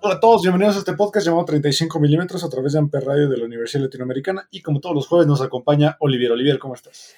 Hola 0.00 0.14
a 0.14 0.20
todos, 0.20 0.42
bienvenidos 0.42 0.76
a 0.76 0.78
este 0.78 0.92
podcast 0.92 1.26
llamado 1.26 1.44
35 1.46 1.98
milímetros 1.98 2.44
a 2.44 2.48
través 2.48 2.74
de 2.74 2.78
Amper 2.78 3.04
Radio 3.04 3.28
de 3.28 3.36
la 3.36 3.46
Universidad 3.46 3.82
Latinoamericana 3.84 4.46
y 4.52 4.62
como 4.62 4.80
todos 4.80 4.94
los 4.94 5.08
jueves 5.08 5.26
nos 5.26 5.42
acompaña 5.42 5.96
Olivier. 5.98 6.30
Olivier, 6.30 6.60
¿cómo 6.60 6.74
estás? 6.74 7.16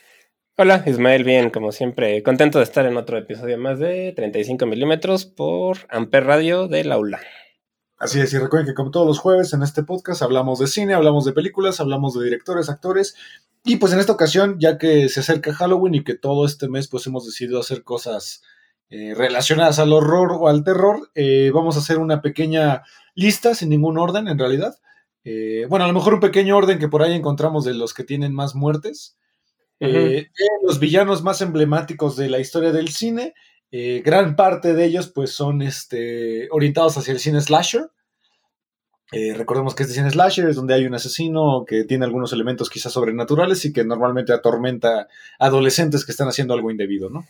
Hola, 0.56 0.82
Ismael, 0.86 1.24
bien, 1.24 1.50
como 1.50 1.70
siempre, 1.70 2.22
contento 2.22 2.58
de 2.58 2.64
estar 2.64 2.86
en 2.86 2.96
otro 2.96 3.18
episodio 3.18 3.58
más 3.58 3.78
de 3.78 4.14
35 4.16 4.64
milímetros 4.64 5.26
por 5.26 5.78
Amper 5.90 6.24
Radio 6.24 6.66
del 6.66 6.92
aula. 6.92 7.20
Así 8.00 8.18
es, 8.18 8.32
y 8.32 8.38
recuerden 8.38 8.66
que 8.66 8.72
como 8.72 8.90
todos 8.90 9.06
los 9.06 9.18
jueves 9.18 9.52
en 9.52 9.62
este 9.62 9.82
podcast 9.82 10.22
hablamos 10.22 10.58
de 10.58 10.66
cine, 10.68 10.94
hablamos 10.94 11.26
de 11.26 11.34
películas, 11.34 11.80
hablamos 11.80 12.14
de 12.14 12.24
directores, 12.24 12.70
actores 12.70 13.14
y 13.62 13.76
pues 13.76 13.92
en 13.92 13.98
esta 13.98 14.12
ocasión, 14.12 14.56
ya 14.58 14.78
que 14.78 15.10
se 15.10 15.20
acerca 15.20 15.52
Halloween 15.52 15.96
y 15.96 16.02
que 16.02 16.14
todo 16.14 16.46
este 16.46 16.66
mes 16.66 16.88
pues 16.88 17.06
hemos 17.06 17.26
decidido 17.26 17.60
hacer 17.60 17.84
cosas 17.84 18.42
eh, 18.88 19.12
relacionadas 19.14 19.78
al 19.78 19.92
horror 19.92 20.32
o 20.32 20.48
al 20.48 20.64
terror, 20.64 21.10
eh, 21.14 21.50
vamos 21.52 21.76
a 21.76 21.80
hacer 21.80 21.98
una 21.98 22.22
pequeña 22.22 22.84
lista 23.14 23.54
sin 23.54 23.68
ningún 23.68 23.98
orden 23.98 24.28
en 24.28 24.38
realidad. 24.38 24.78
Eh, 25.24 25.66
bueno, 25.68 25.84
a 25.84 25.88
lo 25.88 25.92
mejor 25.92 26.14
un 26.14 26.20
pequeño 26.20 26.56
orden 26.56 26.78
que 26.78 26.88
por 26.88 27.02
ahí 27.02 27.12
encontramos 27.12 27.66
de 27.66 27.74
los 27.74 27.92
que 27.92 28.04
tienen 28.04 28.32
más 28.32 28.54
muertes. 28.54 29.18
De 29.78 30.30
los 30.62 30.78
villanos 30.78 31.22
más 31.22 31.42
emblemáticos 31.42 32.16
de 32.16 32.30
la 32.30 32.38
historia 32.38 32.72
del 32.72 32.88
cine. 32.88 33.34
Eh, 33.72 34.02
gran 34.04 34.34
parte 34.34 34.74
de 34.74 34.84
ellos 34.84 35.08
pues 35.08 35.30
son 35.30 35.62
este, 35.62 36.48
orientados 36.50 36.96
hacia 36.96 37.12
el 37.12 37.20
cine 37.20 37.40
slasher. 37.40 37.90
Eh, 39.12 39.34
recordemos 39.34 39.74
que 39.74 39.82
este 39.82 39.94
cine 39.94 40.10
slasher 40.10 40.48
es 40.48 40.56
donde 40.56 40.74
hay 40.74 40.86
un 40.86 40.94
asesino 40.94 41.64
que 41.66 41.84
tiene 41.84 42.04
algunos 42.04 42.32
elementos 42.32 42.70
quizás 42.70 42.92
sobrenaturales 42.92 43.64
y 43.64 43.72
que 43.72 43.84
normalmente 43.84 44.32
atormenta 44.32 45.08
adolescentes 45.38 46.04
que 46.04 46.12
están 46.12 46.28
haciendo 46.28 46.54
algo 46.54 46.70
indebido, 46.70 47.10
¿no? 47.10 47.24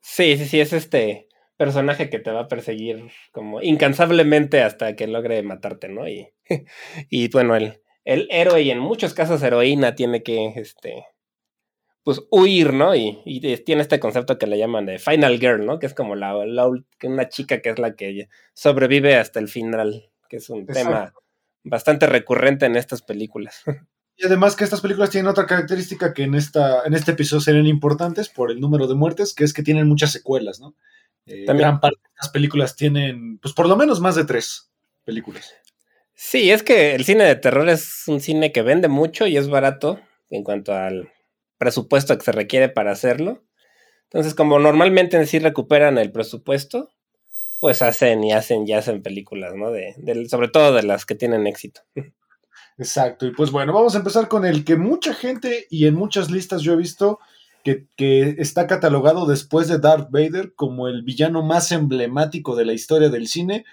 Sí, 0.00 0.38
sí, 0.38 0.46
sí, 0.46 0.60
es 0.60 0.72
este 0.72 1.28
personaje 1.58 2.08
que 2.08 2.18
te 2.18 2.30
va 2.30 2.42
a 2.42 2.48
perseguir 2.48 3.10
como 3.32 3.60
incansablemente 3.60 4.62
hasta 4.62 4.96
que 4.96 5.06
logre 5.06 5.42
matarte, 5.42 5.88
¿no? 5.88 6.08
Y, 6.08 6.28
y 7.10 7.28
bueno, 7.28 7.56
el, 7.56 7.82
el 8.04 8.26
héroe 8.30 8.62
y 8.62 8.70
en 8.70 8.78
muchos 8.78 9.12
casos 9.12 9.42
heroína 9.42 9.94
tiene 9.94 10.22
que, 10.22 10.54
este, 10.56 11.04
pues 12.08 12.22
huir, 12.30 12.72
¿no? 12.72 12.94
Y, 12.94 13.20
tiene 13.66 13.82
este 13.82 14.00
concepto 14.00 14.38
que 14.38 14.46
le 14.46 14.56
llaman 14.56 14.86
de 14.86 14.98
Final 14.98 15.38
Girl, 15.38 15.66
¿no? 15.66 15.78
Que 15.78 15.84
es 15.84 15.92
como 15.92 16.14
la, 16.14 16.32
la 16.46 16.70
una 17.02 17.28
chica 17.28 17.60
que 17.60 17.68
es 17.68 17.78
la 17.78 17.96
que 17.96 18.30
sobrevive 18.54 19.16
hasta 19.16 19.40
el 19.40 19.48
final, 19.48 20.08
que 20.28 20.36
es 20.36 20.50
un 20.50 20.60
Exacto. 20.60 20.90
tema 20.90 21.12
bastante 21.64 22.06
recurrente 22.06 22.66
en 22.66 22.76
estas 22.76 23.02
películas. 23.02 23.62
Y 24.20 24.26
además 24.26 24.56
que 24.56 24.64
estas 24.64 24.80
películas 24.80 25.10
tienen 25.10 25.28
otra 25.28 25.46
característica 25.46 26.12
que 26.12 26.24
en, 26.24 26.34
esta, 26.34 26.82
en 26.84 26.92
este 26.92 27.12
episodio 27.12 27.40
serían 27.40 27.68
importantes 27.68 28.28
por 28.28 28.50
el 28.50 28.58
número 28.58 28.88
de 28.88 28.96
muertes, 28.96 29.32
que 29.32 29.44
es 29.44 29.52
que 29.52 29.62
tienen 29.62 29.86
muchas 29.86 30.10
secuelas, 30.10 30.58
¿no? 30.58 30.74
Eh, 31.26 31.44
También. 31.46 31.68
gran 31.68 31.80
parte 31.80 32.00
de 32.02 32.08
estas 32.14 32.30
películas 32.30 32.74
tienen, 32.74 33.38
pues 33.38 33.54
por 33.54 33.68
lo 33.68 33.76
menos 33.76 34.00
más 34.00 34.16
de 34.16 34.24
tres 34.24 34.72
películas. 35.04 35.54
Sí, 36.14 36.50
es 36.50 36.64
que 36.64 36.96
el 36.96 37.04
cine 37.04 37.22
de 37.22 37.36
terror 37.36 37.68
es 37.68 38.08
un 38.08 38.20
cine 38.20 38.50
que 38.50 38.62
vende 38.62 38.88
mucho 38.88 39.28
y 39.28 39.36
es 39.36 39.48
barato 39.48 40.00
en 40.30 40.42
cuanto 40.42 40.74
al 40.74 41.12
presupuesto 41.56 42.18
que 42.18 42.24
se 42.24 42.32
requiere 42.32 42.68
para 42.68 42.90
hacerlo. 42.90 43.44
Entonces, 44.10 44.34
como 44.34 44.58
normalmente 44.58 45.16
en 45.16 45.28
sí 45.28 45.38
recuperan 45.38 45.96
el 45.96 46.10
presupuesto, 46.10 46.90
pues 47.60 47.82
hacen 47.82 48.22
y 48.24 48.32
hacen 48.32 48.66
y 48.66 48.72
hacen 48.72 49.02
películas, 49.02 49.54
¿no? 49.54 49.70
De, 49.70 49.94
sobre 50.28 50.48
todo 50.48 50.72
de 50.74 50.82
las 50.82 51.06
que 51.06 51.14
tienen 51.14 51.46
éxito. 51.46 51.82
Exacto, 52.78 53.26
y 53.26 53.32
pues 53.32 53.50
bueno, 53.50 53.72
vamos 53.72 53.94
a 53.94 53.98
empezar 53.98 54.28
con 54.28 54.44
el 54.44 54.64
que 54.64 54.76
mucha 54.76 55.12
gente 55.12 55.66
y 55.68 55.86
en 55.86 55.94
muchas 55.94 56.30
listas 56.30 56.62
yo 56.62 56.74
he 56.74 56.76
visto 56.76 57.18
que, 57.64 57.86
que 57.96 58.36
está 58.38 58.68
catalogado 58.68 59.26
después 59.26 59.66
de 59.66 59.80
Darth 59.80 60.10
Vader 60.10 60.54
como 60.54 60.86
el 60.86 61.02
villano 61.02 61.42
más 61.42 61.72
emblemático 61.72 62.54
de 62.54 62.64
la 62.64 62.72
historia 62.72 63.08
del 63.08 63.26
cine. 63.26 63.64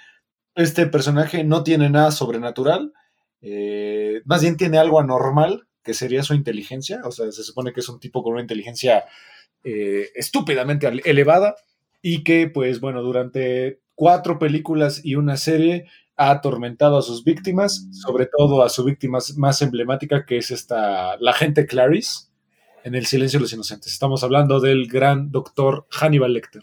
Este 0.56 0.88
personaje 0.88 1.44
no 1.44 1.64
tiene 1.64 1.90
nada 1.92 2.10
sobrenatural, 2.12 2.94
eh, 3.42 4.22
más 4.26 4.42
bien 4.42 4.58
tiene 4.58 4.80
algo 4.80 5.00
anormal, 5.00 5.68
que 5.84 5.94
sería 5.94 6.24
su 6.24 6.34
inteligencia, 6.34 7.02
o 7.04 7.12
sea, 7.12 7.32
se 7.32 7.44
supone 7.44 7.74
que 7.74 7.82
es 7.82 7.90
un 7.90 8.00
tipo 8.00 8.24
con 8.24 8.34
una 8.34 8.42
inteligencia 8.42 9.06
eh, 9.64 10.10
estúpidamente 10.16 10.88
elevada 11.06 11.56
y 12.08 12.24
que 12.24 12.48
pues 12.48 12.82
bueno, 12.82 13.02
durante 13.02 13.80
cuatro 13.96 14.38
películas 14.38 15.04
y 15.04 15.16
una 15.16 15.38
serie 15.38 15.88
ha 16.16 16.30
atormentado 16.30 17.00
a 17.00 17.02
sus 17.02 17.24
víctimas, 17.24 17.88
sobre 17.94 18.28
todo 18.28 18.62
a 18.62 18.70
su 18.70 18.84
víctima 18.84 19.18
más 19.38 19.62
emblemática, 19.64 20.24
que 20.24 20.38
es 20.38 20.52
esta, 20.52 21.18
la 21.18 21.34
gente 21.34 21.66
Clarice, 21.66 22.28
en 22.84 22.94
El 22.94 23.08
silencio 23.08 23.40
de 23.40 23.46
los 23.46 23.54
inocentes. 23.54 23.92
Estamos 23.92 24.24
hablando 24.24 24.60
del 24.60 24.86
gran 24.88 25.32
doctor 25.32 25.88
Hannibal 25.90 26.34
Lecter. 26.34 26.62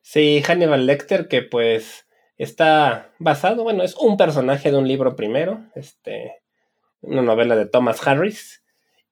Sí, 0.00 0.40
Hannibal 0.46 0.86
Lecter, 0.86 1.26
que 1.26 1.42
pues 1.42 2.06
está 2.38 3.10
basado, 3.18 3.64
bueno, 3.64 3.82
es 3.82 3.96
un 3.96 4.16
personaje 4.16 4.70
de 4.70 4.76
un 4.76 4.86
libro 4.86 5.16
primero, 5.16 5.64
este, 5.74 6.34
una 7.00 7.22
novela 7.22 7.56
de 7.56 7.66
Thomas 7.66 8.06
Harris, 8.06 8.62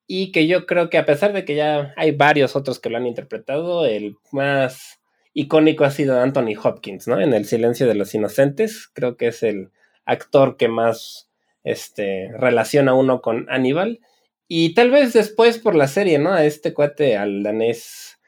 y 0.06 0.30
que 0.30 0.46
yo 0.46 0.64
creo 0.64 0.90
que 0.90 0.98
a 0.98 1.06
pesar 1.06 1.32
de 1.32 1.44
que 1.44 1.56
ya 1.56 1.92
hay 1.96 2.12
varios 2.12 2.54
otros 2.54 2.78
que 2.78 2.88
lo 2.88 2.98
han 2.98 3.08
interpretado, 3.08 3.84
el 3.84 4.14
más 4.30 5.00
icónico 5.34 5.84
ha 5.84 5.90
sido 5.90 6.18
Anthony 6.20 6.54
Hopkins, 6.62 7.06
¿no? 7.06 7.20
En 7.20 7.34
El 7.34 7.44
silencio 7.44 7.86
de 7.86 7.94
los 7.94 8.14
inocentes, 8.14 8.88
creo 8.92 9.16
que 9.16 9.26
es 9.26 9.42
el 9.42 9.70
actor 10.06 10.56
que 10.56 10.68
más 10.68 11.28
este, 11.64 12.30
relaciona 12.38 12.94
uno 12.94 13.20
con 13.20 13.46
Hannibal, 13.46 14.00
y 14.48 14.74
tal 14.74 14.90
vez 14.90 15.12
después 15.12 15.58
por 15.58 15.74
la 15.74 15.88
serie, 15.88 16.18
¿no? 16.18 16.32
A 16.32 16.44
este 16.44 16.72
cuate, 16.72 17.16
al 17.16 17.42
danés 17.42 18.18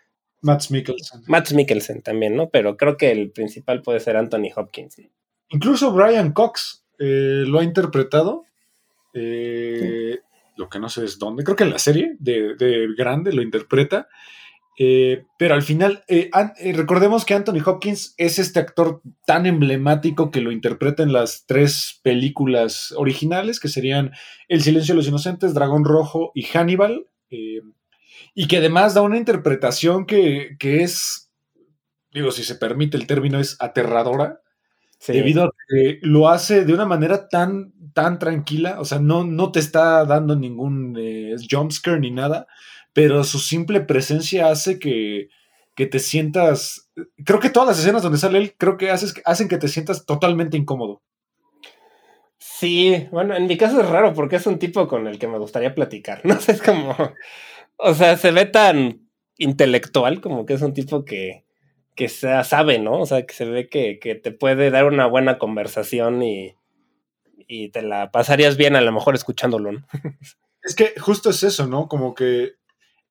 Matt 0.43 0.71
Mikkelsen. 0.71 1.23
Matt 1.27 1.53
Mikkelsen 1.53 2.03
también, 2.03 2.37
¿no? 2.37 2.49
Pero 2.51 2.77
creo 2.77 2.97
que 2.97 3.11
el 3.11 3.31
principal 3.31 3.83
puede 3.83 4.01
ser 4.01 4.17
Anthony 4.17 4.51
Hopkins. 4.55 4.99
¿no? 4.99 5.09
Incluso 5.51 5.93
Brian 5.93 6.33
Cox 6.33 6.85
eh, 6.99 7.45
lo 7.47 7.59
ha 7.59 7.65
interpretado. 7.65 8.45
eh, 9.15 10.19
Lo 10.57 10.69
que 10.69 10.79
no 10.79 10.89
sé 10.89 11.05
es 11.05 11.19
dónde. 11.19 11.45
Creo 11.45 11.57
que 11.57 11.65
en 11.65 11.71
la 11.71 11.79
serie 11.79 12.17
de, 12.19 12.55
de 12.57 12.89
Grande 12.97 13.33
lo 13.33 13.43
interpreta. 13.43 14.09
Eh, 14.79 15.25
pero 15.39 15.55
al 15.55 15.63
final, 15.63 16.05
eh, 16.07 16.31
eh, 16.59 16.73
recordemos 16.75 17.25
que 17.25 17.33
Anthony 17.35 17.63
Hopkins 17.65 18.15
es 18.19 18.39
este 18.39 18.61
actor 18.61 19.01
tan 19.27 19.47
emblemático 19.47 20.31
que 20.31 20.43
lo 20.43 20.53
interpreta 20.53 21.03
en 21.03 21.13
las 21.13 21.45
tres 21.47 22.01
películas 22.03 22.93
originales, 22.97 23.59
que 23.59 23.69
serían 23.69 24.13
El 24.49 24.63
silencio 24.63 24.95
de 24.95 24.99
los 24.99 25.09
inocentes, 25.09 25.55
Dragón 25.55 25.85
Rojo 25.85 26.31
y 26.35 26.43
Hannibal. 26.45 27.07
eh, 27.31 27.61
y 28.35 28.49
que 28.49 28.59
además 28.59 28.95
da 28.95 29.03
una 29.03 29.17
interpretación 29.19 30.07
que, 30.07 30.57
que 30.59 30.83
es, 30.83 31.31
digo, 32.13 32.31
si 32.31 32.45
se 32.45 32.57
permite 32.57 32.97
el 32.97 33.07
término, 33.07 33.41
es 33.41 33.57
aterradora 33.61 34.41
Sí. 34.99 35.13
debido 35.13 35.45
a 35.45 35.51
que 35.69 35.99
lo 36.03 36.29
hace 36.31 36.65
de 36.65 36.73
una 36.73 36.87
manera 36.87 37.29
tan, 37.29 37.75
tan 37.93 38.19
tranquila, 38.19 38.81
o 38.81 38.85
sea, 38.87 38.99
no, 38.99 39.25
no 39.25 39.53
te 39.53 39.61
está 39.61 40.07
dando 40.07 40.37
ningún 40.37 40.99
jumpscare 41.51 42.01
ni 42.01 42.11
nada, 42.11 42.47
pero 42.97 43.25
su 43.25 43.39
simple 43.41 43.83
presencia 43.83 44.49
hace 44.51 44.81
que, 44.81 45.29
que 45.77 45.87
te 45.87 46.01
sientas, 46.01 46.91
creo 47.27 47.41
que 47.41 47.51
todas 47.51 47.69
las 47.69 47.79
escenas 47.81 48.03
donde 48.03 48.19
sale 48.19 48.39
él, 48.39 48.55
creo 48.59 48.79
que 48.79 48.91
haces, 48.91 49.15
hacen 49.27 49.49
que 49.49 49.59
te 49.59 49.69
sientas 49.69 50.07
totalmente 50.07 50.57
incómodo. 50.57 51.03
Sí, 52.39 53.09
bueno, 53.11 53.35
en 53.35 53.47
mi 53.47 53.57
caso 53.57 53.81
es 53.81 53.89
raro 53.89 54.13
porque 54.15 54.37
es 54.37 54.47
un 54.47 54.59
tipo 54.59 54.87
con 54.89 55.07
el 55.07 55.19
que 55.19 55.29
me 55.29 55.39
gustaría 55.39 55.75
platicar. 55.75 56.21
No 56.25 56.41
sé, 56.41 56.53
es 56.53 56.63
como. 56.63 56.95
O 57.79 57.95
sea, 57.95 58.17
se 58.17 58.31
ve 58.33 58.47
tan 58.47 59.09
intelectual 59.39 60.21
como 60.21 60.47
que 60.47 60.55
es 60.55 60.63
un 60.63 60.75
tipo 60.75 61.05
que, 61.05 61.45
que 61.95 62.09
sea- 62.09 62.45
sabe, 62.45 62.79
¿no? 62.79 63.01
O 63.01 63.07
sea, 63.07 63.27
que 63.27 63.35
se 63.35 63.45
ve 63.47 63.69
que, 63.69 63.99
que 64.01 64.15
te 64.15 64.33
puede 64.33 64.71
dar 64.71 64.87
una 64.87 65.07
buena 65.07 65.39
conversación 65.39 66.23
y, 66.23 66.55
y 67.49 67.71
te 67.71 67.83
la 67.83 68.11
pasarías 68.13 68.57
bien 68.57 68.77
a 68.77 68.81
lo 68.81 68.93
mejor 68.93 69.15
escuchándolo, 69.15 69.73
¿no? 69.73 69.87
Es 70.63 70.75
que 70.75 70.95
justo 70.99 71.31
es 71.31 71.45
eso, 71.45 71.69
¿no? 71.69 71.89
Como 71.89 72.15
que 72.15 72.55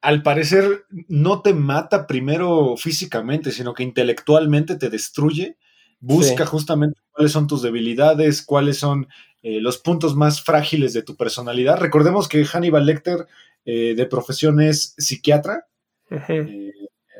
al 0.05 0.21
parecer 0.23 0.85
no 1.07 1.41
te 1.41 1.53
mata 1.53 2.07
primero 2.07 2.75
físicamente, 2.77 3.51
sino 3.51 3.73
que 3.73 3.83
intelectualmente 3.83 4.75
te 4.75 4.89
destruye. 4.89 5.57
Busca 5.99 6.43
Sí. 6.45 6.49
justamente 6.51 6.99
cuáles 7.11 7.31
son 7.31 7.47
tus 7.47 7.61
debilidades, 7.61 8.41
cuáles 8.43 8.77
son 8.77 9.07
eh, 9.41 9.59
los 9.61 9.77
puntos 9.77 10.15
más 10.15 10.41
frágiles 10.43 10.93
de 10.93 11.01
tu 11.03 11.15
personalidad. 11.15 11.79
Recordemos 11.79 12.27
que 12.27 12.45
Hannibal 12.45 12.85
Lecter 12.85 13.27
eh, 13.65 13.93
de 13.95 14.05
profesión 14.05 14.59
es 14.61 14.93
psiquiatra, 14.97 15.65
eh, 16.09 16.71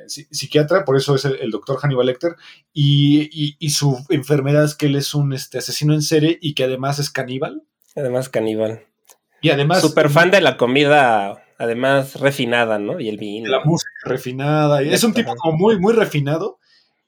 psi- 0.08 0.28
psiquiatra, 0.30 0.86
por 0.86 0.96
eso 0.98 1.16
es 1.16 1.26
el, 1.26 1.36
el 1.42 1.52
doctor 1.52 1.78
Hannibal 1.80 2.06
Lecter, 2.06 2.36
y, 2.74 3.30
y- 3.31 3.56
y 3.60 3.70
su 3.72 3.98
enfermedad 4.10 4.64
es 4.64 4.76
que 4.76 4.86
él 4.88 4.96
es 4.96 5.16
un 5.16 5.34
este, 5.34 5.58
asesino 5.58 5.94
en 5.94 6.02
serie 6.04 6.38
y 6.42 6.54
que 6.54 6.64
además 6.66 7.00
es 7.00 7.10
caníbal. 7.10 7.64
Además, 7.96 8.30
caníbal. 8.30 8.81
Y 9.42 9.50
además... 9.52 9.81
Super 9.81 10.10
fan 10.10 10.30
de 10.31 10.42
la 10.42 10.58
comida, 10.58 11.44
además 11.57 12.19
refinada, 12.19 12.80
¿no? 12.80 13.00
Y 13.00 13.10
el 13.10 13.18
vino. 13.18 13.50
la 13.50 13.63
música 13.63 13.92
refinada. 14.04 14.84
y 14.84 14.94
Es 14.94 15.04
un 15.04 15.13
tipo 15.13 15.36
como 15.36 15.57
muy, 15.57 15.80
muy 15.80 15.94
refinado 15.94 16.60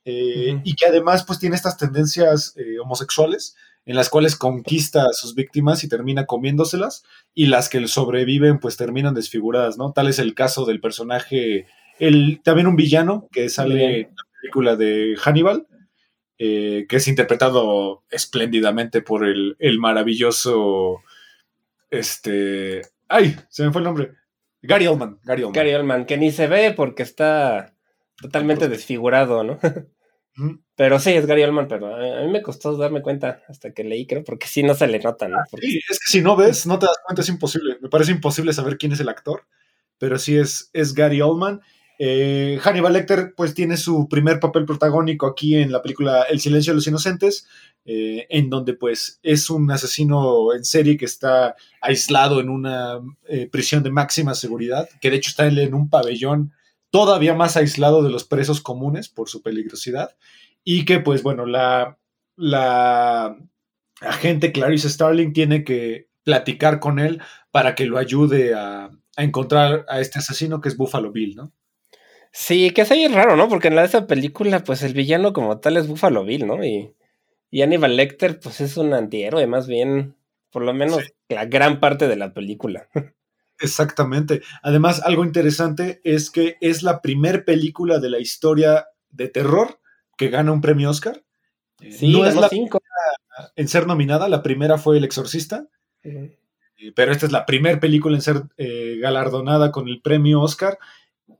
eh, 0.05 0.61
y 0.63 0.75
que 0.75 0.85
además 0.85 1.25
pues 1.25 1.38
tiene 1.38 1.55
estas 1.55 1.77
tendencias 1.77 2.53
eh, 2.55 2.79
homosexuales 2.79 3.57
en 3.85 3.95
las 3.95 4.09
cuales 4.09 4.35
conquista 4.35 5.03
a 5.03 5.13
sus 5.13 5.35
víctimas 5.35 5.83
y 5.83 5.89
termina 5.89 6.25
comiéndoselas 6.25 7.03
y 7.33 7.47
las 7.47 7.69
que 7.69 7.85
sobreviven 7.88 8.59
pues 8.59 8.77
terminan 8.77 9.13
desfiguradas, 9.13 9.77
¿no? 9.77 9.94
Tal 9.94 10.07
es 10.07 10.19
el 10.19 10.33
caso 10.33 10.65
del 10.65 10.81
personaje, 10.81 11.67
el, 11.99 12.41
también 12.44 12.67
un 12.67 12.75
villano 12.75 13.27
que 13.31 13.49
sale 13.49 14.01
en 14.01 14.09
la 14.15 14.23
película 14.41 14.75
de 14.75 15.15
Hannibal, 15.17 15.67
eh, 16.38 16.85
que 16.88 16.97
es 16.97 17.07
interpretado 17.07 18.03
espléndidamente 18.09 19.01
por 19.01 19.25
el, 19.25 19.55
el 19.59 19.79
maravilloso, 19.79 21.01
este, 21.89 22.81
ay, 23.07 23.35
se 23.49 23.63
me 23.63 23.71
fue 23.71 23.79
el 23.79 23.85
nombre, 23.85 24.11
Gary 24.62 24.88
Oldman, 24.88 25.19
Gary 25.24 25.44
Oldman. 25.44 25.54
Gary 25.54 25.74
Oldman, 25.75 26.06
que 26.06 26.18
ni 26.18 26.31
se 26.31 26.48
ve 26.48 26.74
porque 26.75 27.04
está 27.04 27.74
totalmente 28.21 28.68
desfigurado, 28.69 29.44
¿no? 29.44 29.59
Pero 30.75 31.00
sí, 31.00 31.12
es 31.13 31.25
Gary 31.25 31.42
Oldman, 31.44 31.68
pero 31.68 31.95
a 31.95 32.19
a 32.19 32.21
mí 32.24 32.31
me 32.31 32.44
costó 32.44 32.77
darme 32.77 33.01
cuenta 33.01 33.42
hasta 33.50 33.74
que 33.74 33.83
leí, 33.83 34.06
creo, 34.06 34.24
porque 34.24 34.45
sí 34.45 34.62
no 34.62 34.75
se 34.75 34.86
le 34.88 35.00
nota, 35.00 35.27
¿no? 35.27 35.39
Porque- 35.50 35.65
Sí, 35.65 35.80
es 35.89 36.00
que 36.00 36.06
si 36.12 36.21
no 36.21 36.36
ves, 36.36 36.68
no 36.68 36.77
te 36.77 36.86
das 36.86 36.98
cuenta, 37.04 37.24
es 37.24 37.30
imposible. 37.30 37.77
Me 37.81 37.89
parece 37.89 38.12
imposible 38.12 38.54
saber 38.54 38.77
quién 38.77 38.92
es 38.92 39.00
el 39.00 39.09
actor, 39.09 39.48
pero 39.98 40.19
sí 40.19 40.38
es, 40.38 40.69
es 40.74 40.94
Gary 40.94 41.21
Oldman. 41.21 41.62
Eh, 41.99 42.59
Hannibal 42.61 42.94
Lecter, 42.94 43.33
pues 43.35 43.53
tiene 43.53 43.75
su 43.75 44.07
primer 44.07 44.39
papel 44.39 44.65
protagónico 44.65 45.25
aquí 45.25 45.55
en 45.55 45.71
la 45.71 45.81
película 45.81 46.23
El 46.23 46.39
silencio 46.39 46.71
de 46.71 46.75
los 46.75 46.88
inocentes, 46.88 47.47
eh, 47.85 48.27
en 48.29 48.49
donde 48.49 48.73
pues 48.73 49.19
es 49.23 49.49
un 49.49 49.69
asesino 49.71 50.53
en 50.53 50.63
serie 50.63 50.97
que 50.97 51.05
está 51.05 51.55
aislado 51.81 52.39
en 52.39 52.49
una 52.49 52.99
eh, 53.27 53.49
prisión 53.51 53.81
de 53.81 53.91
máxima 53.91 54.35
seguridad, 54.35 54.88
que 55.01 55.09
de 55.09 55.17
hecho 55.17 55.29
está 55.29 55.47
en 55.47 55.73
un 55.73 55.89
pabellón 55.89 56.53
todavía 56.91 57.33
más 57.33 57.57
aislado 57.57 58.03
de 58.03 58.11
los 58.11 58.23
presos 58.25 58.61
comunes 58.61 59.09
por 59.09 59.29
su 59.29 59.41
peligrosidad, 59.41 60.15
y 60.63 60.85
que 60.85 60.99
pues 60.99 61.23
bueno, 61.23 61.45
la, 61.45 61.97
la 62.35 63.38
agente 64.01 64.51
Clarice 64.51 64.89
Starling 64.89 65.33
tiene 65.33 65.63
que 65.63 66.09
platicar 66.23 66.79
con 66.79 66.99
él 66.99 67.21
para 67.51 67.73
que 67.73 67.85
lo 67.85 67.97
ayude 67.97 68.53
a, 68.53 68.91
a 69.15 69.23
encontrar 69.23 69.85
a 69.89 69.99
este 69.99 70.19
asesino 70.19 70.61
que 70.61 70.69
es 70.69 70.77
Buffalo 70.77 71.11
Bill, 71.11 71.35
¿no? 71.35 71.53
Sí, 72.39 72.69
que 72.69 72.81
es 72.81 72.91
ahí 72.91 73.07
raro, 73.07 73.35
¿no? 73.35 73.49
Porque 73.49 73.67
en 73.67 73.75
la 73.75 73.81
de 73.81 73.87
esa 73.87 74.05
película, 74.05 74.63
pues 74.63 74.83
el 74.83 74.93
villano 74.93 75.33
como 75.33 75.59
tal 75.59 75.75
es 75.75 75.87
Buffalo 75.87 76.23
Bill, 76.23 76.45
¿no? 76.45 76.63
Y, 76.63 76.93
y 77.49 77.63
Hannibal 77.63 77.97
Lecter, 77.97 78.39
pues 78.39 78.61
es 78.61 78.77
un 78.77 78.93
antihéroe, 78.93 79.47
más 79.47 79.67
bien, 79.67 80.15
por 80.51 80.61
lo 80.61 80.71
menos 80.71 81.01
la 81.29 81.45
gran 81.45 81.79
parte 81.79 82.07
de 82.07 82.15
la 82.15 82.35
película. 82.35 82.87
Exactamente. 83.59 84.43
Además, 84.61 85.01
algo 85.03 85.25
interesante 85.25 85.99
es 86.03 86.29
que 86.29 86.57
es 86.61 86.83
la 86.83 87.01
primer 87.01 87.43
película 87.43 87.97
de 87.97 88.11
la 88.11 88.19
historia 88.19 88.85
de 89.09 89.29
terror 89.29 89.79
que 90.15 90.29
gana 90.29 90.51
un 90.51 90.61
premio 90.61 90.91
Oscar. 90.91 91.23
Eh, 91.81 91.91
Sí, 91.91 92.11
no 92.11 92.23
es 92.23 92.35
la 92.35 92.49
cinco. 92.49 92.79
en 93.55 93.67
ser 93.67 93.87
nominada, 93.87 94.29
la 94.29 94.43
primera 94.43 94.77
fue 94.77 94.99
El 94.99 95.05
Exorcista, 95.05 95.65
eh, 96.03 96.37
pero 96.95 97.11
esta 97.11 97.25
es 97.25 97.31
la 97.31 97.47
primera 97.47 97.79
película 97.79 98.15
en 98.15 98.21
ser 98.21 98.43
eh, 98.57 98.99
galardonada 99.01 99.71
con 99.71 99.87
el 99.87 100.01
premio 100.01 100.39
Oscar. 100.39 100.77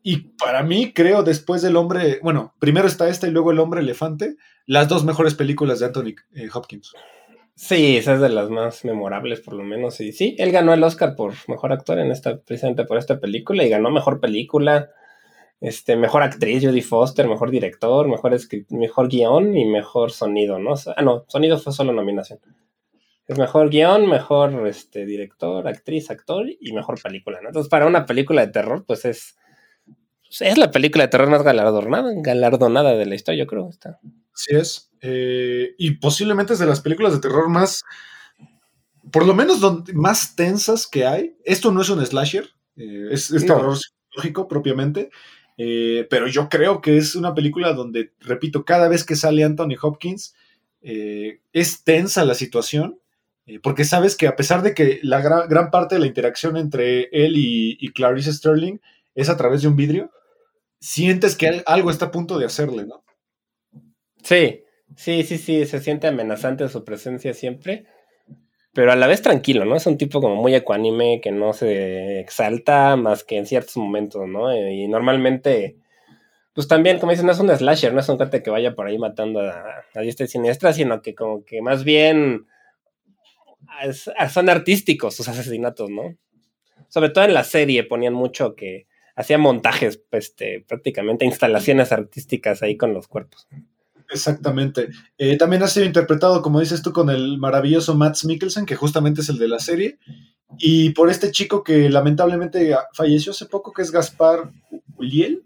Y 0.04 0.18
para 0.38 0.64
mí, 0.64 0.94
creo, 0.94 1.24
después 1.24 1.62
del 1.62 1.76
hombre, 1.76 2.20
bueno, 2.24 2.54
primero 2.60 2.88
está 2.88 3.10
esta 3.10 3.28
y 3.28 3.32
luego 3.32 3.52
el 3.52 3.60
hombre 3.60 3.82
elefante, 3.82 4.38
las 4.66 4.88
dos 4.88 5.04
mejores 5.04 5.36
películas 5.36 5.80
de 5.80 5.86
Anthony 5.88 6.16
eh, 6.36 6.50
Hopkins. 6.54 6.94
Sí, 7.56 7.98
esa 7.98 8.14
es 8.14 8.22
de 8.22 8.30
las 8.30 8.50
más 8.50 8.86
memorables, 8.86 9.42
por 9.42 9.56
lo 9.56 9.64
menos. 9.64 10.00
Y 10.00 10.12
sí, 10.12 10.36
él 10.38 10.52
ganó 10.52 10.74
el 10.74 10.84
Oscar 10.84 11.16
por 11.16 11.34
mejor 11.48 11.74
actor 11.74 11.98
en 11.98 12.12
esta, 12.12 12.38
precisamente 12.38 12.86
por 12.86 12.98
esta 13.00 13.20
película, 13.20 13.64
y 13.64 13.70
ganó 13.70 13.90
mejor 13.90 14.20
película, 14.20 14.92
este, 15.60 15.96
mejor 15.96 16.22
actriz, 16.22 16.64
Judy 16.64 16.82
Foster, 16.82 17.28
mejor 17.28 17.50
director, 17.50 18.08
mejor, 18.08 18.38
mejor 18.70 19.10
guion 19.10 19.58
y 19.58 19.66
mejor 19.66 20.12
sonido, 20.12 20.60
¿no? 20.60 20.76
Ah, 20.96 21.02
no, 21.02 21.26
sonido 21.28 21.58
fue 21.58 21.74
solo 21.74 21.94
nominación. 21.94 22.40
Es 23.28 23.38
mejor 23.38 23.70
guion, 23.70 24.08
mejor 24.08 24.68
este, 24.68 25.06
director, 25.06 25.68
actriz, 25.68 26.12
actor 26.12 26.46
y 26.48 26.72
mejor 26.74 27.02
película. 27.02 27.40
Entonces, 27.44 27.70
para 27.70 27.88
una 27.88 28.06
película 28.06 28.46
de 28.46 28.52
terror, 28.52 28.86
pues 28.86 29.04
es. 29.06 29.38
Es 30.30 30.58
la 30.58 30.72
película 30.72 31.06
de 31.06 31.10
terror 31.10 31.30
más 31.30 31.44
galardonada, 31.44 32.12
galardonada 32.18 32.96
de 32.96 33.06
la 33.06 33.16
historia, 33.16 33.44
yo 33.44 33.48
creo. 33.48 33.70
Está. 33.70 34.00
Así 34.34 34.56
es. 34.56 34.92
Eh, 35.02 35.76
y 35.78 35.92
posiblemente 35.92 36.54
es 36.54 36.60
de 36.60 36.66
las 36.66 36.82
películas 36.82 37.14
de 37.14 37.20
terror 37.20 37.50
más, 37.50 37.84
por 39.12 39.26
lo 39.26 39.34
menos 39.34 39.60
donde, 39.60 39.94
más 39.94 40.36
tensas 40.36 40.88
que 40.88 41.06
hay. 41.06 41.36
Esto 41.46 41.72
no 41.72 41.82
es 41.82 41.90
un 41.90 42.06
slasher, 42.06 42.50
eh, 42.76 43.08
es, 43.12 43.32
es 43.32 43.44
No. 43.46 43.56
terror 43.56 43.78
psicológico 43.78 44.48
propiamente, 44.48 45.10
eh, 45.58 46.06
pero 46.10 46.28
yo 46.28 46.50
creo 46.50 46.82
que 46.82 46.98
es 46.98 47.16
una 47.16 47.34
película 47.34 47.74
donde, 47.74 48.14
repito, 48.20 48.66
cada 48.66 48.88
vez 48.90 49.04
que 49.04 49.16
sale 49.16 49.44
Anthony 49.44 49.76
Hopkins, 49.82 50.36
es 50.82 51.84
tensa 51.84 52.24
la 52.24 52.34
situación, 52.34 53.00
porque 53.62 53.84
sabes 53.84 54.16
que 54.16 54.28
a 54.28 54.36
pesar 54.38 54.62
de 54.62 54.74
que 54.74 55.00
la 55.04 55.22
gra- 55.22 55.48
gran 55.50 55.70
parte 55.70 55.96
de 55.96 56.00
la 56.02 56.08
interacción 56.08 56.56
entre 56.56 57.10
él 57.12 57.36
y, 57.36 57.78
y 57.80 57.90
Clarice 57.92 58.32
Sterling 58.32 58.78
es 59.16 59.28
a 59.30 59.36
través 59.36 59.62
de 59.64 59.68
un 59.68 59.76
vidrio, 59.76 60.12
sientes 60.80 61.36
que 61.36 61.48
al- 61.48 61.64
algo 61.68 61.92
está 61.92 62.06
a 62.08 62.12
punto 62.12 62.38
de 62.40 62.46
hacerle, 62.46 62.86
¿no? 62.86 63.04
Sí, 64.24 64.64
sí, 64.96 65.24
sí, 65.24 65.38
sí, 65.38 65.66
se 65.66 65.80
siente 65.80 66.08
amenazante 66.08 66.68
su 66.70 66.84
presencia 66.84 67.34
siempre, 67.34 67.86
pero 68.74 68.92
a 68.94 68.98
la 68.98 69.08
vez 69.08 69.22
tranquilo, 69.24 69.66
¿no? 69.66 69.76
Es 69.78 69.88
un 69.88 69.98
tipo 69.98 70.22
como 70.22 70.36
muy 70.38 70.56
ecuánime 70.56 71.22
que 71.22 71.32
no 71.32 71.54
se 71.54 72.20
exalta 72.22 72.98
más 72.98 73.24
que 73.24 73.38
en 73.38 73.48
ciertos 73.48 73.78
momentos, 73.78 74.28
¿no? 74.28 74.52
Eh, 74.52 74.74
Y 74.76 74.88
normalmente, 74.88 75.78
pues 76.54 76.68
también, 76.68 77.00
como 77.00 77.12
dicen, 77.14 77.28
no 77.28 77.34
es 77.34 77.40
un 77.40 77.50
slasher, 77.56 77.94
no 77.94 78.02
es 78.02 78.10
un 78.10 78.18
cuate 78.18 78.44
que 78.44 78.52
vaya 78.52 78.76
por 78.76 78.88
ahí 78.88 79.00
matando 79.00 79.42
a, 79.42 79.86
a 79.96 80.02
diestra 80.02 80.26
y 80.26 80.30
siniestra, 80.30 80.74
sino 80.74 81.02
que 81.02 81.16
como 81.16 81.46
que 81.46 81.62
más 81.62 81.84
bien 81.84 82.48
son 84.30 84.50
artísticos 84.50 85.16
sus 85.16 85.28
asesinatos, 85.28 85.90
¿no? 85.90 86.16
Sobre 86.90 87.10
todo 87.10 87.26
en 87.26 87.34
la 87.36 87.44
serie 87.44 87.84
ponían 87.86 88.14
mucho 88.14 88.56
que 88.56 88.88
hacía 89.18 89.38
montajes, 89.38 90.02
este, 90.12 90.64
prácticamente 90.66 91.26
instalaciones 91.26 91.92
artísticas 91.92 92.62
ahí 92.62 92.78
con 92.78 92.94
los 92.94 93.08
cuerpos. 93.08 93.48
Exactamente. 94.10 94.90
Eh, 95.18 95.38
también 95.38 95.64
ha 95.64 95.68
sido 95.68 95.86
interpretado, 95.86 96.42
como 96.42 96.62
dices 96.62 96.82
tú, 96.82 96.94
con 96.94 97.10
el 97.10 97.38
maravilloso 97.40 97.96
Matt 97.96 98.24
Mikkelsen, 98.24 98.66
que 98.66 98.76
justamente 98.76 99.22
es 99.22 99.30
el 99.30 99.40
de 99.40 99.50
la 99.50 99.60
serie, 99.60 99.98
y 100.60 100.92
por 100.92 101.10
este 101.10 101.32
chico 101.32 101.64
que 101.64 101.90
lamentablemente 101.90 102.74
falleció 102.94 103.32
hace 103.32 103.48
poco, 103.48 103.74
que 103.74 103.82
es 103.82 103.92
Gaspar 103.92 104.52
Uliel, 104.98 105.44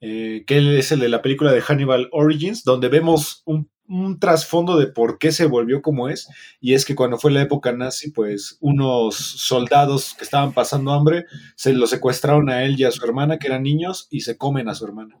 eh, 0.00 0.44
que 0.46 0.56
él 0.56 0.78
es 0.78 0.92
el 0.92 1.00
de 1.00 1.10
la 1.10 1.20
película 1.20 1.52
de 1.52 1.60
Hannibal 1.60 2.08
Origins, 2.12 2.64
donde 2.64 2.88
vemos 2.88 3.42
un, 3.44 3.68
un 3.90 4.20
trasfondo 4.20 4.78
de 4.78 4.86
por 4.86 5.18
qué 5.18 5.32
se 5.32 5.46
volvió 5.46 5.82
como 5.82 6.08
es, 6.08 6.28
y 6.60 6.74
es 6.74 6.84
que 6.84 6.94
cuando 6.94 7.18
fue 7.18 7.32
la 7.32 7.42
época 7.42 7.72
nazi, 7.72 8.12
pues 8.12 8.56
unos 8.60 9.16
soldados 9.16 10.14
que 10.14 10.24
estaban 10.24 10.52
pasando 10.52 10.92
hambre 10.92 11.26
se 11.56 11.72
lo 11.72 11.86
secuestraron 11.86 12.48
a 12.48 12.62
él 12.62 12.78
y 12.78 12.84
a 12.84 12.92
su 12.92 13.04
hermana, 13.04 13.38
que 13.38 13.48
eran 13.48 13.64
niños, 13.64 14.06
y 14.10 14.20
se 14.20 14.36
comen 14.36 14.68
a 14.68 14.74
su 14.74 14.84
hermana. 14.84 15.20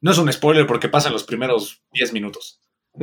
No 0.00 0.12
es 0.12 0.18
un 0.18 0.32
spoiler 0.32 0.66
porque 0.66 0.88
pasan 0.88 1.12
los 1.12 1.24
primeros 1.24 1.82
10 1.92 2.12
minutos. 2.12 2.60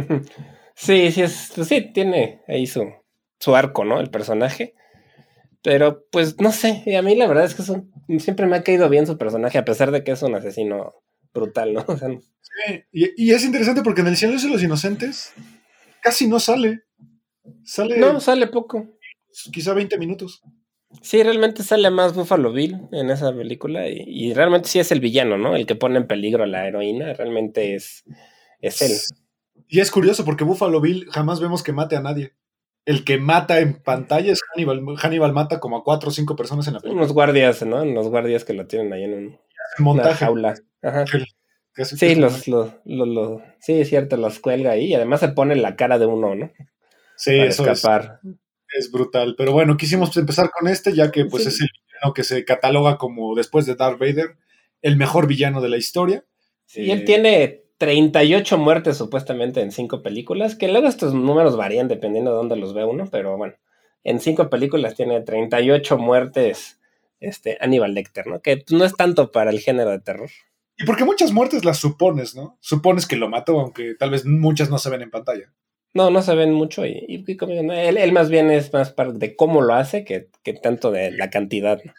Sí, 0.73 1.11
sí, 1.11 1.21
es, 1.21 1.51
pues 1.53 1.67
sí, 1.67 1.91
tiene 1.93 2.41
ahí 2.47 2.65
su, 2.65 2.91
su 3.39 3.55
arco, 3.55 3.83
¿no? 3.83 3.99
El 3.99 4.09
personaje. 4.09 4.73
Pero, 5.61 6.05
pues, 6.11 6.39
no 6.39 6.51
sé, 6.51 6.81
y 6.85 6.95
a 6.95 7.01
mí 7.01 7.13
la 7.15 7.27
verdad 7.27 7.43
es 7.43 7.53
que 7.53 8.19
siempre 8.19 8.47
me 8.47 8.55
ha 8.55 8.63
caído 8.63 8.89
bien 8.89 9.05
su 9.05 9.17
personaje, 9.17 9.57
a 9.57 9.65
pesar 9.65 9.91
de 9.91 10.03
que 10.03 10.11
es 10.11 10.23
un 10.23 10.33
asesino 10.33 10.93
brutal, 11.33 11.73
¿no? 11.73 11.85
O 11.87 11.97
sea, 11.97 12.09
Sí, 12.67 12.83
Y, 12.91 13.25
y 13.27 13.31
es 13.33 13.43
interesante 13.45 13.81
porque 13.81 14.01
en 14.01 14.07
el 14.07 14.17
Silencio 14.17 14.49
de 14.49 14.53
los 14.55 14.63
Inocentes 14.63 15.33
casi 16.01 16.27
no 16.27 16.39
sale. 16.39 16.81
Sale 17.63 17.97
no, 17.97 18.19
sale 18.19 18.47
poco. 18.47 18.87
quizá 19.51 19.73
20 19.73 19.97
minutos. 19.97 20.41
Sí, 21.01 21.23
realmente 21.23 21.63
sale 21.63 21.89
más 21.89 22.13
Buffalo 22.13 22.51
Bill 22.51 22.77
en 22.91 23.09
esa 23.09 23.33
película 23.33 23.87
y, 23.87 24.03
y 24.05 24.33
realmente 24.33 24.67
sí 24.67 24.79
es 24.79 24.91
el 24.91 24.99
villano, 24.99 25.37
¿no? 25.37 25.55
El 25.55 25.65
que 25.65 25.75
pone 25.75 25.97
en 25.97 26.05
peligro 26.07 26.43
a 26.43 26.47
la 26.47 26.67
heroína, 26.67 27.13
realmente 27.13 27.75
es, 27.75 28.03
es 28.59 28.81
él. 28.81 28.91
Y 29.69 29.79
es 29.79 29.89
curioso 29.89 30.25
porque 30.25 30.43
Buffalo 30.43 30.81
Bill 30.81 31.07
jamás 31.11 31.39
vemos 31.39 31.63
que 31.63 31.71
mate 31.71 31.95
a 31.95 32.01
nadie. 32.01 32.33
El 32.83 33.05
que 33.05 33.17
mata 33.19 33.59
en 33.59 33.75
pantalla 33.81 34.33
es 34.33 34.41
Hannibal. 34.53 34.81
Hannibal 34.97 35.31
mata 35.33 35.59
como 35.61 35.77
a 35.77 35.83
cuatro 35.83 36.09
o 36.09 36.11
cinco 36.11 36.35
personas 36.35 36.67
en 36.67 36.73
la 36.73 36.79
película. 36.81 37.01
Unos 37.03 37.13
guardias, 37.13 37.63
¿no? 37.65 37.83
Unos 37.83 38.07
guardias 38.09 38.43
que 38.43 38.53
lo 38.53 38.67
tienen 38.67 38.91
ahí 38.91 39.03
en 39.05 39.13
un- 39.13 39.23
El 39.23 39.37
una 39.79 39.85
montaje. 39.85 40.25
jaula. 40.25 40.55
Ajá. 40.81 41.05
Sí, 41.75 42.15
los, 42.15 42.47
los, 42.47 42.69
los, 42.85 43.07
los- 43.07 43.41
sí, 43.59 43.79
es 43.79 43.89
cierto, 43.89 44.17
los 44.17 44.39
cuelga 44.39 44.71
ahí 44.71 44.85
y 44.87 44.93
además 44.93 45.19
se 45.21 45.29
pone 45.29 45.55
la 45.55 45.75
cara 45.75 45.97
de 45.99 46.05
uno, 46.05 46.35
¿no? 46.35 46.51
Sí, 47.15 47.37
Para 47.37 47.49
eso 47.49 47.65
es, 47.65 47.77
escapar. 47.79 48.19
es 48.77 48.91
brutal. 48.91 49.35
Pero 49.37 49.51
bueno, 49.53 49.77
quisimos 49.77 50.15
empezar 50.17 50.49
con 50.51 50.67
este, 50.67 50.93
ya 50.93 51.11
que 51.11 51.25
pues 51.25 51.43
Sí. 51.43 51.49
es 51.49 51.61
el 51.61 51.67
villano 51.87 52.13
que 52.13 52.23
se 52.23 52.43
cataloga 52.45 52.97
como, 52.97 53.35
después 53.35 53.65
de 53.65 53.75
Darth 53.75 53.99
Vader, 53.99 54.35
el 54.81 54.97
mejor 54.97 55.27
villano 55.27 55.61
de 55.61 55.69
la 55.69 55.77
historia. 55.77 56.25
Sí, 56.65 56.81
y 56.81 56.91
él 56.91 57.01
Eh, 57.01 57.05
tiene 57.05 57.63
38 57.77 58.57
muertes 58.57 58.97
supuestamente 58.97 59.61
en 59.61 59.71
cinco 59.71 60.01
películas, 60.01 60.55
que 60.55 60.67
luego 60.67 60.87
estos 60.87 61.13
números 61.13 61.57
varían 61.57 61.87
dependiendo 61.87 62.31
de 62.31 62.37
dónde 62.37 62.55
los 62.55 62.73
ve 62.73 62.83
uno, 62.85 63.07
pero 63.11 63.37
bueno, 63.37 63.55
en 64.03 64.19
cinco 64.19 64.49
películas 64.49 64.95
tiene 64.95 65.21
38 65.21 65.97
muertes 65.97 66.79
este, 67.19 67.57
Aníbal 67.61 67.93
Lecter, 67.93 68.27
¿no? 68.27 68.41
Que 68.41 68.63
no 68.71 68.83
es 68.83 68.93
tanto 68.95 69.31
para 69.31 69.51
el 69.51 69.59
género 69.59 69.91
de 69.91 69.99
terror. 69.99 70.29
Y 70.81 70.85
porque 70.85 71.05
muchas 71.05 71.31
muertes 71.31 71.65
las 71.65 71.77
supones, 71.77 72.35
¿no? 72.35 72.57
Supones 72.59 73.05
que 73.07 73.15
lo 73.15 73.29
mató, 73.29 73.59
aunque 73.59 73.95
tal 73.95 74.09
vez 74.11 74.25
muchas 74.25 74.69
no 74.69 74.77
se 74.77 74.89
ven 74.89 75.01
en 75.01 75.11
pantalla. 75.11 75.53
No, 75.93 76.09
no 76.09 76.21
se 76.21 76.33
ven 76.35 76.53
mucho 76.53 76.85
y, 76.85 77.05
y- 77.07 77.35
no, 77.63 77.73
él, 77.73 77.97
él 77.97 78.11
más 78.13 78.29
bien 78.29 78.49
es 78.49 78.71
más 78.71 78.91
parte 78.91 79.17
de 79.17 79.35
cómo 79.35 79.61
lo 79.61 79.73
hace 79.75 80.05
que, 80.05 80.29
que 80.43 80.53
tanto 80.53 80.89
de 80.91 81.11
la 81.11 81.29
cantidad. 81.29 81.81
¿no? 81.83 81.93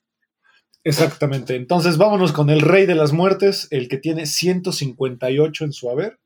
Exactamente. 0.84 1.54
Entonces 1.56 1.96
vámonos 1.98 2.32
con 2.32 2.50
el 2.50 2.60
rey 2.60 2.86
de 2.86 2.94
las 2.94 3.12
muertes, 3.12 3.68
el 3.70 3.88
que 3.88 3.98
tiene 3.98 4.26
158 4.26 5.64
en 5.64 5.72
su 5.72 5.90
haber. 5.90 6.18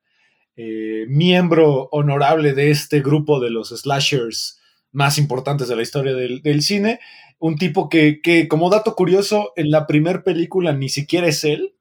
eh, 0.56 1.04
miembro 1.08 1.88
honorable 1.92 2.54
de 2.54 2.70
este 2.70 3.00
grupo 3.00 3.40
de 3.40 3.50
los 3.50 3.68
slashers 3.70 4.58
más 4.92 5.18
importantes 5.18 5.68
de 5.68 5.76
la 5.76 5.82
historia 5.82 6.14
del, 6.14 6.40
del 6.42 6.62
cine. 6.62 7.00
Un 7.38 7.56
tipo 7.56 7.90
que, 7.90 8.20
que, 8.22 8.48
como 8.48 8.70
dato 8.70 8.94
curioso, 8.94 9.52
en 9.56 9.70
la 9.70 9.86
primera 9.86 10.22
película 10.24 10.72
ni 10.72 10.88
siquiera 10.88 11.26
es 11.26 11.44
él, 11.44 11.74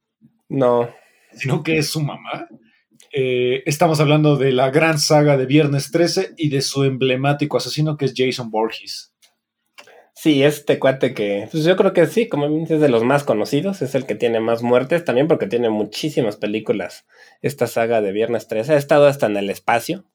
No, 0.49 0.89
sino 1.33 1.63
que 1.63 1.77
es 1.77 1.89
su 1.89 2.01
mamá. 2.01 2.47
Eh, 3.13 3.63
estamos 3.65 3.99
hablando 3.99 4.35
de 4.37 4.51
la 4.51 4.69
gran 4.71 4.99
saga 4.99 5.37
de 5.37 5.45
Viernes 5.45 5.91
13 5.91 6.33
y 6.37 6.49
de 6.49 6.61
su 6.61 6.83
emblemático 6.83 7.57
asesino 7.57 7.97
que 7.97 8.05
es 8.05 8.13
Jason 8.15 8.51
Borges. 8.51 9.13
Sí, 10.13 10.43
este 10.43 10.79
cuate 10.79 11.13
que, 11.13 11.47
pues 11.51 11.65
yo 11.65 11.75
creo 11.75 11.93
que 11.93 12.07
sí, 12.07 12.29
como 12.29 12.45
es 12.63 12.69
de 12.69 12.89
los 12.89 13.03
más 13.03 13.23
conocidos, 13.25 13.81
es 13.81 13.95
el 13.95 14.05
que 14.05 14.15
tiene 14.15 14.39
más 14.39 14.63
muertes, 14.63 15.03
también 15.03 15.27
porque 15.27 15.45
tiene 15.47 15.69
muchísimas 15.69 16.37
películas. 16.37 17.05
Esta 17.41 17.67
saga 17.67 18.01
de 18.01 18.13
Viernes 18.13 18.47
13 18.47 18.73
ha 18.73 18.77
estado 18.77 19.07
hasta 19.07 19.25
en 19.27 19.37
el 19.37 19.49
espacio. 19.49 20.05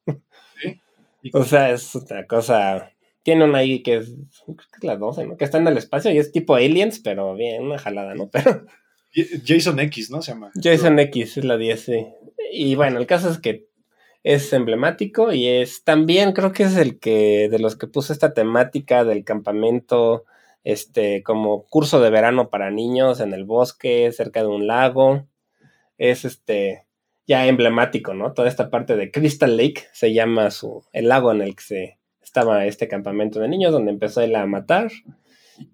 Y- 1.23 1.31
O 1.35 1.45
sea, 1.45 1.71
es 1.71 1.95
una 1.95 2.27
cosa. 2.27 2.93
Tiene 3.23 3.45
una 3.45 3.59
ahí 3.59 3.83
que 3.83 3.97
es, 3.99 4.15
creo 4.47 4.57
que 4.57 4.63
es 4.79 4.85
la 4.85 4.97
12, 4.97 5.27
¿no? 5.27 5.37
Que 5.37 5.45
está 5.45 5.59
en 5.59 5.69
el 5.69 5.77
espacio 5.77 6.11
y 6.11 6.17
es 6.19 6.33
tipo 6.33 6.55
Aliens, 6.55 7.01
pero 7.01 7.35
bien, 7.35 7.63
una 7.63 7.79
jalada, 7.79 8.15
¿no? 8.15 8.31
Pero 8.33 8.65
Jason 9.13 9.81
X, 9.81 10.11
¿no? 10.11 10.23
Se 10.23 10.33
llama. 10.33 10.51
Jason 10.55 10.99
X 10.99 11.37
es 11.37 11.45
la 11.45 11.57
10, 11.57 11.81
sí. 11.81 12.07
Y 12.53 12.75
bueno, 12.75 12.99
el 12.99 13.07
caso 13.07 13.31
es 13.31 13.39
que 13.39 13.71
es 14.23 14.53
emblemático 14.53 15.33
y 15.33 15.47
es 15.47 15.83
también 15.85 16.33
creo 16.33 16.53
que 16.53 16.65
es 16.65 16.77
el 16.77 16.99
que 16.99 17.49
de 17.51 17.59
los 17.59 17.77
que 17.77 17.87
puso 17.87 18.13
esta 18.13 18.35
temática 18.35 19.05
del 19.05 19.25
campamento 19.25 20.25
este 20.63 21.23
como 21.23 21.65
curso 21.65 22.01
de 22.01 22.11
verano 22.11 22.51
para 22.51 22.71
niños 22.71 23.21
en 23.21 23.33
el 23.33 23.45
bosque 23.45 24.13
cerca 24.13 24.43
de 24.43 24.49
un 24.49 24.67
lago 24.67 25.27
es 25.97 26.27
este 26.27 26.87
ya 27.27 27.47
emblemático 27.47 28.13
no 28.13 28.35
toda 28.35 28.49
esta 28.49 28.69
parte 28.69 28.95
de 28.95 29.11
Crystal 29.11 29.57
Lake 29.57 29.85
se 29.93 30.13
llama 30.13 30.51
su 30.51 30.85
el 30.93 31.09
lago 31.09 31.33
en 31.33 31.41
el 31.41 31.57
que 31.57 31.63
se 31.63 31.99
estaba 32.23 32.67
este 32.67 32.89
campamento 32.89 33.41
de 33.41 33.49
niños 33.49 33.73
donde 33.73 33.91
empezó 33.91 34.21
él 34.21 34.37
a 34.37 34.45
matar 34.45 34.91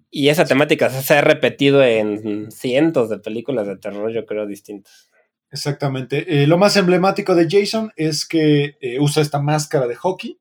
y 0.09 0.29
esa 0.29 0.45
temática 0.45 0.89
se 0.89 1.13
ha 1.13 1.21
repetido 1.21 1.83
en 1.83 2.51
cientos 2.51 3.09
de 3.09 3.19
películas 3.19 3.67
de 3.67 3.77
terror 3.77 4.11
yo 4.11 4.25
creo 4.25 4.45
distintas 4.45 5.09
Exactamente. 5.51 6.43
Eh, 6.43 6.47
lo 6.47 6.57
más 6.57 6.75
emblemático 6.75 7.35
de 7.35 7.47
Jason 7.49 7.91
es 7.95 8.27
que 8.27 8.75
eh, 8.81 8.99
usa 8.99 9.21
esta 9.21 9.39
máscara 9.39 9.87
de 9.87 9.95
hockey, 9.95 10.39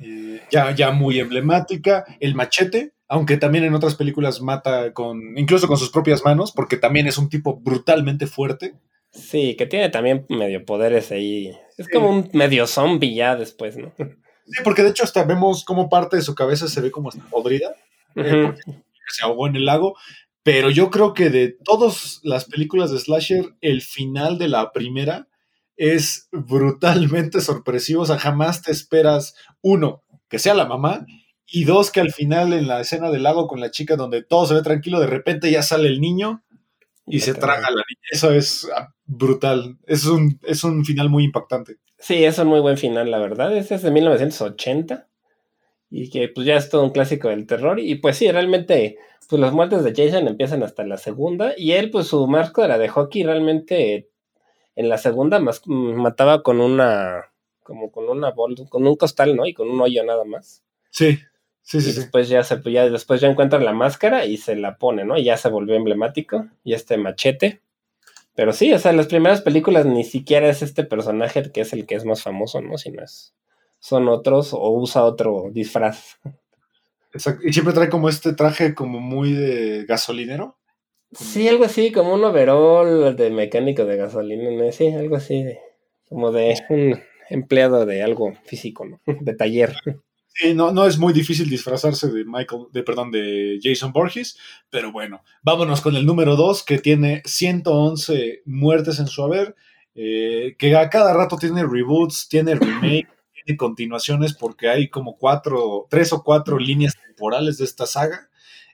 eh, 0.00 0.40
ya, 0.50 0.74
ya 0.74 0.92
muy 0.92 1.18
emblemática, 1.18 2.04
el 2.20 2.34
machete, 2.34 2.94
aunque 3.08 3.36
también 3.36 3.64
en 3.64 3.74
otras 3.74 3.94
películas 3.94 4.40
mata 4.40 4.92
con, 4.92 5.36
incluso 5.36 5.66
con 5.66 5.78
sus 5.78 5.90
propias 5.90 6.24
manos, 6.24 6.52
porque 6.52 6.76
también 6.76 7.06
es 7.06 7.18
un 7.18 7.28
tipo 7.28 7.58
brutalmente 7.58 8.26
fuerte. 8.26 8.74
Sí, 9.10 9.56
que 9.56 9.66
tiene 9.66 9.88
también 9.88 10.26
medio 10.28 10.64
poderes 10.64 11.10
ahí. 11.10 11.50
Es 11.78 11.88
como 11.88 12.10
un 12.10 12.30
medio 12.34 12.66
zombie 12.66 13.14
ya 13.14 13.34
después, 13.34 13.76
¿no? 13.76 13.92
Sí, 13.96 14.62
porque 14.62 14.82
de 14.82 14.90
hecho 14.90 15.04
hasta 15.04 15.24
vemos 15.24 15.64
cómo 15.64 15.88
parte 15.88 16.16
de 16.16 16.22
su 16.22 16.34
cabeza 16.34 16.68
se 16.68 16.80
ve 16.80 16.90
como 16.90 17.08
hasta 17.08 17.24
podrida, 17.24 17.74
eh, 18.18 18.54
se 19.08 19.24
ahogó 19.24 19.46
en 19.46 19.56
el 19.56 19.64
lago. 19.64 19.96
Pero 20.42 20.70
yo 20.70 20.90
creo 20.90 21.12
que 21.12 21.30
de 21.30 21.56
todas 21.64 22.20
las 22.22 22.46
películas 22.46 22.90
de 22.90 22.98
Slasher, 22.98 23.54
el 23.60 23.82
final 23.82 24.38
de 24.38 24.48
la 24.48 24.72
primera 24.72 25.28
es 25.76 26.28
brutalmente 26.32 27.40
sorpresivo. 27.40 28.02
O 28.02 28.06
sea, 28.06 28.18
jamás 28.18 28.62
te 28.62 28.72
esperas, 28.72 29.34
uno, 29.60 30.02
que 30.28 30.38
sea 30.38 30.54
la 30.54 30.66
mamá, 30.66 31.06
y 31.46 31.64
dos, 31.64 31.90
que 31.90 32.00
al 32.00 32.12
final 32.12 32.52
en 32.52 32.68
la 32.68 32.80
escena 32.80 33.10
del 33.10 33.22
lago 33.22 33.46
con 33.46 33.60
la 33.60 33.70
chica 33.70 33.96
donde 33.96 34.22
todo 34.22 34.46
se 34.46 34.54
ve 34.54 34.62
tranquilo, 34.62 35.00
de 35.00 35.06
repente 35.06 35.50
ya 35.50 35.62
sale 35.62 35.88
el 35.88 36.00
niño 36.00 36.44
y 37.06 37.20
se 37.20 37.32
traga 37.34 37.68
a 37.68 37.70
la 37.70 37.84
niña. 37.88 38.08
Eso 38.10 38.32
es 38.32 38.68
ah, 38.76 38.92
brutal. 39.06 39.78
Es 39.86 40.04
un, 40.04 40.38
es 40.44 40.62
un 40.64 40.84
final 40.84 41.08
muy 41.08 41.24
impactante. 41.24 41.76
Sí, 41.98 42.22
es 42.24 42.38
un 42.38 42.48
muy 42.48 42.60
buen 42.60 42.76
final, 42.76 43.10
la 43.10 43.18
verdad. 43.18 43.56
Ese 43.56 43.76
es 43.76 43.82
de 43.82 43.90
1980. 43.90 45.08
Y 45.90 46.10
que 46.10 46.28
pues 46.28 46.46
ya 46.46 46.56
es 46.56 46.68
todo 46.68 46.84
un 46.84 46.90
clásico 46.90 47.28
del 47.28 47.46
terror. 47.46 47.80
Y 47.80 47.94
pues 47.96 48.16
sí, 48.16 48.30
realmente, 48.30 48.98
pues 49.28 49.40
las 49.40 49.52
muertes 49.52 49.84
de 49.84 49.94
Jason 49.94 50.28
empiezan 50.28 50.62
hasta 50.62 50.84
la 50.84 50.96
segunda. 50.98 51.54
Y 51.56 51.72
él, 51.72 51.90
pues 51.90 52.08
su 52.08 52.26
máscara 52.26 52.78
de 52.78 52.88
hockey 52.88 53.22
realmente 53.24 54.08
en 54.76 54.88
la 54.88 54.98
segunda 54.98 55.38
mas- 55.40 55.62
mataba 55.66 56.42
con 56.42 56.60
una, 56.60 57.32
como 57.62 57.90
con 57.90 58.08
una 58.08 58.30
bol, 58.30 58.54
con 58.68 58.86
un 58.86 58.96
costal, 58.96 59.34
¿no? 59.36 59.46
Y 59.46 59.54
con 59.54 59.68
un 59.70 59.80
hoyo 59.80 60.04
nada 60.04 60.24
más. 60.24 60.62
Sí, 60.90 61.18
sí, 61.62 61.80
sí. 61.80 61.90
y 61.90 61.92
sí. 61.92 62.00
después 62.00 62.28
ya 62.28 62.42
se 62.44 62.60
ya 62.70 62.88
después 62.88 63.20
ya 63.20 63.28
encuentran 63.28 63.64
la 63.64 63.72
máscara 63.72 64.24
y 64.26 64.36
se 64.36 64.56
la 64.56 64.78
pone, 64.78 65.04
¿no? 65.04 65.16
Y 65.18 65.24
ya 65.24 65.36
se 65.36 65.48
volvió 65.48 65.74
emblemático. 65.74 66.46
Y 66.64 66.74
este 66.74 66.96
machete. 66.96 67.60
Pero 68.34 68.52
sí, 68.52 68.72
o 68.72 68.78
sea, 68.78 68.92
las 68.92 69.08
primeras 69.08 69.42
películas 69.42 69.84
ni 69.84 70.04
siquiera 70.04 70.48
es 70.48 70.62
este 70.62 70.84
personaje 70.84 71.50
que 71.50 71.62
es 71.62 71.72
el 71.72 71.86
que 71.86 71.96
es 71.96 72.04
más 72.04 72.22
famoso, 72.22 72.60
¿no? 72.60 72.78
Sino 72.78 73.02
es. 73.02 73.34
Son 73.78 74.08
otros 74.08 74.52
o 74.52 74.70
usa 74.70 75.04
otro 75.04 75.50
disfraz. 75.52 76.18
Exacto. 77.12 77.46
Y 77.46 77.52
siempre 77.52 77.74
trae 77.74 77.88
como 77.88 78.08
este 78.08 78.34
traje 78.34 78.74
como 78.74 79.00
muy 79.00 79.32
de 79.32 79.84
gasolinero. 79.86 80.56
Sí, 81.12 81.48
algo 81.48 81.64
así, 81.64 81.90
como 81.90 82.14
un 82.14 82.24
overall 82.24 83.16
de 83.16 83.30
mecánico 83.30 83.84
de 83.84 83.96
gasolina, 83.96 84.50
¿no? 84.50 84.70
Sí, 84.72 84.88
algo 84.88 85.16
así, 85.16 85.42
de, 85.42 85.58
como 86.08 86.32
de 86.32 86.54
un 86.68 87.00
empleado 87.30 87.86
de 87.86 88.02
algo 88.02 88.34
físico, 88.44 88.84
¿no? 88.84 89.00
De 89.20 89.34
taller. 89.34 89.74
Sí, 90.28 90.54
no, 90.54 90.70
no 90.70 90.86
es 90.86 90.98
muy 90.98 91.12
difícil 91.12 91.48
disfrazarse 91.48 92.08
de 92.08 92.24
Michael, 92.24 92.66
de 92.72 92.82
perdón, 92.82 93.10
de 93.10 93.58
Jason 93.60 93.92
Borges, 93.92 94.38
pero 94.70 94.92
bueno, 94.92 95.22
vámonos 95.42 95.80
con 95.80 95.96
el 95.96 96.06
número 96.06 96.36
2, 96.36 96.62
que 96.62 96.78
tiene 96.78 97.22
111 97.24 98.42
muertes 98.44 99.00
en 99.00 99.08
su 99.08 99.22
haber, 99.24 99.56
eh, 99.94 100.54
que 100.58 100.76
a 100.76 100.90
cada 100.90 101.12
rato 101.12 101.38
tiene 101.38 101.64
reboots, 101.64 102.28
tiene 102.28 102.54
remake, 102.54 103.08
tiene 103.48 103.56
continuaciones, 103.56 104.34
porque 104.34 104.68
hay 104.68 104.88
como 104.88 105.16
cuatro, 105.16 105.86
tres 105.88 106.12
o 106.12 106.22
cuatro 106.22 106.58
líneas 106.58 106.94
temporales 107.06 107.56
de 107.58 107.64
esta 107.64 107.86
saga. 107.86 108.28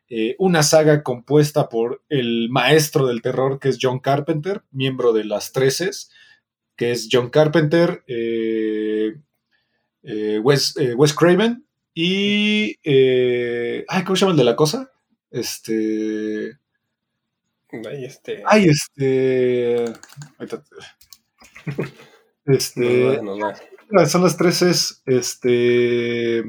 Eh, 0.09 0.35
una 0.39 0.63
saga 0.63 1.03
compuesta 1.03 1.69
por 1.69 2.03
el 2.09 2.49
maestro 2.51 3.07
del 3.07 3.23
terror, 3.23 3.61
que 3.61 3.69
es 3.69 3.79
John 3.81 4.01
Carpenter, 4.01 4.63
miembro 4.73 5.13
de 5.13 5.25
las 5.25 5.53
13, 5.53 5.91
que 6.77 6.91
es 6.91 7.09
John 7.11 7.31
Carpenter, 7.31 8.03
eh, 8.09 9.15
eh, 10.03 10.41
Wes, 10.43 10.75
Wes 10.97 11.15
Craven 11.15 11.65
y. 11.95 12.77
ay, 13.89 14.05
¿cómo 14.05 14.17
se 14.17 14.21
llama 14.23 14.33
el 14.33 14.39
de 14.39 14.45
la 14.45 14.57
cosa? 14.57 14.91
Este. 15.31 16.59
Ay, 17.71 18.05
este. 18.05 18.43
Ay, 18.45 18.67
este. 18.67 19.85
Este. 22.47 22.81
nos 22.81 23.17
va, 23.17 23.23
nos 23.23 23.41
va. 23.41 23.74
Son 24.07 24.23
las 24.23 24.37
tres 24.37 24.63
es. 24.63 25.03
Este. 25.07 26.43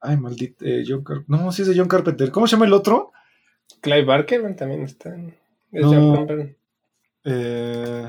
Ay, 0.00 0.16
maldito. 0.16 0.64
eh, 0.64 0.84
John 0.86 1.02
Car- 1.04 1.24
no, 1.26 1.50
sí 1.52 1.62
es 1.62 1.68
de 1.68 1.76
John 1.76 1.88
Carpenter. 1.88 2.30
¿Cómo 2.30 2.46
se 2.46 2.52
llama 2.52 2.66
el 2.66 2.72
otro? 2.72 3.12
Clive 3.80 4.04
Barker 4.04 4.56
también 4.56 4.82
está. 4.82 5.14
Es 5.72 5.82
No. 5.84 5.92
John 5.92 6.16
Campbell. 6.26 6.56
Eh, 7.24 8.06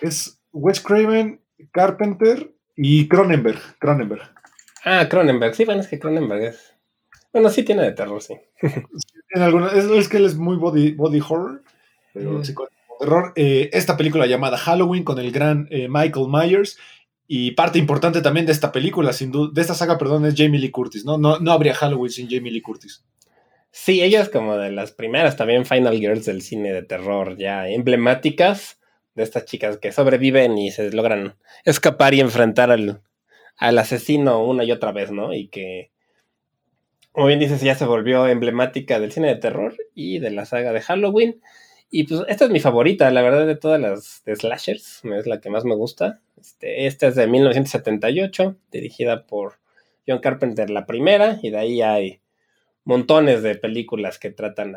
es 0.00 0.40
Wes 0.52 0.80
Craven, 0.80 1.40
Carpenter 1.72 2.54
y 2.76 3.08
Cronenberg. 3.08 3.58
Cronenberg. 3.78 4.22
Ah, 4.84 5.06
Cronenberg. 5.08 5.54
Sí, 5.54 5.64
bueno, 5.64 5.80
es 5.80 5.88
que 5.88 5.98
Cronenberg 5.98 6.42
es. 6.42 6.74
Bueno, 7.32 7.48
sí 7.50 7.62
tiene 7.62 7.82
de 7.82 7.92
terror, 7.92 8.20
sí. 8.22 8.34
Alguna, 9.34 9.68
es, 9.72 9.84
es 9.84 10.08
que 10.08 10.16
él 10.16 10.24
es 10.26 10.36
muy 10.36 10.56
body, 10.56 10.92
body 10.92 11.20
horror, 11.20 11.62
pero 12.12 12.32
Mm. 12.32 12.54
con 12.54 12.66
terror. 13.00 13.32
Eh, 13.36 13.70
esta 13.72 13.96
película 13.96 14.26
llamada 14.26 14.58
Halloween 14.58 15.02
con 15.02 15.18
el 15.18 15.32
gran 15.32 15.66
eh, 15.70 15.88
Michael 15.88 16.28
Myers. 16.28 16.78
Y 17.26 17.52
parte 17.52 17.78
importante 17.78 18.22
también 18.22 18.46
de 18.46 18.52
esta 18.52 18.72
película, 18.72 19.12
sin 19.12 19.30
duda, 19.30 19.50
de 19.54 19.60
esta 19.60 19.74
saga, 19.74 19.98
perdón, 19.98 20.26
es 20.26 20.34
Jamie 20.36 20.60
Lee 20.60 20.72
Curtis, 20.72 21.04
¿no? 21.04 21.16
No, 21.16 21.38
no 21.38 21.52
habría 21.52 21.74
Halloween 21.74 22.10
sin 22.10 22.28
Jamie 22.28 22.50
Lee 22.50 22.60
Curtis. 22.60 23.04
Sí, 23.70 24.02
ella 24.02 24.20
es 24.20 24.28
como 24.28 24.56
de 24.56 24.72
las 24.72 24.90
primeras 24.90 25.36
también 25.36 25.64
Final 25.64 25.96
Girls 25.96 26.26
del 26.26 26.42
cine 26.42 26.72
de 26.72 26.82
terror, 26.82 27.36
ya 27.36 27.68
emblemáticas 27.68 28.80
de 29.14 29.22
estas 29.22 29.44
chicas 29.44 29.78
que 29.78 29.92
sobreviven 29.92 30.58
y 30.58 30.72
se 30.72 30.90
logran 30.90 31.36
escapar 31.64 32.14
y 32.14 32.20
enfrentar 32.20 32.72
al, 32.72 33.00
al 33.56 33.78
asesino 33.78 34.44
una 34.44 34.64
y 34.64 34.72
otra 34.72 34.90
vez, 34.90 35.12
¿no? 35.12 35.32
Y 35.32 35.48
que, 35.48 35.92
como 37.12 37.28
bien 37.28 37.38
dices, 37.38 37.60
ya 37.60 37.76
se 37.76 37.84
volvió 37.84 38.26
emblemática 38.26 38.98
del 38.98 39.12
cine 39.12 39.28
de 39.28 39.36
terror 39.36 39.76
y 39.94 40.18
de 40.18 40.32
la 40.32 40.46
saga 40.46 40.72
de 40.72 40.80
Halloween. 40.80 41.40
Y 41.90 42.04
pues 42.04 42.22
esta 42.28 42.44
es 42.44 42.50
mi 42.50 42.60
favorita, 42.60 43.10
la 43.10 43.20
verdad, 43.20 43.46
de 43.46 43.56
todas 43.56 43.80
las 43.80 44.22
de 44.24 44.36
slashers, 44.36 45.04
es 45.04 45.26
la 45.26 45.40
que 45.40 45.50
más 45.50 45.64
me 45.64 45.74
gusta. 45.74 46.20
Este, 46.40 46.86
esta 46.86 47.08
es 47.08 47.16
de 47.16 47.26
1978, 47.26 48.56
dirigida 48.70 49.26
por 49.26 49.58
John 50.06 50.20
Carpenter 50.20 50.70
la 50.70 50.86
primera, 50.86 51.40
y 51.42 51.50
de 51.50 51.58
ahí 51.58 51.82
hay 51.82 52.20
montones 52.84 53.42
de 53.42 53.56
películas 53.56 54.20
que 54.20 54.30
tratan 54.30 54.76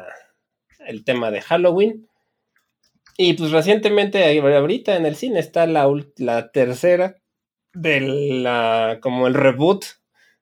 el 0.88 1.03
tema 1.03 1.29
de 1.29 1.41
Halloween. 1.41 2.10
Y 3.15 3.34
pues 3.34 3.51
recientemente, 3.51 4.39
ahorita 4.39 4.96
en 4.96 5.05
el 5.05 5.15
cine 5.15 5.39
está 5.39 5.67
la, 5.67 5.88
la 6.17 6.51
tercera 6.51 7.17
de 7.74 8.01
la, 8.01 8.98
como 9.01 9.27
el 9.27 9.36
reboot 9.36 9.86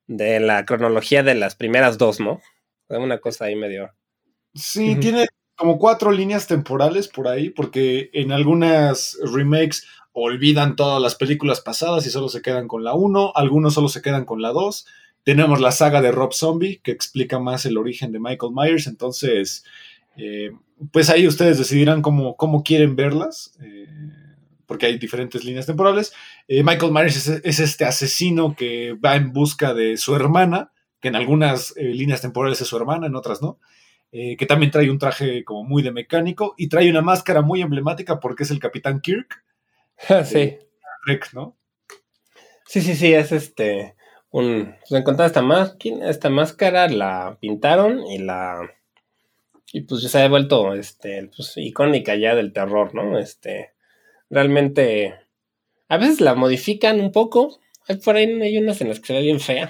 de 0.08 0.40
la 0.40 0.66
cronología 0.66 1.22
de 1.22 1.36
las 1.36 1.56
primeras 1.56 1.98
dos, 1.98 2.22
¿no? 2.22 2.42
Una 2.88 3.20
cosa 3.20 3.46
ahí 3.46 3.58
medio... 3.58 3.94
Sí, 4.54 4.96
tiene 4.98 5.28
como 5.62 5.78
cuatro 5.78 6.12
líneas 6.12 6.48
temporales 6.48 7.08
por 7.08 7.28
ahí, 7.28 7.52
porque 7.52 8.10
en 8.14 8.32
algunas 8.32 9.16
remakes 9.32 9.86
olvidan 10.12 10.76
todas 10.76 11.00
las 11.00 11.14
películas 11.14 11.62
pasadas 11.62 12.04
y 12.08 12.10
solo 12.10 12.30
se 12.30 12.42
quedan 12.42 12.68
con 12.68 12.84
la 12.84 12.96
1, 12.96 13.34
algunos 13.36 13.76
solo 13.76 13.88
se 13.88 14.02
quedan 14.02 14.26
con 14.26 14.42
la 14.42 14.50
2. 14.54 14.88
Tenemos 15.24 15.62
la 15.62 15.72
saga 15.72 16.02
de 16.02 16.12
Rob 16.12 16.34
Zombie, 16.34 16.82
que 16.84 16.90
explica 16.90 17.38
más 17.38 17.68
el 17.68 17.78
origen 17.78 18.12
de 18.12 18.20
Michael 18.20 18.54
Myers, 18.56 18.88
entonces, 18.88 19.64
eh, 20.18 20.50
pues 20.92 21.12
ahí 21.12 21.28
ustedes 21.28 21.60
decidirán 21.60 22.02
cómo, 22.02 22.36
cómo 22.38 22.64
quieren 22.64 22.96
verlas, 22.96 23.56
eh, 23.62 23.86
porque 24.66 24.88
hay 24.88 24.98
diferentes 24.98 25.44
líneas 25.44 25.68
temporales. 25.68 26.12
Eh, 26.48 26.64
Michael 26.64 26.92
Myers 26.92 27.18
es, 27.18 27.28
es 27.44 27.60
este 27.60 27.86
asesino 27.86 28.56
que 28.56 28.94
va 28.94 29.16
en 29.16 29.32
busca 29.32 29.76
de 29.76 29.98
su 29.98 30.16
hermana, 30.16 30.72
que 31.00 31.10
en 31.10 31.16
algunas 31.16 31.76
líneas 31.78 32.22
temporales 32.22 32.60
es 32.62 32.68
su 32.68 32.78
hermana, 32.78 33.06
en 33.06 33.16
otras 33.16 33.44
no 33.44 33.60
eh, 34.12 34.36
que 34.36 34.46
también 34.46 34.72
trae 34.72 34.90
un 34.90 35.00
traje 35.00 35.44
como 35.46 35.64
muy 35.64 35.84
de 35.84 35.92
mecánico 35.92 36.54
y 36.58 36.68
trae 36.68 36.90
una 36.90 37.02
máscara 37.02 37.42
muy 37.42 37.62
emblemática 37.62 38.20
porque 38.20 38.44
es 38.44 38.52
el 38.52 38.60
Capitán 38.60 39.00
Kirk, 39.00 39.44
sí. 40.26 40.58
Rick, 41.06 41.34
¿no? 41.34 41.58
Sí, 42.66 42.82
sí, 42.82 42.96
sí, 42.96 43.14
es 43.14 43.32
este. 43.32 43.96
Un, 44.30 44.76
pues 44.88 45.02
encontraron 45.02 45.28
esta 45.28 45.42
máquina, 45.42 46.10
esta 46.10 46.30
máscara, 46.30 46.88
la 46.88 47.38
pintaron 47.42 48.06
y 48.08 48.18
la. 48.20 48.62
Y 49.74 49.82
pues 49.82 50.02
ya 50.02 50.10
se 50.10 50.22
ha 50.22 50.30
vuelto 50.30 50.74
este, 50.74 51.30
pues, 51.36 51.54
icónica 51.58 52.16
ya 52.16 52.36
del 52.36 52.54
terror, 52.54 52.96
¿no? 52.96 53.20
Este. 53.20 53.74
Realmente. 54.30 55.16
A 55.90 55.98
veces 55.98 56.22
la 56.22 56.36
modifican 56.36 57.02
un 57.02 57.12
poco. 57.12 57.60
Hay 57.90 57.98
por 57.98 58.16
ahí 58.16 58.42
hay 58.42 58.58
unas 58.58 58.80
en 58.80 58.88
las 58.88 59.02
que 59.02 59.08
se 59.08 59.14
ve 59.14 59.22
bien 59.22 59.42
fea. 59.42 59.70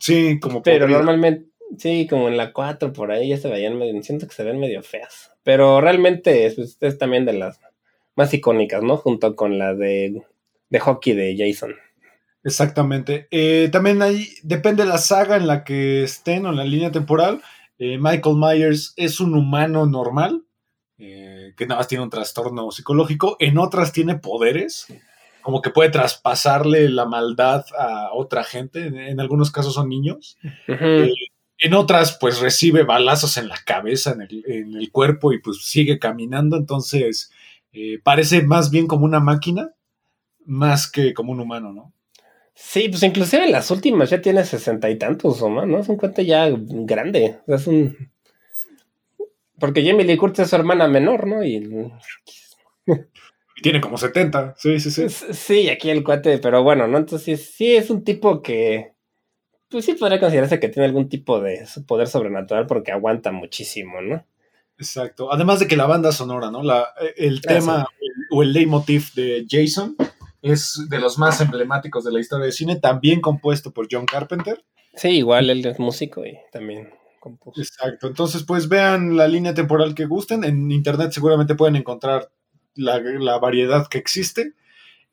Sí, 0.00 0.40
como 0.40 0.62
Pero 0.62 0.88
normalmente. 0.88 1.51
Sí, 1.78 2.06
como 2.08 2.28
en 2.28 2.36
la 2.36 2.52
4 2.52 2.92
por 2.92 3.10
ahí 3.12 3.28
ya 3.28 3.36
se 3.36 3.48
veían 3.48 3.78
medio. 3.78 4.02
Siento 4.02 4.26
que 4.26 4.34
se 4.34 4.44
ven 4.44 4.60
medio 4.60 4.82
feas. 4.82 5.32
Pero 5.42 5.80
realmente 5.80 6.46
es, 6.46 6.78
es 6.80 6.98
también 6.98 7.24
de 7.24 7.32
las 7.34 7.60
más 8.14 8.32
icónicas, 8.34 8.82
¿no? 8.82 8.96
Junto 8.96 9.34
con 9.36 9.58
la 9.58 9.74
de. 9.74 10.22
De 10.68 10.80
hockey 10.80 11.12
de 11.12 11.36
Jason. 11.36 11.74
Exactamente. 12.44 13.28
Eh, 13.30 13.68
también 13.70 14.00
ahí 14.00 14.26
depende 14.42 14.84
de 14.84 14.88
la 14.88 14.98
saga 14.98 15.36
en 15.36 15.46
la 15.46 15.64
que 15.64 16.02
estén 16.02 16.46
o 16.46 16.50
en 16.50 16.56
la 16.56 16.64
línea 16.64 16.90
temporal. 16.90 17.42
Eh, 17.78 17.98
Michael 17.98 18.36
Myers 18.36 18.94
es 18.96 19.20
un 19.20 19.34
humano 19.34 19.86
normal, 19.86 20.44
eh, 20.98 21.52
que 21.56 21.66
nada 21.66 21.80
más 21.80 21.88
tiene 21.88 22.04
un 22.04 22.10
trastorno 22.10 22.70
psicológico. 22.70 23.36
En 23.38 23.58
otras 23.58 23.92
tiene 23.92 24.16
poderes, 24.16 24.86
como 25.42 25.60
que 25.60 25.70
puede 25.70 25.90
traspasarle 25.90 26.88
la 26.88 27.04
maldad 27.04 27.64
a 27.78 28.10
otra 28.12 28.44
gente. 28.44 28.86
En, 28.86 28.98
en 28.98 29.20
algunos 29.20 29.50
casos 29.50 29.74
son 29.74 29.88
niños. 29.88 30.38
Eh, 30.68 31.12
En 31.62 31.74
otras, 31.74 32.18
pues 32.20 32.40
recibe 32.40 32.82
balazos 32.82 33.36
en 33.36 33.48
la 33.48 33.56
cabeza, 33.64 34.12
en 34.12 34.22
el, 34.22 34.44
en 34.46 34.74
el 34.74 34.90
cuerpo 34.90 35.32
y 35.32 35.40
pues 35.40 35.64
sigue 35.64 36.00
caminando. 36.00 36.56
Entonces, 36.56 37.30
eh, 37.72 38.00
parece 38.02 38.42
más 38.42 38.70
bien 38.70 38.88
como 38.88 39.04
una 39.04 39.20
máquina, 39.20 39.72
más 40.44 40.90
que 40.90 41.14
como 41.14 41.30
un 41.32 41.40
humano, 41.40 41.72
¿no? 41.72 41.92
Sí, 42.54 42.88
pues 42.88 43.02
inclusive 43.04 43.44
en 43.44 43.52
las 43.52 43.70
últimas 43.70 44.10
ya 44.10 44.20
tiene 44.20 44.44
sesenta 44.44 44.90
y 44.90 44.98
tantos 44.98 45.40
o 45.40 45.48
más, 45.48 45.66
¿no? 45.68 45.78
Es 45.78 45.88
un 45.88 45.96
cuate 45.96 46.26
ya 46.26 46.48
grande. 46.50 47.38
o 47.42 47.44
sea, 47.46 47.56
Es 47.56 47.66
un. 47.68 47.96
Porque 49.58 49.84
Jamie 49.86 50.04
Lee 50.04 50.16
Curtis 50.16 50.40
es 50.40 50.50
su 50.50 50.56
hermana 50.56 50.88
menor, 50.88 51.26
¿no? 51.28 51.44
Y 51.44 51.90
Y 53.56 53.62
tiene 53.62 53.80
como 53.80 53.96
70, 53.96 54.54
sí, 54.56 54.80
sí, 54.80 54.90
sí. 54.90 55.08
sí, 55.08 55.68
aquí 55.68 55.90
el 55.90 56.02
cuate, 56.02 56.38
pero 56.38 56.62
bueno, 56.62 56.88
¿no? 56.88 56.98
Entonces 56.98 57.50
sí 57.54 57.76
es 57.76 57.90
un 57.90 58.02
tipo 58.02 58.42
que. 58.42 58.91
Pues 59.72 59.84
sí 59.86 59.94
podría 59.94 60.20
considerarse 60.20 60.60
que 60.60 60.68
tiene 60.68 60.86
algún 60.86 61.08
tipo 61.08 61.40
de 61.40 61.66
poder 61.86 62.06
sobrenatural 62.06 62.66
porque 62.66 62.92
aguanta 62.92 63.32
muchísimo, 63.32 64.00
¿no? 64.00 64.24
Exacto. 64.78 65.32
Además 65.32 65.58
de 65.60 65.66
que 65.66 65.76
la 65.76 65.86
banda 65.86 66.12
sonora, 66.12 66.50
¿no? 66.50 66.62
La, 66.62 66.86
el 67.16 67.40
tema 67.40 67.86
el- 68.00 68.12
o 68.30 68.42
el 68.42 68.52
leitmotiv 68.52 69.12
de 69.14 69.46
Jason 69.48 69.96
es 70.42 70.86
de 70.88 70.98
los 70.98 71.18
más 71.18 71.40
emblemáticos 71.40 72.04
de 72.04 72.12
la 72.12 72.20
historia 72.20 72.44
del 72.44 72.52
cine, 72.52 72.76
también 72.76 73.20
compuesto 73.20 73.72
por 73.72 73.88
John 73.90 74.06
Carpenter. 74.06 74.62
Sí, 74.94 75.08
igual 75.10 75.48
él 75.50 75.64
es 75.64 75.78
músico 75.78 76.26
y 76.26 76.36
también 76.52 76.90
compuso. 77.20 77.60
Exacto. 77.60 78.08
Entonces, 78.08 78.42
pues 78.42 78.68
vean 78.68 79.16
la 79.16 79.28
línea 79.28 79.54
temporal 79.54 79.94
que 79.94 80.04
gusten. 80.06 80.44
En 80.44 80.70
internet 80.70 81.12
seguramente 81.12 81.54
pueden 81.54 81.76
encontrar 81.76 82.30
la, 82.74 82.98
la 82.98 83.38
variedad 83.38 83.86
que 83.88 83.98
existe. 83.98 84.52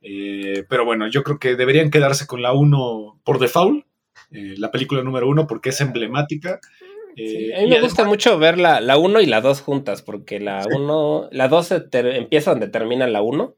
Eh, 0.02 0.66
pero 0.68 0.84
bueno, 0.86 1.08
yo 1.10 1.24
creo 1.24 1.40
que 1.40 1.56
deberían 1.56 1.92
quedarse 1.92 2.26
con 2.26 2.42
la 2.42 2.54
1 2.54 3.22
por 3.24 3.38
default, 3.40 3.86
eh, 4.32 4.56
la 4.58 4.72
película 4.72 5.02
número 5.04 5.28
1, 5.28 5.48
porque 5.48 5.70
es 5.70 5.82
emblemática. 5.82 6.60
Sí, 7.16 7.24
Eh, 7.24 7.54
a 7.56 7.60
mí 7.62 7.66
me 7.68 7.72
además- 7.76 7.82
gusta 7.82 8.06
mucho 8.06 8.38
ver 8.40 8.58
la, 8.58 8.80
la 8.82 8.98
1 8.98 9.20
y 9.22 9.26
la 9.26 9.42
2 9.42 9.62
juntas, 9.62 10.02
porque 10.02 10.40
la 10.40 10.66
1, 10.74 11.28
la 11.32 11.48
2 11.48 11.72
empieza 11.92 12.52
donde 12.52 12.68
termina 12.68 13.08
la 13.08 13.22
1. 13.22 13.56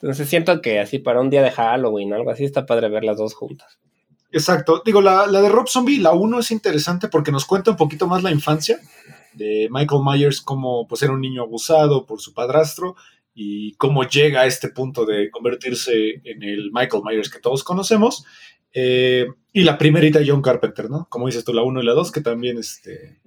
Entonces 0.00 0.28
siento 0.28 0.62
que 0.62 0.78
así 0.80 0.98
para 0.98 1.20
un 1.20 1.28
día 1.30 1.42
de 1.42 1.50
Halloween 1.50 2.12
o 2.12 2.16
algo 2.16 2.30
así 2.30 2.44
está 2.44 2.64
padre 2.66 2.88
ver 2.88 3.04
las 3.04 3.18
dos 3.18 3.34
juntas. 3.34 3.78
Exacto. 4.32 4.82
Digo, 4.84 5.02
la, 5.02 5.26
la 5.26 5.42
de 5.42 5.48
Rob 5.48 5.68
Zombie, 5.68 5.98
la 5.98 6.12
1 6.12 6.38
es 6.38 6.50
interesante 6.52 7.08
porque 7.08 7.32
nos 7.32 7.44
cuenta 7.44 7.72
un 7.72 7.76
poquito 7.76 8.06
más 8.06 8.22
la 8.22 8.30
infancia 8.30 8.78
de 9.34 9.68
Michael 9.70 10.02
Myers, 10.04 10.40
como 10.40 10.86
pues 10.88 11.02
era 11.02 11.12
un 11.12 11.20
niño 11.20 11.42
abusado 11.42 12.06
por 12.06 12.20
su 12.20 12.32
padrastro 12.32 12.94
y 13.34 13.74
cómo 13.74 14.04
llega 14.04 14.42
a 14.42 14.46
este 14.46 14.68
punto 14.68 15.04
de 15.04 15.30
convertirse 15.30 16.20
en 16.24 16.42
el 16.42 16.70
Michael 16.72 17.02
Myers 17.04 17.28
que 17.30 17.38
todos 17.40 17.62
conocemos. 17.64 18.24
Eh, 18.72 19.26
y 19.52 19.62
la 19.64 19.78
primerita 19.78 20.20
John 20.24 20.42
Carpenter, 20.42 20.88
¿no? 20.90 21.06
Como 21.10 21.26
dices 21.26 21.44
tú, 21.44 21.52
la 21.52 21.62
1 21.62 21.82
y 21.82 21.84
la 21.86 21.92
2, 21.92 22.12
que 22.12 22.20
también 22.20 22.58
este, 22.58 23.20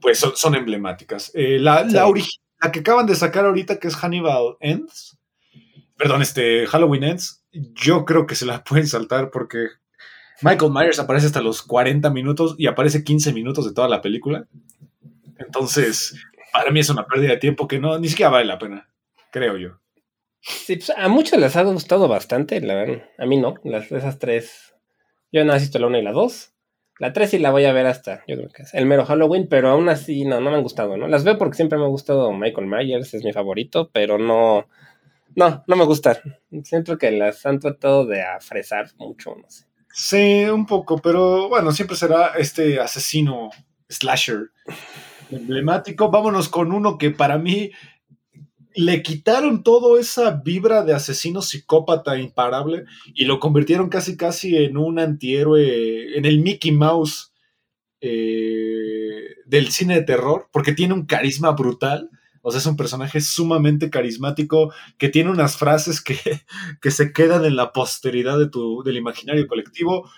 pues 0.00 0.18
son, 0.18 0.32
son 0.36 0.54
emblemáticas. 0.54 1.30
Eh, 1.34 1.58
la, 1.58 1.86
Sí. 1.88 1.94
la, 1.94 2.12
la 2.62 2.72
que 2.72 2.80
acaban 2.80 3.06
de 3.06 3.14
sacar 3.14 3.46
ahorita, 3.46 3.78
que 3.78 3.88
es 3.88 3.96
Hannibal 3.96 4.56
Ends, 4.60 5.18
perdón, 5.96 6.20
este 6.22 6.66
Halloween 6.66 7.04
Ends, 7.04 7.42
yo 7.52 8.04
creo 8.04 8.26
que 8.26 8.34
se 8.34 8.46
la 8.46 8.62
pueden 8.64 8.86
saltar 8.86 9.30
porque 9.30 9.66
Michael 10.42 10.72
Myers 10.72 10.98
aparece 10.98 11.26
hasta 11.26 11.40
los 11.42 11.62
40 11.62 12.10
minutos 12.10 12.54
y 12.58 12.66
aparece 12.66 13.02
15 13.04 13.32
minutos 13.32 13.64
de 13.66 13.72
toda 13.72 13.88
la 13.88 14.00
película. 14.02 14.46
Entonces, 15.38 16.14
para 16.52 16.70
mí 16.70 16.80
es 16.80 16.90
una 16.90 17.06
pérdida 17.06 17.30
de 17.30 17.36
tiempo 17.38 17.66
que 17.68 17.78
no, 17.78 17.98
ni 17.98 18.08
siquiera 18.08 18.30
vale 18.30 18.44
la 18.46 18.58
pena, 18.58 18.88
creo 19.32 19.56
yo. 19.56 19.78
Pues 20.66 20.90
a 20.96 21.08
muchos 21.08 21.38
les 21.38 21.56
ha 21.56 21.62
gustado 21.62 22.08
bastante. 22.08 22.60
A 23.18 23.26
mí 23.26 23.36
no, 23.36 23.54
las, 23.64 23.90
esas 23.92 24.18
tres. 24.18 24.74
Yo 25.32 25.44
no 25.44 25.54
he 25.54 25.58
visto 25.58 25.78
la 25.78 25.86
1 25.86 25.98
y 25.98 26.02
la 26.02 26.12
2. 26.12 26.54
La 26.98 27.12
3 27.14 27.30
sí 27.30 27.38
la 27.38 27.50
voy 27.50 27.64
a 27.64 27.72
ver 27.72 27.86
hasta, 27.86 28.22
yo 28.28 28.36
creo 28.36 28.50
que 28.50 28.62
es 28.62 28.74
el 28.74 28.84
mero 28.84 29.06
Halloween, 29.06 29.48
pero 29.48 29.70
aún 29.70 29.88
así 29.88 30.26
no, 30.26 30.38
no 30.42 30.50
me 30.50 30.56
han 30.56 30.62
gustado, 30.62 30.98
¿no? 30.98 31.08
Las 31.08 31.24
veo 31.24 31.38
porque 31.38 31.56
siempre 31.56 31.78
me 31.78 31.84
ha 31.84 31.88
gustado 31.88 32.30
Michael 32.30 32.66
Myers, 32.66 33.14
es 33.14 33.24
mi 33.24 33.32
favorito, 33.32 33.88
pero 33.90 34.18
no, 34.18 34.68
no, 35.34 35.64
no 35.66 35.76
me 35.76 35.84
gustan. 35.86 36.18
Siento 36.62 36.98
que 36.98 37.10
las 37.10 37.46
han 37.46 37.58
tratado 37.58 38.04
de 38.04 38.22
afresar 38.22 38.90
mucho, 38.98 39.34
no 39.34 39.48
sé. 39.48 39.64
Sí, 39.92 40.44
un 40.44 40.66
poco, 40.66 40.98
pero 40.98 41.48
bueno, 41.48 41.72
siempre 41.72 41.96
será 41.96 42.32
este 42.38 42.78
asesino 42.78 43.48
slasher 43.88 44.50
emblemático. 45.30 46.10
Vámonos 46.10 46.50
con 46.50 46.70
uno 46.70 46.98
que 46.98 47.10
para 47.10 47.38
mí 47.38 47.70
le 48.74 49.02
quitaron 49.02 49.62
toda 49.62 50.00
esa 50.00 50.30
vibra 50.30 50.82
de 50.84 50.94
asesino 50.94 51.42
psicópata 51.42 52.18
imparable 52.18 52.84
y 53.14 53.24
lo 53.24 53.40
convirtieron 53.40 53.88
casi 53.88 54.16
casi 54.16 54.56
en 54.56 54.76
un 54.76 54.98
antihéroe, 54.98 56.16
en 56.16 56.24
el 56.24 56.40
Mickey 56.40 56.72
Mouse 56.72 57.32
eh, 58.00 59.36
del 59.46 59.70
cine 59.70 59.94
de 59.94 60.02
terror, 60.02 60.48
porque 60.52 60.72
tiene 60.72 60.94
un 60.94 61.06
carisma 61.06 61.50
brutal. 61.52 62.10
O 62.42 62.50
sea, 62.50 62.60
es 62.60 62.66
un 62.66 62.76
personaje 62.76 63.20
sumamente 63.20 63.90
carismático 63.90 64.72
que 64.96 65.10
tiene 65.10 65.30
unas 65.30 65.56
frases 65.56 66.00
que, 66.00 66.16
que 66.80 66.90
se 66.90 67.12
quedan 67.12 67.44
en 67.44 67.56
la 67.56 67.72
posteridad 67.72 68.38
de 68.38 68.48
tu, 68.48 68.82
del 68.82 68.96
imaginario 68.96 69.46
colectivo. 69.46 70.10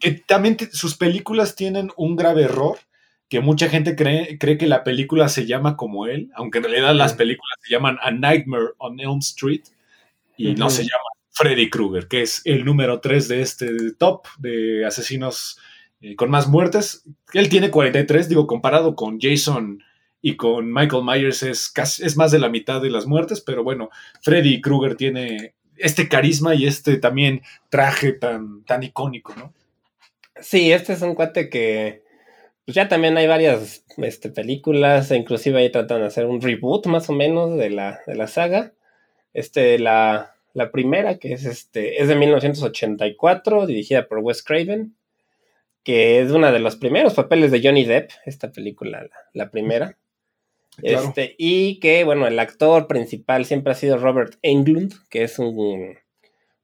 Que 0.00 0.12
también 0.12 0.56
sus 0.72 0.96
películas 0.96 1.54
tienen 1.54 1.90
un 1.96 2.16
grave 2.16 2.42
error, 2.44 2.78
que 3.30 3.40
mucha 3.40 3.68
gente 3.70 3.94
cree, 3.94 4.36
cree 4.38 4.58
que 4.58 4.66
la 4.66 4.82
película 4.84 5.28
se 5.28 5.46
llama 5.46 5.76
como 5.76 6.06
él, 6.06 6.30
aunque 6.34 6.58
en 6.58 6.64
realidad 6.64 6.94
las 6.94 7.14
Mm. 7.14 7.16
películas 7.16 7.56
se 7.62 7.70
llaman 7.70 7.96
A 8.02 8.10
Nightmare 8.10 8.72
on 8.78 9.00
Elm 9.00 9.20
Street 9.20 9.62
y 10.36 10.54
no 10.56 10.68
se 10.68 10.82
llama 10.82 11.04
Freddy 11.30 11.70
Krueger, 11.70 12.08
que 12.08 12.22
es 12.22 12.42
el 12.44 12.64
número 12.64 13.00
3 13.00 13.28
de 13.28 13.40
este 13.40 13.92
top 13.92 14.26
de 14.38 14.84
asesinos 14.84 15.58
eh, 16.02 16.16
con 16.16 16.28
más 16.28 16.48
muertes. 16.48 17.04
Él 17.32 17.48
tiene 17.48 17.70
43, 17.70 18.28
digo, 18.28 18.46
comparado 18.48 18.96
con 18.96 19.20
Jason 19.20 19.80
y 20.20 20.34
con 20.36 20.72
Michael 20.72 21.04
Myers 21.04 21.42
es, 21.44 21.68
casi, 21.70 22.04
es 22.04 22.16
más 22.16 22.32
de 22.32 22.40
la 22.40 22.48
mitad 22.48 22.82
de 22.82 22.90
las 22.90 23.06
muertes, 23.06 23.40
pero 23.40 23.62
bueno, 23.62 23.90
Freddy 24.22 24.60
Krueger 24.60 24.96
tiene 24.96 25.54
este 25.76 26.08
carisma 26.08 26.54
y 26.56 26.66
este 26.66 26.96
también 26.96 27.42
traje 27.68 28.12
tan, 28.12 28.64
tan 28.64 28.82
icónico, 28.82 29.34
¿no? 29.36 29.54
Sí, 30.40 30.72
este 30.72 30.94
es 30.94 31.02
un 31.02 31.14
cuate 31.14 31.48
que 31.48 32.02
pues 32.64 32.74
ya 32.74 32.88
también 32.88 33.16
hay 33.16 33.26
varias 33.26 33.84
este, 33.96 34.30
películas, 34.30 35.10
e 35.10 35.16
inclusive 35.16 35.58
ahí 35.58 35.70
tratan 35.70 36.00
de 36.00 36.06
hacer 36.06 36.26
un 36.26 36.40
reboot 36.40 36.86
más 36.86 37.08
o 37.08 37.12
menos 37.12 37.56
de 37.56 37.70
la, 37.70 38.00
de 38.06 38.14
la 38.14 38.26
saga. 38.26 38.72
Este, 39.32 39.78
la, 39.78 40.34
la 40.52 40.70
primera, 40.70 41.18
que 41.18 41.32
es 41.32 41.44
este, 41.44 42.02
es 42.02 42.08
de 42.08 42.16
1984, 42.16 43.66
dirigida 43.66 44.06
por 44.08 44.18
Wes 44.18 44.42
Craven, 44.42 44.94
que 45.82 46.20
es 46.20 46.30
uno 46.30 46.52
de 46.52 46.58
los 46.58 46.76
primeros 46.76 47.14
papeles 47.14 47.50
de 47.50 47.62
Johnny 47.62 47.84
Depp, 47.84 48.10
esta 48.26 48.52
película, 48.52 49.02
la, 49.02 49.16
la 49.32 49.50
primera. 49.50 49.96
Claro. 50.76 51.08
Este, 51.08 51.34
y 51.38 51.80
que, 51.80 52.04
bueno, 52.04 52.26
el 52.26 52.38
actor 52.38 52.86
principal 52.86 53.44
siempre 53.44 53.72
ha 53.72 53.76
sido 53.76 53.98
Robert 53.98 54.36
Englund, 54.42 54.94
que 55.10 55.24
es 55.24 55.38
un, 55.38 55.96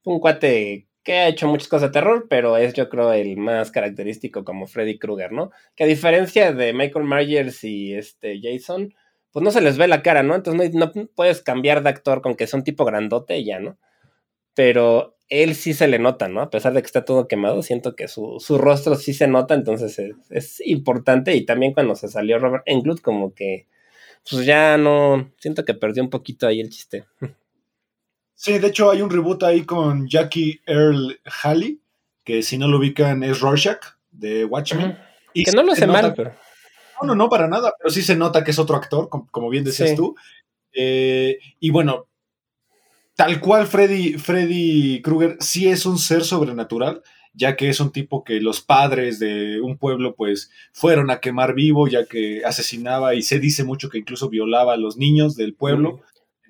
un 0.04 0.20
cuate 0.20 0.85
que 1.06 1.12
ha 1.12 1.28
hecho 1.28 1.46
muchas 1.46 1.68
cosas 1.68 1.90
de 1.90 2.00
terror, 2.00 2.26
pero 2.28 2.56
es 2.56 2.74
yo 2.74 2.88
creo 2.88 3.12
el 3.12 3.36
más 3.36 3.70
característico 3.70 4.44
como 4.44 4.66
Freddy 4.66 4.98
Krueger, 4.98 5.30
¿no? 5.30 5.52
Que 5.76 5.84
a 5.84 5.86
diferencia 5.86 6.52
de 6.52 6.72
Michael 6.72 7.06
Myers 7.06 7.62
y 7.62 7.94
este 7.94 8.40
Jason, 8.42 8.92
pues 9.30 9.44
no 9.44 9.52
se 9.52 9.60
les 9.60 9.78
ve 9.78 9.86
la 9.86 10.02
cara, 10.02 10.24
¿no? 10.24 10.34
Entonces 10.34 10.74
no, 10.74 10.92
puedes 11.14 11.42
cambiar 11.42 11.84
de 11.84 11.90
actor 11.90 12.22
con 12.22 12.34
que 12.34 12.42
es 12.42 12.54
un 12.54 12.64
tipo 12.64 12.84
grandote 12.84 13.44
ya, 13.44 13.60
¿no? 13.60 13.78
Pero 14.54 15.16
él 15.28 15.54
sí 15.54 15.74
se 15.74 15.86
le 15.86 16.00
nota, 16.00 16.26
¿no? 16.26 16.40
A 16.40 16.50
pesar 16.50 16.72
de 16.72 16.82
que 16.82 16.86
está 16.86 17.04
todo 17.04 17.28
quemado, 17.28 17.62
siento 17.62 17.94
que 17.94 18.08
su, 18.08 18.40
su 18.40 18.58
rostro 18.58 18.96
sí 18.96 19.14
se 19.14 19.28
nota, 19.28 19.54
entonces 19.54 20.00
es, 20.00 20.16
es, 20.30 20.60
importante. 20.66 21.36
Y 21.36 21.46
también 21.46 21.72
cuando 21.72 21.94
se 21.94 22.08
salió 22.08 22.40
Robert 22.40 22.64
Englund, 22.66 23.00
como 23.00 23.32
que, 23.32 23.68
pues 24.28 24.44
ya 24.44 24.76
no, 24.76 25.30
siento 25.38 25.64
que 25.64 25.74
perdió 25.74 26.02
un 26.02 26.10
poquito 26.10 26.48
ahí 26.48 26.60
el 26.60 26.70
chiste. 26.70 27.04
Sí, 28.38 28.58
de 28.58 28.68
hecho 28.68 28.90
hay 28.90 29.00
un 29.02 29.10
reboot 29.10 29.42
ahí 29.44 29.64
con 29.64 30.06
Jackie 30.08 30.60
Earl 30.66 31.18
Halley, 31.42 31.80
que 32.22 32.42
si 32.42 32.58
no 32.58 32.68
lo 32.68 32.78
ubican 32.78 33.22
es 33.24 33.40
Rorschach 33.40 33.80
de 34.12 34.44
Watchmen. 34.44 34.96
Y 35.32 35.42
que 35.44 35.52
no 35.52 35.62
lo 35.62 35.72
hace 35.72 35.86
mal, 35.86 36.12
pero... 36.14 36.32
No, 37.00 37.08
no, 37.08 37.14
no, 37.14 37.28
para 37.28 37.48
nada, 37.48 37.72
pero 37.78 37.90
sí 37.90 38.02
se 38.02 38.14
nota 38.14 38.44
que 38.44 38.50
es 38.52 38.58
otro 38.58 38.76
actor, 38.76 39.08
com- 39.08 39.26
como, 39.30 39.48
bien 39.50 39.64
decías 39.64 39.90
Sí. 39.90 39.96
tú. 39.96 40.14
Eh, 40.72 41.38
y 41.60 41.70
bueno, 41.70 42.06
tal 43.14 43.40
cual 43.40 43.66
Freddy, 43.66 44.14
Freddy 44.14 45.00
Krueger 45.02 45.36
sí 45.40 45.68
es 45.68 45.86
un 45.86 45.98
ser 45.98 46.22
sobrenatural, 46.24 47.02
ya 47.32 47.56
que 47.56 47.68
es 47.68 47.80
un 47.80 47.90
tipo 47.92 48.24
que 48.24 48.40
los 48.40 48.60
padres 48.60 49.18
de 49.18 49.60
un 49.60 49.76
pueblo 49.78 50.14
pues 50.14 50.50
fueron 50.72 51.10
a 51.10 51.20
quemar 51.20 51.54
vivo, 51.54 51.86
ya 51.88 52.04
que 52.06 52.42
asesinaba 52.44 53.14
y 53.14 53.22
se 53.22 53.38
dice 53.38 53.64
mucho 53.64 53.88
que 53.90 53.98
incluso 53.98 54.28
violaba 54.30 54.74
a 54.74 54.78
los 54.78 54.96
niños 54.96 55.36
del 55.36 55.54
pueblo. 55.54 56.00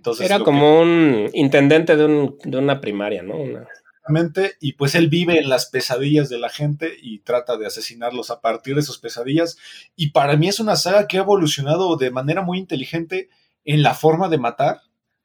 Entonces, 0.07 0.27
Era 0.31 0.41
como 0.45 0.81
un 0.81 1.29
intendente 1.35 1.97
de, 1.97 2.05
un, 2.05 2.39
de 2.45 2.59
una 2.59 2.81
primaria, 2.81 3.23
¿no? 3.23 3.37
Una- 3.37 3.67
Exactamente, 4.09 4.55
y 4.61 4.75
pues 4.75 4.95
él 4.95 5.09
vive 5.09 5.41
en 5.41 5.49
las 5.49 5.67
pesadillas 5.67 6.29
de 6.29 6.39
la 6.39 6.49
gente 6.49 6.95
y 7.03 7.19
trata 7.21 7.57
de 7.57 7.67
asesinarlos 7.67 8.31
a 8.31 8.41
partir 8.41 8.77
de 8.77 8.83
sus 8.83 8.99
pesadillas. 8.99 9.57
Y 9.97 10.11
para 10.11 10.37
mí 10.37 10.47
es 10.47 10.61
una 10.61 10.77
saga 10.77 11.09
que 11.09 11.17
ha 11.19 11.23
evolucionado 11.23 11.97
de 11.97 12.13
manera 12.13 12.43
muy 12.43 12.59
inteligente 12.59 13.31
en 13.65 13.83
la 13.83 13.95
forma 13.95 14.29
de 14.29 14.39
matar 14.39 14.83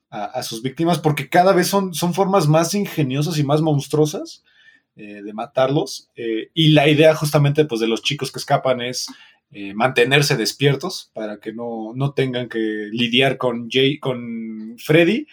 a, 0.10 0.26
a 0.26 0.42
sus 0.42 0.64
víctimas, 0.64 0.98
porque 0.98 1.30
cada 1.30 1.54
vez 1.54 1.68
son, 1.68 1.94
son 1.94 2.16
formas 2.16 2.48
más 2.48 2.74
ingeniosas 2.74 3.38
y 3.38 3.44
más 3.44 3.62
monstruosas 3.62 4.44
eh, 4.96 5.22
de 5.22 5.32
matarlos. 5.34 6.10
Eh, 6.16 6.50
y 6.56 6.70
la 6.70 6.88
idea 6.90 7.14
justamente 7.14 7.66
pues, 7.66 7.82
de 7.82 7.88
los 7.88 8.02
chicos 8.02 8.32
que 8.32 8.40
escapan 8.40 8.82
es 8.82 9.06
eh, 9.52 9.74
mantenerse 9.74 10.38
despiertos 10.38 11.12
para 11.14 11.40
que 11.40 11.54
no, 11.54 11.92
no 11.96 12.14
tengan 12.14 12.48
que 12.48 12.60
lidiar 12.92 13.38
con, 13.38 13.70
Jay, 13.70 14.00
con 14.00 14.76
Freddy. 14.78 15.28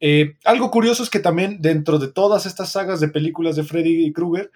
Eh, 0.00 0.36
algo 0.44 0.70
curioso 0.70 1.02
es 1.02 1.10
que 1.10 1.18
también 1.18 1.60
dentro 1.60 1.98
de 1.98 2.08
todas 2.08 2.46
estas 2.46 2.72
sagas 2.72 3.00
de 3.00 3.08
películas 3.08 3.56
de 3.56 3.64
Freddy 3.64 4.12
Krueger, 4.12 4.50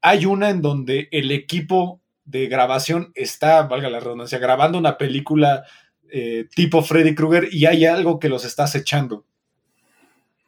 hay 0.00 0.26
una 0.26 0.50
en 0.50 0.62
donde 0.62 1.08
el 1.12 1.30
equipo 1.30 2.00
de 2.24 2.48
grabación 2.48 3.12
está, 3.14 3.62
valga 3.62 3.88
la 3.88 4.00
redundancia, 4.00 4.38
grabando 4.38 4.78
una 4.78 4.98
película 4.98 5.64
eh, 6.10 6.48
tipo 6.54 6.82
Freddy 6.82 7.14
Krueger 7.14 7.48
y 7.52 7.66
hay 7.66 7.84
algo 7.84 8.18
que 8.18 8.28
los 8.28 8.44
está 8.44 8.64
acechando. 8.64 9.24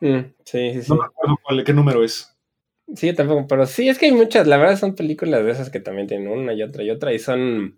Mm, 0.00 0.20
sí, 0.44 0.72
sí, 0.74 0.82
sí. 0.82 0.88
No 0.88 0.96
me 0.96 1.04
acuerdo 1.06 1.38
cuál, 1.42 1.64
qué 1.64 1.72
número 1.72 2.04
es. 2.04 2.34
Sí, 2.94 3.12
tampoco, 3.12 3.46
pero 3.46 3.66
sí, 3.66 3.88
es 3.88 3.98
que 3.98 4.06
hay 4.06 4.12
muchas, 4.12 4.46
la 4.46 4.56
verdad 4.56 4.78
son 4.78 4.94
películas 4.94 5.44
de 5.44 5.50
esas 5.50 5.70
que 5.70 5.80
también 5.80 6.06
tienen 6.06 6.28
una 6.28 6.54
y 6.54 6.62
otra 6.62 6.82
y 6.82 6.90
otra 6.90 7.12
y 7.12 7.18
son, 7.18 7.76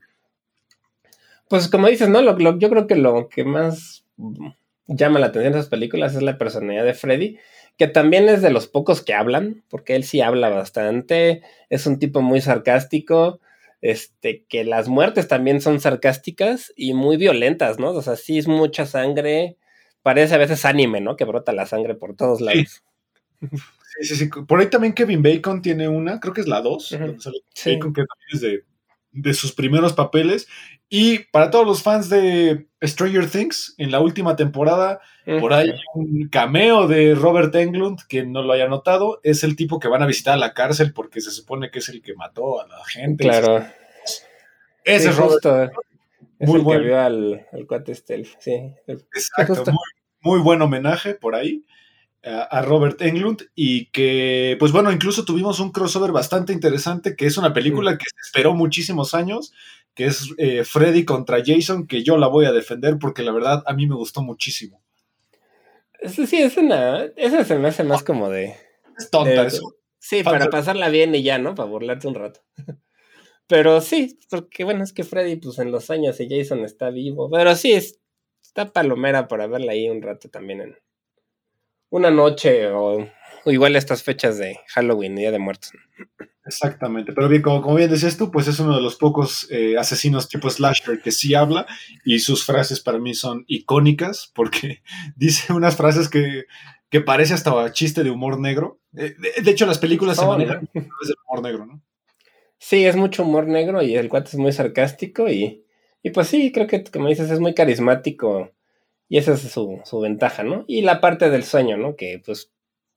pues 1.51 1.69
como 1.69 1.89
dices, 1.89 2.09
¿no? 2.09 2.23
Lo, 2.23 2.39
lo- 2.39 2.59
yo 2.59 2.71
creo 2.71 2.87
que 2.87 2.97
lo 2.97 3.29
que 3.29 3.45
más 3.45 4.07
llama 4.87 5.19
la 5.21 5.27
atención 5.27 5.53
de 5.53 5.59
esas 5.61 5.71
películas 5.71 6.15
es 6.15 6.23
la 6.23 6.39
personalidad 6.39 6.87
de 6.87 6.95
Freddy, 6.95 7.39
que 7.77 7.89
también 7.89 8.29
es 8.31 8.43
de 8.43 8.51
los 8.51 8.69
pocos 8.69 9.03
que 9.03 9.15
hablan, 9.15 9.63
porque 9.69 9.97
él 9.97 10.05
sí 10.05 10.23
habla 10.23 10.49
bastante, 10.49 11.43
es 11.69 11.87
un 11.87 11.99
tipo 11.99 12.23
muy 12.23 12.41
sarcástico, 12.41 13.41
este, 13.83 14.45
que 14.49 14.65
las 14.65 14.89
muertes 14.89 15.29
también 15.29 15.61
son 15.61 15.81
sarcásticas 15.81 16.73
y 16.77 16.95
muy 16.95 17.19
violentas, 17.19 17.79
¿no? 17.79 17.91
O 17.91 18.03
sea, 18.03 18.17
sí 18.17 18.39
es 18.39 18.49
mucha 18.49 18.87
sangre, 18.87 19.59
parece 20.03 20.35
a 20.35 20.39
veces 20.39 20.65
anime, 20.65 21.01
¿no? 21.03 21.17
Que 21.17 21.25
brota 21.25 21.53
la 21.53 21.67
sangre 21.67 21.95
por 21.95 22.17
todos 22.17 22.41
lados. 22.41 22.83
Sí, 23.99 24.05
sí, 24.07 24.17
sí. 24.17 24.29
Por 24.47 24.61
ahí 24.61 24.69
también 24.71 24.95
Kevin 24.95 25.23
Bacon 25.23 25.63
tiene 25.63 25.89
una, 25.89 26.21
creo 26.21 26.33
que 26.33 26.41
es 26.43 26.49
la 26.49 26.61
2, 26.61 26.93
Ujú. 26.93 27.07
donde 27.07 27.21
sale 27.21 27.39
Sí. 27.55 27.75
Bacon, 27.75 27.93
que 27.93 28.03
también 28.05 28.29
es 28.35 28.41
de, 28.41 28.65
de 29.13 29.35
sus 29.35 29.53
primeros 29.53 29.93
papeles. 29.93 30.47
Y 30.89 31.21
para 31.31 31.51
todos 31.51 31.67
los 31.67 31.83
fans 31.83 32.09
de 32.09 32.67
Stranger 32.83 33.29
Things, 33.31 33.75
en 33.79 33.91
la 33.91 34.01
última 34.01 34.37
temporada, 34.37 35.01
por 35.41 35.53
ahí 35.53 35.73
un 35.95 36.29
cameo 36.29 36.89
de 36.89 37.15
Robert 37.15 37.55
Englund, 37.55 38.01
que 38.09 38.25
no 38.27 38.43
lo 38.43 38.53
haya 38.53 38.67
notado, 38.67 39.21
es 39.23 39.45
el 39.45 39.55
tipo 39.57 39.79
que 39.79 39.89
van 39.89 40.03
a 40.03 40.07
visitar 40.07 40.35
a 40.35 40.39
la 40.39 40.53
cárcel 40.55 40.93
porque 40.93 41.21
se 41.21 41.31
supone 41.31 41.71
que 41.71 41.79
es 41.79 41.89
el 41.89 42.03
que 42.03 42.15
mató 42.15 42.61
a 42.61 42.67
la 42.67 42.85
gente. 42.87 43.25
Claro. 43.25 43.65
Ese 44.85 45.05
Sí, 45.05 45.09
es 45.11 45.17
Robert. 45.17 45.33
justo. 45.33 45.63
Es 46.39 46.49
Muy 46.49 46.59
el 46.59 46.65
bueno. 46.65 46.81
que 46.81 46.87
vio 46.87 47.01
al, 47.01 47.47
al 47.53 47.67
cuate 47.67 47.95
Stealth, 47.95 48.29
sí. 48.39 48.73
Exacto, 48.87 49.73
muy 50.23 50.41
buen 50.41 50.61
homenaje 50.63 51.15
por 51.15 51.35
ahí 51.35 51.65
a, 52.23 52.63
Robert 52.63 53.01
Englund 53.01 53.43
y 53.55 53.87
que, 53.87 54.57
pues 54.59 54.73
bueno, 54.73 54.93
incluso 54.93 55.25
tuvimos 55.25 55.61
un 55.61 55.73
crossover 55.73 56.13
bastante 56.13 56.53
interesante, 56.53 57.17
que 57.17 57.27
es 57.27 57.37
una 57.39 57.53
película 57.53 57.97
que 57.97 58.05
se 58.05 58.21
esperó 58.23 58.55
muchísimos 58.55 59.15
años, 59.15 59.53
que 59.95 60.07
es 60.07 60.29
eh, 60.39 60.65
Freddy 60.65 61.05
contra 61.05 61.43
Jason, 61.45 61.87
que 61.87 62.03
yo 62.03 62.19
la 62.19 62.27
voy 62.27 62.45
a 62.45 62.53
defender 62.53 62.99
porque 62.99 63.23
la 63.23 63.33
verdad 63.33 63.63
a 63.67 63.73
mí 63.73 63.87
me 63.87 63.95
gustó 63.95 64.23
muchísimo. 64.23 64.83
Sí, 66.03 66.27
sí, 66.27 66.41
es 66.41 66.57
una. 66.57 67.05
Esa 67.17 67.45
se 67.45 67.59
me 67.59 67.69
hace 67.69 67.85
más 67.85 68.03
como 68.03 68.31
de. 68.31 68.57
Es 68.99 69.11
tonta 69.11 69.43
de- 69.43 69.47
eso. 69.47 69.75
Sí, 69.99 70.23
para 70.23 70.49
pasarla 70.49 70.89
bien 70.89 71.15
y 71.15 71.23
ya, 71.23 71.39
¿no? 71.39 71.55
Para 71.55 71.69
burlarte 71.69 72.09
un 72.09 72.15
rato. 72.15 72.41
Pero 73.47 73.81
sí, 73.81 74.19
porque 74.31 74.65
bueno, 74.65 74.83
es 74.83 74.93
que 74.93 75.05
Freddy, 75.05 75.37
pues 75.37 75.59
en 75.59 75.73
los 75.73 75.91
años 75.91 76.19
y 76.21 76.29
Jason 76.29 76.65
está 76.65 76.89
vivo. 76.91 77.29
Pero 77.31 77.55
sí, 77.55 77.73
es, 77.73 78.01
está 78.43 78.73
palomera 78.73 79.29
para 79.29 79.47
verla 79.47 79.73
ahí 79.73 79.91
un 79.91 80.01
rato 80.01 80.31
también 80.31 80.61
en 80.63 80.77
una 81.91 82.11
noche 82.11 82.69
o, 82.69 83.07
o 83.45 83.51
igual 83.51 83.77
estas 83.77 84.03
fechas 84.03 84.39
de 84.39 84.59
Halloween 84.69 85.17
Día 85.17 85.31
de 85.31 85.39
Muertos. 85.39 85.73
Exactamente, 86.45 87.13
pero 87.13 87.29
bien, 87.29 87.43
como, 87.43 87.61
como 87.63 87.77
bien 87.77 87.91
decías 87.91 88.17
tú, 88.17 88.31
pues 88.31 88.49
es 88.49 88.59
uno 88.59 88.75
de 88.75 88.83
los 88.83 88.97
pocos 88.97 89.47
eh, 89.51 89.77
asesinos 89.79 90.29
tipo 90.29 90.49
slasher 90.49 91.01
que 91.01 91.13
sí 91.13 91.35
habla 91.35 91.67
y 92.05 92.19
sus 92.21 92.45
frases 92.45 92.81
para 92.81 92.99
mí 92.99 93.15
son 93.15 93.45
icónicas 93.47 94.33
porque 94.35 94.83
dice 95.17 95.53
unas 95.53 95.77
frases 95.77 96.09
que, 96.09 96.45
que 96.89 97.01
parece 97.01 97.35
hasta 97.35 97.73
chiste 97.73 98.03
de 98.03 98.11
humor 98.11 98.41
negro. 98.41 98.81
Eh, 98.97 99.15
de, 99.19 99.43
de 99.43 99.51
hecho, 99.51 99.67
las 99.67 99.79
películas 99.79 100.17
se 100.17 100.25
Oh, 100.25 100.29
manejan 100.29 100.57
a 100.57 100.71
través 100.71 101.09
del 101.09 101.17
humor 101.29 101.43
negro, 101.43 101.67
¿no? 101.67 101.83
Sí, 102.59 102.85
es 102.85 102.97
mucho 102.97 103.23
humor 103.23 103.47
negro 103.47 103.83
y 103.83 103.95
el 103.95 104.09
cuate 104.09 104.31
es 104.31 104.37
muy 104.37 104.53
sarcástico 104.53 105.29
y, 105.29 105.65
y 106.03 106.11
pues 106.11 106.29
sí, 106.29 106.53
creo 106.53 106.67
que 106.67 106.85
como 106.85 107.09
dices, 107.09 107.31
es 107.31 107.41
muy 107.41 107.55
carismático 107.55 108.51
y 109.11 109.19
esa 109.19 109.33
es 109.33 109.41
su, 109.41 109.81
su 109.85 110.01
ventaja, 110.01 110.45
¿no? 110.45 110.65
Y 110.69 110.83
la 110.83 111.01
parte 111.01 111.29
del 111.31 111.43
sueño, 111.43 111.77
¿no? 111.77 111.97
Que 111.97 112.23
pues 112.25 112.53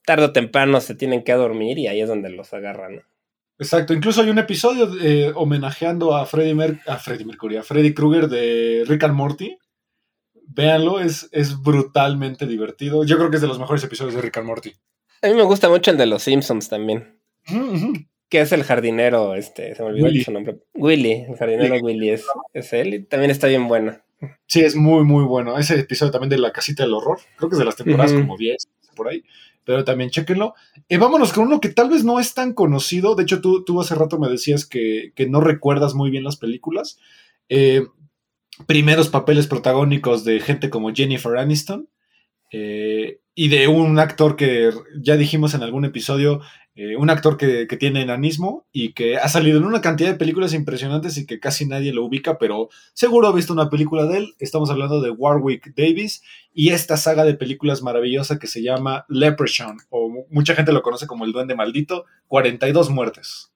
tarde 0.06 0.26
o 0.26 0.32
temprano 0.32 0.80
se 0.80 0.94
tienen 0.94 1.24
que 1.24 1.34
dormir 1.34 1.80
y 1.80 1.88
ahí 1.88 2.00
es 2.02 2.08
donde 2.08 2.30
los 2.30 2.54
agarran, 2.54 2.98
¿no? 2.98 3.02
Exacto, 3.58 3.94
incluso 3.94 4.22
hay 4.22 4.30
un 4.30 4.38
episodio 4.38 4.90
eh, 5.02 5.32
homenajeando 5.36 6.16
a 6.16 6.26
Freddie, 6.26 6.54
Mer 6.54 6.80
a 6.86 6.98
Freddie 6.98 7.26
Mercury, 7.26 7.58
a 7.58 7.64
Freddy 7.64 7.94
Krueger 7.94 8.28
de 8.28 8.84
Rick 8.88 9.04
and 9.04 9.16
Morty. 9.16 9.58
Véanlo, 10.48 11.00
es, 11.00 11.30
es 11.32 11.60
brutalmente 11.60 12.46
divertido. 12.46 13.04
Yo 13.06 13.18
creo 13.18 13.32
que 13.32 13.38
es 13.38 13.42
de 13.42 13.48
los 13.48 13.60
mejores 13.60 13.84
episodios 13.84 14.14
de 14.14 14.22
Rick 14.22 14.38
and 14.38 14.48
Morty. 14.48 14.72
A 15.24 15.28
mí 15.28 15.34
me 15.34 15.44
gusta 15.44 15.68
mucho 15.68 15.90
el 15.90 15.98
de 15.98 16.06
los 16.06 16.22
Simpsons 16.22 16.70
también, 16.70 17.20
que 18.30 18.42
es 18.42 18.52
el 18.52 18.64
jardinero, 18.64 19.34
este, 19.34 19.74
se 19.74 19.82
me 19.82 19.90
olvidó 19.90 20.06
Willy. 20.08 20.24
su 20.24 20.32
nombre. 20.32 20.60
Willy, 20.76 21.26
el 21.30 21.38
jardinero 21.38 21.78
Willy 21.78 22.10
es, 22.10 22.26
es 22.54 22.74
él 22.74 22.94
y 22.94 23.04
también 23.04 23.32
está 23.32 23.48
bien 23.48 23.68
bueno. 23.68 24.03
Sí, 24.48 24.62
es 24.62 24.76
muy, 24.76 25.04
muy 25.04 25.24
bueno. 25.24 25.58
Ese 25.58 25.80
episodio 25.80 26.12
también 26.12 26.30
de 26.30 26.38
la 26.38 26.52
casita 26.52 26.84
del 26.84 26.94
horror, 26.94 27.20
creo 27.38 27.50
que 27.50 27.56
es 27.56 27.60
de 27.60 27.66
las 27.66 27.76
temporadas 27.76 28.14
como 28.14 28.38
10, 28.38 28.68
por 28.96 29.08
ahí. 29.10 29.24
pero 29.64 29.84
también 29.84 30.10
chéquenlo. 30.10 30.54
Eh, 30.90 30.98
vámonos 30.98 31.34
con 31.34 31.46
uno 31.48 31.60
que 31.62 31.70
tal 31.70 31.90
vez 31.90 32.04
no 32.04 32.20
es 32.20 32.34
tan 32.34 32.54
conocido. 32.54 33.16
De 33.16 33.24
hecho, 33.24 33.42
tú, 33.42 33.64
tú 33.64 33.80
hace 33.82 33.96
rato 33.96 34.20
me 34.20 34.30
decías 34.30 34.66
que, 34.66 35.14
que 35.16 35.28
no 35.28 35.42
recuerdas 35.42 35.94
muy 35.96 36.10
bien 36.12 36.24
las 36.24 36.38
películas. 36.38 37.00
Eh, 37.50 37.88
primeros 38.68 39.10
papeles 39.10 39.48
protagónicos 39.48 40.24
de 40.24 40.40
gente 40.40 40.70
como 40.70 40.94
Jennifer 40.94 41.38
Aniston. 41.38 41.88
eh, 42.52 43.20
y 43.36 43.48
de 43.48 43.68
un 43.68 43.98
actor 43.98 44.36
que 44.36 44.70
ya 45.02 45.18
dijimos 45.18 45.56
en 45.56 45.64
algún 45.64 45.86
episodio, 45.86 46.42
eh, 46.76 46.96
un 46.96 47.10
actor 47.10 47.38
que, 47.38 47.68
que 47.68 47.78
tiene 47.78 48.02
enanismo 48.02 48.66
y 48.72 48.94
que 48.94 49.18
ha 49.18 49.28
salido 49.28 49.60
en 49.60 49.66
una 49.66 49.82
cantidad 49.82 50.10
de 50.10 50.18
películas 50.18 50.54
impresionantes 50.54 51.18
y 51.18 51.26
que 51.28 51.40
casi 51.40 51.68
nadie 51.68 51.94
lo 51.94 52.04
ubica, 52.04 52.38
pero 52.40 52.70
seguro 52.94 53.28
ha 53.28 53.32
visto 53.34 53.54
una 53.54 53.70
película 53.70 54.06
de 54.06 54.18
él. 54.18 54.34
Estamos 54.40 54.70
hablando 54.72 55.00
de 55.02 55.12
Warwick 55.12 55.74
Davis 55.76 56.24
y 56.54 56.70
esta 56.70 56.98
saga 56.98 57.26
de 57.26 57.36
películas 57.36 57.82
maravillosa 57.84 58.40
que 58.40 58.48
se 58.48 58.64
llama 58.64 59.06
Leprechaun, 59.10 59.78
o 59.90 60.10
mu- 60.10 60.26
mucha 60.30 60.56
gente 60.56 60.72
lo 60.72 60.82
conoce 60.82 61.06
como 61.08 61.26
el 61.26 61.32
Duende 61.32 61.56
Maldito, 61.56 62.06
42 62.28 62.90
muertes. 62.90 63.52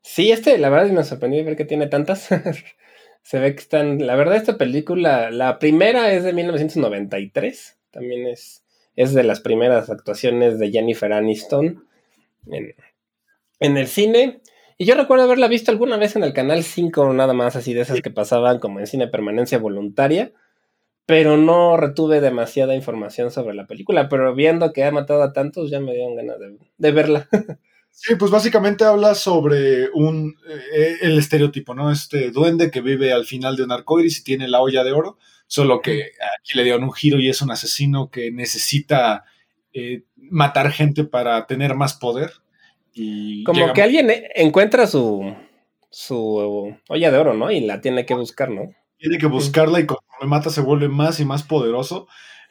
Sí, 0.00 0.32
este, 0.32 0.58
la 0.58 0.68
verdad 0.68 0.90
me 0.90 1.04
sorprendió 1.04 1.44
ver 1.44 1.56
que 1.56 1.64
tiene 1.64 1.86
tantas. 1.86 2.28
Se 3.24 3.38
ve 3.38 3.54
que 3.54 3.60
están. 3.60 4.04
La 4.04 4.16
verdad, 4.16 4.34
esta 4.36 4.58
película, 4.58 5.30
la 5.30 5.60
primera 5.60 6.12
es 6.12 6.24
de 6.24 6.32
1993. 6.32 7.78
También 7.92 8.26
es, 8.26 8.64
es 8.96 9.14
de 9.14 9.22
las 9.22 9.40
primeras 9.40 9.90
actuaciones 9.90 10.58
de 10.58 10.72
Jennifer 10.72 11.12
Aniston 11.12 11.84
en, 12.46 12.74
en 13.60 13.76
el 13.76 13.86
cine. 13.86 14.42
Y 14.78 14.84
yo 14.84 14.94
recuerdo 14.94 15.24
haberla 15.24 15.48
visto 15.48 15.70
alguna 15.70 15.96
vez 15.96 16.16
en 16.16 16.24
el 16.24 16.32
canal 16.32 16.62
5, 16.62 17.12
nada 17.12 17.34
más 17.34 17.56
así 17.56 17.74
de 17.74 17.82
esas 17.82 18.00
que 18.00 18.10
pasaban 18.10 18.58
como 18.58 18.80
en 18.80 18.86
cine 18.86 19.08
permanencia 19.08 19.58
voluntaria. 19.58 20.32
Pero 21.04 21.36
no 21.36 21.76
retuve 21.76 22.20
demasiada 22.20 22.74
información 22.74 23.30
sobre 23.30 23.54
la 23.54 23.66
película. 23.66 24.08
Pero 24.08 24.34
viendo 24.34 24.72
que 24.72 24.84
ha 24.84 24.92
matado 24.92 25.22
a 25.22 25.32
tantos, 25.32 25.70
ya 25.70 25.80
me 25.80 25.92
dieron 25.92 26.16
ganas 26.16 26.38
de, 26.38 26.58
de 26.78 26.92
verla. 26.92 27.28
Sí, 27.94 28.14
pues 28.16 28.30
básicamente 28.30 28.84
habla 28.84 29.14
sobre 29.14 29.90
un 29.92 30.34
eh, 30.48 30.96
el 31.02 31.18
estereotipo, 31.18 31.74
¿no? 31.74 31.92
Este 31.92 32.30
duende 32.30 32.70
que 32.70 32.80
vive 32.80 33.12
al 33.12 33.26
final 33.26 33.54
de 33.54 33.64
un 33.64 33.70
arcoíris 33.70 34.20
y 34.20 34.24
tiene 34.24 34.48
la 34.48 34.62
olla 34.62 34.82
de 34.82 34.92
oro, 34.92 35.18
solo 35.46 35.82
que 35.82 36.12
aquí 36.40 36.54
le 36.56 36.64
dieron 36.64 36.84
un 36.84 36.92
giro 36.92 37.20
y 37.20 37.28
es 37.28 37.42
un 37.42 37.50
asesino 37.50 38.10
que 38.10 38.32
necesita 38.32 39.24
eh, 39.74 40.04
matar 40.32 40.72
gente 40.72 41.04
para 41.04 41.46
tener 41.46 41.74
más 41.74 41.94
poder. 41.94 42.32
Y 42.92 43.44
Como 43.44 43.72
que 43.72 43.82
alguien 43.82 44.10
encuentra 44.34 44.86
su, 44.86 45.34
su 45.90 46.74
olla 46.88 47.10
de 47.10 47.18
oro, 47.18 47.34
¿no? 47.34 47.50
Y 47.50 47.60
la 47.60 47.80
tiene 47.80 48.04
que 48.04 48.14
buscar, 48.14 48.50
¿no? 48.50 48.74
tiene 49.02 49.18
que 49.18 49.26
buscarla 49.26 49.80
y 49.80 49.86
conforme 49.86 50.28
mata 50.28 50.48
se 50.48 50.60
vuelve 50.60 50.88
más 50.88 51.18
y 51.18 51.24
más 51.24 51.42
poderoso. 51.42 52.06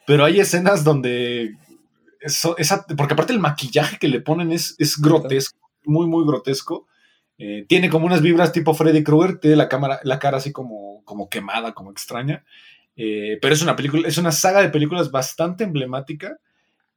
Pero 0.06 0.24
hay 0.24 0.38
escenas 0.38 0.84
donde 0.84 1.56
eso, 2.20 2.56
esa, 2.58 2.86
porque 2.94 3.14
aparte 3.14 3.32
el 3.32 3.38
maquillaje 3.38 3.98
que 3.98 4.08
le 4.08 4.20
ponen 4.20 4.52
es, 4.52 4.76
es 4.78 5.00
grotesco, 5.00 5.58
muy, 5.84 6.06
muy 6.06 6.26
grotesco. 6.26 6.86
Eh, 7.38 7.64
tiene 7.66 7.88
como 7.88 8.04
unas 8.04 8.20
vibras 8.20 8.52
tipo 8.52 8.74
Freddy 8.74 9.02
Krueger, 9.02 9.38
tiene 9.38 9.56
la, 9.56 9.68
cámara, 9.70 10.00
la 10.04 10.18
cara 10.18 10.36
así 10.36 10.52
como, 10.52 11.02
como 11.06 11.30
quemada, 11.30 11.72
como 11.72 11.90
extraña. 11.90 12.44
Eh, 12.96 13.38
pero 13.40 13.54
es 13.54 13.62
una 13.62 13.74
película, 13.74 14.06
es 14.06 14.18
una 14.18 14.30
saga 14.30 14.60
de 14.60 14.68
películas 14.68 15.10
bastante 15.10 15.64
emblemática, 15.64 16.36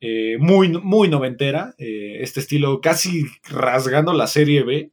eh, 0.01 0.37
muy, 0.39 0.69
muy 0.69 1.07
noventera, 1.09 1.73
eh, 1.77 2.17
este 2.21 2.39
estilo 2.39 2.81
casi 2.81 3.25
rasgando 3.49 4.13
la 4.13 4.27
serie 4.27 4.63
B. 4.63 4.91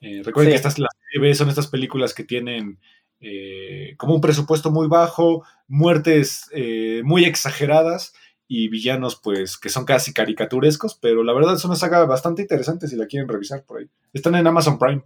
Eh, 0.00 0.22
recuerden 0.24 0.50
Sí. 0.50 0.52
que 0.52 0.56
estas, 0.56 0.78
la 0.78 0.88
serie 1.10 1.28
B 1.28 1.34
son 1.34 1.48
estas 1.48 1.66
películas 1.68 2.14
que 2.14 2.24
tienen 2.24 2.78
como 3.96 4.14
un 4.16 4.20
presupuesto 4.20 4.70
muy 4.70 4.86
bajo, 4.86 5.44
muertes 5.66 6.50
muy 7.04 7.24
exageradas 7.24 8.12
y 8.46 8.68
villanos 8.68 9.16
pues 9.16 9.56
que 9.56 9.70
son 9.70 9.86
casi 9.86 10.12
caricaturescos, 10.12 10.98
pero 11.00 11.24
la 11.24 11.32
verdad 11.32 11.54
es 11.54 11.64
una 11.64 11.74
saga 11.74 12.04
bastante 12.04 12.42
interesante 12.42 12.86
si 12.86 12.96
la 12.96 13.06
quieren 13.06 13.26
revisar 13.26 13.64
por 13.64 13.78
ahí. 13.80 13.88
Están 14.12 14.34
en 14.34 14.46
Amazon 14.46 14.78
Prime. 14.78 15.02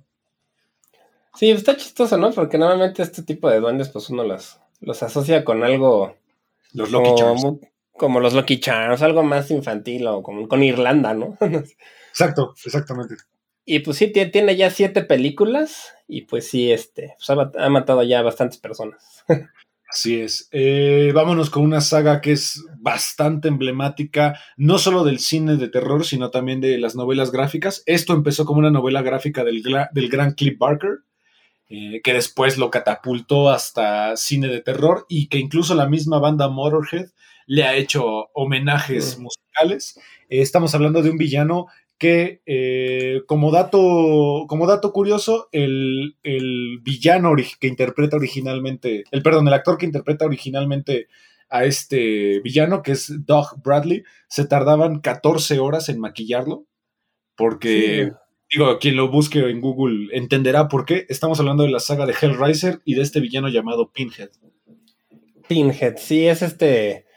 Sí, 1.34 1.50
está 1.50 1.76
chistoso, 1.76 2.16
¿no? 2.18 2.32
Porque 2.32 2.58
normalmente 2.58 3.02
este 3.04 3.22
tipo 3.22 3.48
de 3.48 3.60
duendes, 3.60 3.88
pues 3.90 4.10
uno 4.10 4.24
los, 4.24 4.58
los 4.80 5.00
asocia 5.04 5.44
con 5.44 5.62
algo 5.62 6.16
Los 6.72 6.90
Lucky 6.90 7.14
Charms. 7.16 7.42
como, 7.42 7.60
como 7.98 8.20
los 8.20 8.34
Lucky 8.34 8.60
Charms, 8.60 9.02
algo 9.02 9.22
más 9.22 9.50
infantil 9.50 10.06
o 10.06 10.22
como 10.22 10.48
con 10.48 10.62
Irlanda, 10.62 11.14
¿no? 11.14 11.36
Exacto, 12.10 12.54
exactamente. 12.64 13.16
y 13.64 13.80
pues 13.80 13.98
sí, 13.98 14.12
tie- 14.12 14.32
tiene 14.32 14.56
ya 14.56 14.70
siete 14.70 15.02
películas 15.04 15.92
y 16.08 16.22
pues 16.22 16.48
sí, 16.48 16.72
este, 16.72 17.14
pues 17.18 17.30
ha, 17.30 17.50
ha 17.64 17.68
matado 17.68 18.02
ya 18.02 18.20
a 18.20 18.22
bastantes 18.22 18.58
personas. 18.58 19.24
Así 19.90 20.20
es. 20.20 20.48
Eh, 20.52 21.12
vámonos 21.14 21.48
con 21.48 21.62
una 21.62 21.80
saga 21.80 22.20
que 22.20 22.32
es 22.32 22.62
bastante 22.78 23.48
emblemática, 23.48 24.38
no 24.58 24.78
solo 24.78 25.02
del 25.02 25.18
cine 25.18 25.56
de 25.56 25.68
terror, 25.68 26.04
sino 26.04 26.30
también 26.30 26.60
de 26.60 26.76
las 26.76 26.94
novelas 26.94 27.32
gráficas. 27.32 27.84
Esto 27.86 28.12
empezó 28.12 28.44
como 28.44 28.58
una 28.58 28.70
novela 28.70 29.00
gráfica 29.00 29.44
del, 29.44 29.62
del 29.62 30.08
gran 30.10 30.32
Cliff 30.34 30.58
Barker, 30.58 30.98
eh, 31.70 32.00
que 32.04 32.12
después 32.12 32.58
lo 32.58 32.70
catapultó 32.70 33.48
hasta 33.48 34.14
cine 34.18 34.48
de 34.48 34.60
terror 34.60 35.06
y 35.08 35.28
que 35.28 35.38
incluso 35.38 35.74
la 35.74 35.88
misma 35.88 36.18
banda 36.18 36.48
Motorhead 36.48 37.06
le 37.48 37.64
ha 37.64 37.74
hecho 37.74 38.28
homenajes 38.34 39.18
musicales. 39.18 39.98
Eh, 40.28 40.42
estamos 40.42 40.74
hablando 40.74 41.02
de 41.02 41.10
un 41.10 41.16
villano 41.16 41.66
que, 41.96 42.42
eh, 42.46 43.22
como, 43.26 43.50
dato, 43.50 44.44
como 44.46 44.66
dato 44.66 44.92
curioso, 44.92 45.48
el, 45.50 46.16
el 46.22 46.78
villano 46.82 47.34
que 47.58 47.66
interpreta 47.66 48.16
originalmente, 48.16 49.04
el 49.10 49.22
perdón, 49.22 49.48
el 49.48 49.54
actor 49.54 49.78
que 49.78 49.86
interpreta 49.86 50.26
originalmente 50.26 51.08
a 51.48 51.64
este 51.64 52.40
villano, 52.40 52.82
que 52.82 52.92
es 52.92 53.24
Doug 53.24 53.62
Bradley, 53.64 54.04
se 54.28 54.44
tardaban 54.44 55.00
14 55.00 55.58
horas 55.58 55.88
en 55.88 55.98
maquillarlo, 55.98 56.66
porque, 57.34 58.12
digo, 58.52 58.78
quien 58.78 58.96
lo 58.96 59.08
busque 59.08 59.38
en 59.38 59.62
Google 59.62 60.10
entenderá 60.12 60.68
por 60.68 60.84
qué. 60.84 61.06
Estamos 61.08 61.40
hablando 61.40 61.62
de 61.62 61.70
la 61.70 61.80
saga 61.80 62.04
de 62.04 62.14
Hellraiser 62.20 62.80
y 62.84 62.94
de 62.94 63.02
este 63.02 63.20
villano 63.20 63.48
llamado 63.48 63.90
Pinhead. 63.90 64.30
Pinhead, 65.48 65.96
sí, 65.96 66.26
es 66.26 66.42
este 66.42 67.07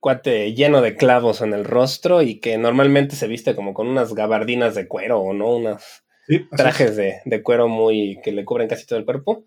cuate 0.00 0.54
lleno 0.54 0.80
de 0.82 0.96
clavos 0.96 1.42
en 1.42 1.52
el 1.52 1.64
rostro 1.64 2.22
y 2.22 2.40
que 2.40 2.58
normalmente 2.58 3.16
se 3.16 3.28
viste 3.28 3.54
como 3.54 3.74
con 3.74 3.86
unas 3.88 4.14
gabardinas 4.14 4.74
de 4.74 4.88
cuero 4.88 5.20
o 5.20 5.32
no, 5.32 5.56
unos 5.56 6.02
Sí, 6.26 6.46
trajes 6.56 6.96
de, 6.96 7.20
de 7.24 7.42
cuero 7.42 7.66
muy 7.68 8.20
que 8.22 8.30
le 8.32 8.44
cubren 8.44 8.68
casi 8.68 8.86
todo 8.86 8.98
el 8.98 9.04
cuerpo. 9.04 9.44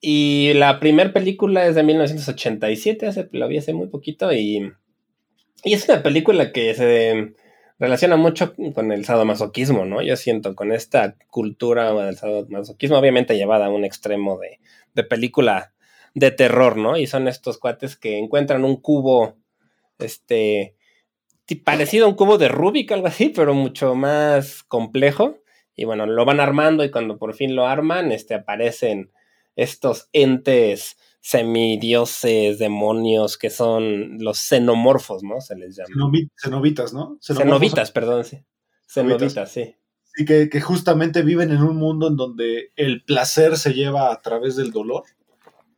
Y 0.00 0.54
la 0.54 0.80
primera 0.80 1.12
película 1.12 1.66
es 1.66 1.74
de 1.74 1.82
1987, 1.82 3.06
hace, 3.06 3.28
la 3.32 3.46
vi 3.46 3.58
hace 3.58 3.74
muy 3.74 3.88
poquito 3.88 4.32
y, 4.32 4.72
y 5.62 5.74
es 5.74 5.88
una 5.88 6.02
película 6.02 6.52
que 6.52 6.74
se 6.74 7.34
relaciona 7.78 8.16
mucho 8.16 8.54
con 8.74 8.92
el 8.92 9.04
sadomasoquismo, 9.04 9.84
¿no? 9.84 10.00
Yo 10.00 10.16
siento 10.16 10.54
con 10.54 10.72
esta 10.72 11.16
cultura 11.28 11.92
del 11.92 12.16
sadomasoquismo, 12.16 12.98
obviamente 12.98 13.36
llevada 13.36 13.66
a 13.66 13.70
un 13.70 13.84
extremo 13.84 14.38
de, 14.38 14.58
de 14.94 15.04
película 15.04 15.72
de 16.14 16.30
terror, 16.30 16.76
¿no? 16.76 16.96
Y 16.96 17.06
son 17.06 17.28
estos 17.28 17.58
cuates 17.58 17.96
que 17.96 18.18
encuentran 18.18 18.64
un 18.64 18.76
cubo, 18.76 19.36
este, 20.02 20.76
parecido 21.64 22.06
a 22.06 22.08
un 22.08 22.14
cubo 22.14 22.38
de 22.38 22.48
Rubik, 22.48 22.92
algo 22.92 23.06
así, 23.08 23.28
pero 23.30 23.54
mucho 23.54 23.94
más 23.94 24.62
complejo. 24.64 25.38
Y 25.76 25.84
bueno, 25.84 26.04
lo 26.06 26.24
van 26.24 26.40
armando 26.40 26.84
y 26.84 26.90
cuando 26.90 27.16
por 27.18 27.34
fin 27.34 27.54
lo 27.56 27.66
arman, 27.66 28.12
este, 28.12 28.34
aparecen 28.34 29.10
estos 29.56 30.08
entes 30.12 30.96
semidioses, 31.20 32.58
demonios, 32.58 33.36
que 33.36 33.50
son 33.50 34.18
los 34.22 34.38
xenomorfos, 34.38 35.22
¿no? 35.22 35.40
Se 35.40 35.56
les 35.56 35.76
llama. 35.76 35.88
Cenobi- 35.94 36.30
Cenobitas, 36.36 36.92
¿no? 36.92 37.18
Cenobitas, 37.20 37.90
perdón, 37.92 38.24
sí. 38.24 38.38
Cenobitas. 38.88 39.18
Cenobitas, 39.34 39.52
sí. 39.52 39.74
Sí, 40.14 40.24
que, 40.24 40.48
que 40.48 40.60
justamente 40.60 41.22
viven 41.22 41.50
en 41.52 41.62
un 41.62 41.76
mundo 41.76 42.08
en 42.08 42.16
donde 42.16 42.72
el 42.76 43.04
placer 43.04 43.56
se 43.56 43.74
lleva 43.74 44.12
a 44.12 44.20
través 44.20 44.56
del 44.56 44.72
dolor 44.72 45.04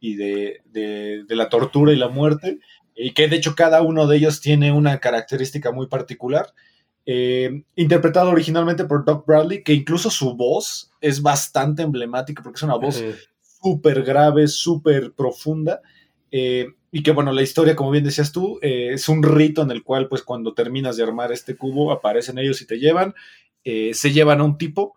y 0.01 0.15
de, 0.17 0.63
de- 0.67 1.25
de 1.25 1.37
la 1.37 1.49
tortura 1.49 1.93
y 1.93 1.97
la 1.97 2.09
muerte, 2.09 2.59
y 2.95 3.13
que 3.13 3.29
de 3.29 3.37
hecho 3.37 3.55
cada 3.55 3.83
uno 3.83 4.07
de 4.07 4.17
ellos 4.17 4.41
tiene 4.41 4.73
una 4.73 4.99
característica 4.99 5.73
muy 5.73 5.87
particular. 5.87 6.53
Eh, 7.05 7.65
interpretado 7.75 8.31
originalmente 8.31 8.85
por 8.85 9.05
Doc 9.05 9.27
Bradley, 9.27 9.63
que 9.65 9.73
incluso 9.73 10.11
su 10.11 10.37
voz 10.37 10.93
es 11.01 11.21
bastante 11.21 11.83
emblemática 11.83 12.43
porque 12.43 12.59
es 12.59 12.63
una 12.63 12.77
voz 12.77 13.03
súper 13.61 14.03
grave, 14.03 14.47
súper 14.49 15.13
profunda. 15.13 15.81
eh, 16.31 16.69
y 16.95 17.03
que 17.03 17.13
bueno, 17.13 17.33
la 17.33 17.43
historia, 17.43 17.75
como 17.75 17.91
bien 17.91 18.05
decías 18.05 18.33
tú, 18.33 18.59
eh, 18.61 18.91
es 18.93 19.09
un 19.09 19.23
rito 19.23 19.63
en 19.63 19.71
el 19.71 19.83
cual, 19.83 20.09
pues, 20.09 20.23
cuando 20.23 20.53
terminas 20.53 20.97
de 20.97 21.03
armar 21.03 21.33
este 21.33 21.57
cubo, 21.57 21.91
aparecen 21.91 22.39
ellos 22.39 22.61
y 22.61 22.67
te 22.67 22.79
llevan. 22.79 23.15
se 23.65 24.13
llevan 24.13 24.41
a 24.41 24.45
un 24.45 24.59
tipo. 24.59 24.95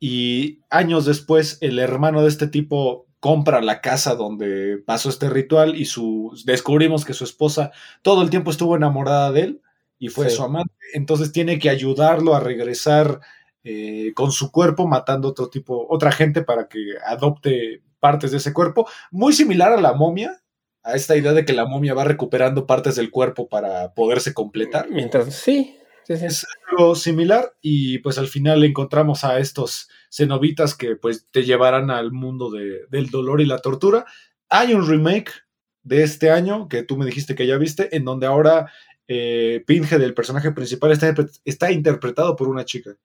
Y 0.00 0.60
años 0.70 1.04
después, 1.06 1.58
el 1.60 1.78
hermano 1.78 2.22
de 2.22 2.28
este 2.28 2.48
tipo 2.48 3.05
compra 3.26 3.60
la 3.60 3.80
casa 3.80 4.14
donde 4.14 4.78
pasó 4.86 5.08
este 5.08 5.28
ritual. 5.28 5.74
Y 5.76 5.86
su, 5.86 6.30
descubrimos 6.44 7.04
que 7.04 7.12
su 7.12 7.24
esposa 7.24 7.72
todo 8.02 8.22
el 8.22 8.30
tiempo 8.30 8.52
estuvo 8.52 8.76
enamorada 8.76 9.32
de 9.32 9.40
él 9.40 9.62
y 9.98 10.10
fue 10.10 10.30
Sí. 10.30 10.36
su 10.36 10.44
amante. 10.44 10.72
Entonces 10.94 11.32
tiene 11.32 11.58
que 11.58 11.68
ayudarlo 11.70 12.36
a 12.36 12.40
regresar 12.40 13.18
eh, 13.64 14.12
con 14.14 14.30
su 14.30 14.52
cuerpo, 14.52 14.86
matando 14.86 15.26
otro 15.28 15.48
tipo, 15.50 15.88
otra 15.90 16.12
gente 16.12 16.42
para 16.42 16.68
que 16.68 16.78
adopte 17.04 17.82
partes 17.98 18.30
de 18.30 18.36
ese 18.36 18.52
cuerpo. 18.52 18.86
Muy 19.10 19.32
similar 19.32 19.72
a 19.72 19.80
la 19.80 19.92
momia, 19.92 20.40
a 20.84 20.94
esta 20.94 21.16
idea 21.16 21.32
de 21.32 21.44
que 21.44 21.52
la 21.52 21.64
momia 21.66 21.92
va 21.94 22.04
recuperando 22.04 22.64
partes 22.64 22.94
del 22.94 23.10
cuerpo 23.10 23.48
para 23.48 23.92
poderse 23.94 24.32
completar. 24.34 24.88
Mientras, 24.88 25.34
sí, 25.34 25.76
sí, 26.06 26.16
sí. 26.16 26.26
Es 26.26 26.46
algo 26.70 26.94
similar 26.94 27.54
y 27.62 27.98
pues 27.98 28.18
al 28.18 28.28
final 28.28 28.64
encontramos 28.64 29.24
a 29.24 29.38
estos 29.38 29.88
cenobitas 30.10 30.74
que 30.74 30.96
pues 30.96 31.26
te 31.30 31.44
llevarán 31.44 31.90
al 31.90 32.12
mundo 32.12 32.50
de- 32.50 32.86
del 32.90 33.10
dolor 33.10 33.40
y 33.40 33.46
la 33.46 33.58
tortura. 33.58 34.04
Hay 34.48 34.74
un 34.74 34.86
remake 34.88 35.30
de 35.82 36.02
este 36.02 36.30
año 36.30 36.68
que 36.68 36.82
tú 36.82 36.96
me 36.96 37.06
dijiste 37.06 37.34
que 37.34 37.46
ya 37.46 37.56
viste, 37.58 37.94
en 37.96 38.04
donde 38.04 38.26
ahora 38.26 38.70
eh, 39.08 39.62
Pinhead, 39.66 40.02
el 40.02 40.14
personaje 40.14 40.50
principal, 40.52 40.90
está, 40.92 41.14
está 41.44 41.70
interpretado 41.72 42.34
por 42.36 42.48
una 42.48 42.64
chica. 42.64 42.96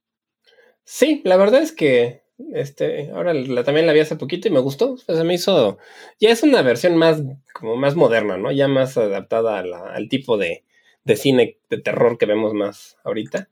Sí, 0.84 1.22
la 1.26 1.38
verdad 1.38 1.62
es 1.62 1.72
que 1.72 2.24
este, 2.54 3.12
ahora 3.12 3.34
la, 3.34 3.64
también 3.64 3.86
la 3.86 3.94
vi 3.94 4.00
hace 4.00 4.16
poquito 4.16 4.48
y 4.48 4.52
me 4.52 4.60
gustó. 4.60 4.98
Pues 5.06 5.18
se 5.18 5.24
me 5.24 5.36
hizo. 5.36 5.78
Ya 6.20 6.30
es 6.32 6.44
una 6.44 6.62
versión 6.64 6.96
más, 6.98 7.22
como 7.54 7.76
más 7.76 7.96
moderna, 7.96 8.38
¿no? 8.38 8.52
Ya 8.52 8.68
más 8.68 8.98
adaptada 8.98 9.60
a 9.60 9.64
la- 9.64 9.94
al 9.94 10.10
tipo 10.10 10.38
de, 10.38 10.64
de 11.04 11.16
cine 11.16 11.60
de 11.70 11.78
terror 11.80 12.18
que 12.18 12.26
vemos 12.26 12.54
más 12.54 12.98
ahorita. 13.04 13.50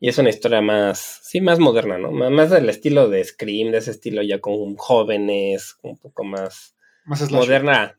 Y 0.00 0.08
es 0.08 0.18
una 0.18 0.30
historia 0.30 0.62
más, 0.62 1.20
sí, 1.24 1.40
más 1.40 1.58
moderna, 1.60 1.98
¿no? 1.98 2.12
Má- 2.12 2.30
Más 2.30 2.50
del 2.50 2.68
estilo 2.68 3.08
de 3.08 3.24
Scream, 3.24 3.72
de 3.72 3.78
ese 3.78 3.92
estilo 3.92 4.22
ya 4.22 4.40
con 4.40 4.76
jóvenes, 4.76 5.78
un 5.82 5.98
poco 5.98 6.24
más 6.24 6.76
Más 7.04 7.30
moderna. 7.30 7.98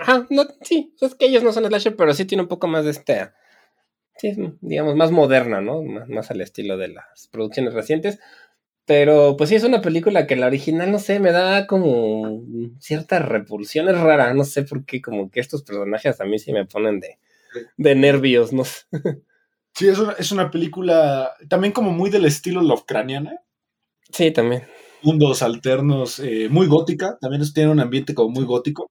Ajá, 0.00 0.26
no, 0.30 0.44
sí, 0.62 0.94
es 1.00 1.14
que 1.16 1.26
ellos 1.26 1.42
no 1.44 1.52
son 1.52 1.66
slasher, 1.66 1.96
pero 1.96 2.14
sí 2.14 2.24
tiene 2.26 2.42
un 2.42 2.48
poco 2.48 2.68
más 2.68 2.84
de 2.84 2.92
este, 2.92 3.30
sí, 4.18 4.34
digamos, 4.60 4.96
más 4.96 5.10
moderna, 5.10 5.60
¿no? 5.60 5.82
Más, 5.82 6.08
más 6.08 6.30
al 6.30 6.40
estilo 6.40 6.76
de 6.76 6.88
las 6.88 7.28
producciones 7.30 7.74
recientes. 7.74 8.18
Pero 8.86 9.36
pues 9.36 9.50
sí, 9.50 9.56
es 9.56 9.64
una 9.64 9.82
película 9.82 10.26
que 10.26 10.36
la 10.36 10.46
original, 10.48 10.92
no 10.92 10.98
sé, 11.00 11.20
me 11.20 11.32
da 11.32 11.66
como 11.66 12.42
cierta 12.80 13.20
repulsión, 13.20 13.88
es 13.88 13.98
rara, 14.00 14.34
no 14.34 14.44
sé 14.44 14.64
por 14.64 14.84
qué, 14.86 15.02
como 15.02 15.30
que 15.30 15.40
estos 15.40 15.62
personajes 15.64 16.20
a 16.20 16.24
mí 16.26 16.38
sí 16.38 16.52
me 16.52 16.66
ponen 16.66 17.00
de, 17.00 17.18
de 17.76 17.94
nervios, 17.94 18.52
no. 18.52 18.64
Sí, 19.74 19.88
es 19.88 19.98
una, 19.98 20.12
es 20.12 20.32
una 20.32 20.50
película 20.50 21.32
también 21.50 21.72
como 21.72 21.90
muy 21.92 22.08
del 22.08 22.24
estilo 22.24 22.62
Lovecraftiana. 22.62 23.40
Sí, 24.12 24.30
también. 24.30 24.64
mundos 25.02 25.42
alternos, 25.42 26.18
eh, 26.20 26.48
muy 26.50 26.66
gótica, 26.66 27.18
también 27.20 27.42
tiene 27.52 27.70
un 27.70 27.80
ambiente 27.80 28.14
como 28.14 28.30
muy 28.30 28.44
gótico, 28.44 28.90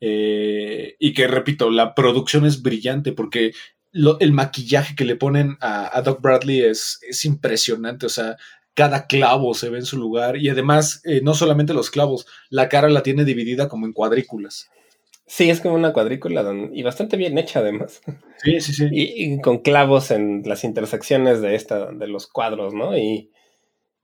eh, 0.00 0.96
y 0.98 1.14
que 1.14 1.26
repito, 1.28 1.70
la 1.70 1.94
producción 1.94 2.46
es 2.46 2.62
brillante 2.62 3.12
porque 3.12 3.52
lo- 3.92 4.18
el 4.20 4.32
maquillaje 4.32 4.94
que 4.96 5.04
le 5.04 5.16
ponen 5.16 5.56
a, 5.60 5.96
a 5.96 6.02
Doc 6.02 6.20
Bradley 6.20 6.60
es, 6.62 6.98
es 7.08 7.24
impresionante, 7.24 8.06
o 8.06 8.08
sea, 8.10 8.36
cada 8.74 9.06
clavo 9.06 9.54
se 9.54 9.70
ve 9.70 9.78
en 9.78 9.86
su 9.86 9.98
lugar 9.98 10.36
y 10.36 10.48
además 10.48 11.00
eh, 11.04 11.20
no 11.22 11.34
solamente 11.34 11.74
los 11.74 11.90
clavos, 11.90 12.26
la 12.50 12.68
cara 12.68 12.88
la 12.88 13.02
tiene 13.02 13.24
dividida 13.24 13.68
como 13.68 13.86
en 13.86 13.92
cuadrículas. 13.92 14.68
Sí, 15.36 15.50
es 15.50 15.60
como 15.60 15.74
una 15.74 15.92
cuadrícula 15.92 16.44
y 16.72 16.84
bastante 16.84 17.16
bien 17.16 17.36
hecha 17.38 17.58
además. 17.58 18.00
Sí, 18.36 18.60
sí, 18.60 18.72
sí. 18.72 18.86
y, 18.92 19.34
y 19.34 19.40
con 19.40 19.58
clavos 19.58 20.12
en 20.12 20.42
las 20.44 20.62
intersecciones 20.62 21.40
de 21.40 21.56
esta, 21.56 21.90
de 21.90 22.06
los 22.06 22.28
cuadros, 22.28 22.72
¿no? 22.72 22.96
Y, 22.96 23.32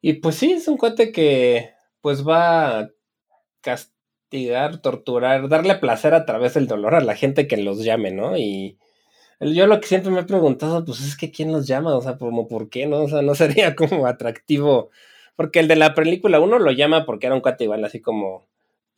y 0.03 0.15
pues 0.15 0.37
sí, 0.37 0.53
es 0.53 0.69
un 0.69 0.77
cuate 0.77 1.13
que 1.13 1.71
pues 2.01 2.27
va 2.27 2.81
a 2.81 2.91
castigar, 3.61 4.83
torturar, 4.83 5.49
darle 5.49 5.77
placer 5.77 6.15
a 6.15 6.27
través 6.27 6.55
del 6.55 6.67
dolor 6.67 6.97
a 6.97 7.01
la 7.01 7.15
gente 7.17 7.47
que 7.47 7.59
los 7.59 7.85
llame, 7.85 8.11
¿no? 8.13 8.37
Y 8.37 8.79
yo 9.41 9.69
lo 9.69 9.81
que 9.81 9.89
siempre 9.89 10.11
me 10.11 10.21
he 10.21 10.25
preguntado, 10.25 10.85
pues 10.85 11.01
es 11.01 11.17
que 11.17 11.31
quién 11.31 11.53
los 11.53 11.69
llama, 11.69 11.97
o 11.97 12.03
sea, 12.03 12.19
como 12.19 12.49
por 12.49 12.71
qué, 12.71 12.87
¿no? 12.87 13.03
O 13.05 13.09
sea, 13.09 13.23
no 13.23 13.37
sería 13.37 13.77
como 13.77 14.07
atractivo, 14.09 14.91
porque 15.37 15.61
el 15.61 15.69
de 15.69 15.77
la 15.77 15.95
película 15.95 16.41
uno 16.41 16.59
lo 16.59 16.73
llama 16.73 17.07
porque 17.07 17.27
era 17.29 17.37
un 17.37 17.43
cuate 17.43 17.65
igual, 17.65 17.85
así 17.85 18.01
como, 18.01 18.50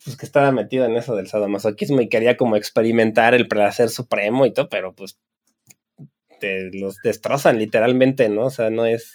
pues 0.05 0.17
que 0.17 0.27
estaba 0.27 0.51
metido 0.53 0.85
en 0.85 0.97
eso 0.97 1.15
del 1.17 1.29
sadomasoquismo 1.29 2.01
y 2.01 2.09
quería 2.09 2.37
como 2.37 2.57
experimentar 2.57 3.35
el 3.35 3.49
placer 3.49 3.89
supremo 3.89 4.47
y 4.47 4.53
todo, 4.53 4.69
pero 4.69 4.95
pues 4.95 5.19
te 6.41 6.71
los 6.73 6.97
destrozan 7.05 7.59
literalmente, 7.59 8.29
¿no? 8.29 8.47
O 8.47 8.51
sea, 8.51 8.71
no 8.71 8.85
es... 8.85 9.15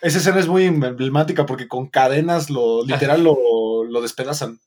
Esa 0.00 0.18
escena 0.18 0.40
es 0.40 0.48
muy 0.48 0.64
emblemática 0.64 1.44
porque 1.46 1.68
con 1.68 1.88
cadenas 1.88 2.50
lo 2.50 2.84
literal 2.84 3.22
lo, 3.24 3.84
lo 3.84 4.00
despedazan. 4.00 4.58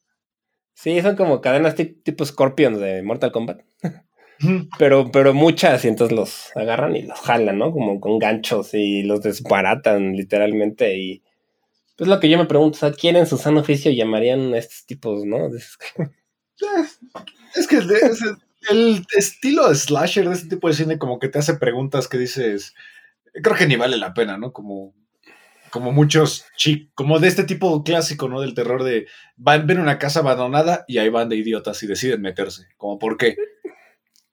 Sí, 0.74 1.02
son 1.02 1.16
como 1.16 1.42
cadenas 1.42 1.76
ti- 1.76 1.98
tipo 2.04 2.26
Scorpions 2.26 2.80
de 2.80 3.02
Mortal 3.02 3.32
Kombat, 3.32 3.62
pero, 4.78 5.10
pero 5.12 5.34
muchas 5.34 5.86
y 5.86 5.88
entonces 5.88 6.16
los 6.16 6.52
agarran 6.56 6.96
y 6.96 7.04
los 7.04 7.20
jalan, 7.22 7.58
¿no? 7.58 7.72
Como 7.72 8.00
con 8.02 8.20
ganchos 8.20 8.74
y 8.74 9.04
los 9.04 9.22
desbaratan 9.22 10.14
literalmente 10.14 10.98
y... 10.98 11.24
Pues 11.98 12.10
lo 12.10 12.20
que 12.20 12.30
yo 12.30 12.38
me 12.38 12.46
pregunto, 12.46 12.76
o 12.78 12.80
sea, 12.80 12.92
¿quién 12.92 13.16
en 13.16 13.26
su 13.26 13.38
sano 13.38 13.62
oficio 13.62 13.92
llamarían 13.92 14.54
a 14.54 14.58
estos 14.58 14.86
tipos, 14.86 15.26
no? 15.26 15.48
Es- 15.56 15.78
Es 17.56 17.68
que 17.68 17.82
de- 17.82 17.96
es 17.98 18.22
el, 18.22 18.38
el 18.70 19.06
estilo 19.18 19.70
de 19.70 19.76
slasher 19.76 20.28
de 20.28 20.36
este 20.36 20.50
tipo 20.50 20.68
de 20.68 20.74
cine 20.74 20.98
como 21.00 21.20
que 21.20 21.30
te 21.30 21.40
hace 21.40 21.56
preguntas 21.56 22.08
que 22.08 22.18
dices, 22.18 22.74
creo 23.44 23.56
que 23.56 23.68
ni 23.68 23.76
vale 23.78 23.98
la 23.98 24.14
pena, 24.14 24.38
¿no? 24.38 24.54
Como, 24.54 24.96
como 25.72 25.92
muchos 25.94 26.46
chicos, 26.58 26.92
como 26.96 27.20
de 27.20 27.28
este 27.30 27.44
tipo 27.46 27.84
clásico, 27.84 28.30
¿no? 28.30 28.42
Del 28.42 28.56
terror 28.56 28.84
de, 28.84 29.08
van, 29.38 29.68
ven 29.68 29.80
una 29.82 30.00
casa 30.00 30.22
abandonada 30.22 30.86
y 30.88 31.00
ahí 31.00 31.10
van 31.10 31.30
de 31.30 31.38
idiotas 31.38 31.82
y 31.84 31.88
deciden 31.88 32.22
meterse. 32.22 32.68
Como, 32.78 33.00
¿por 33.00 33.18
qué? 33.18 33.36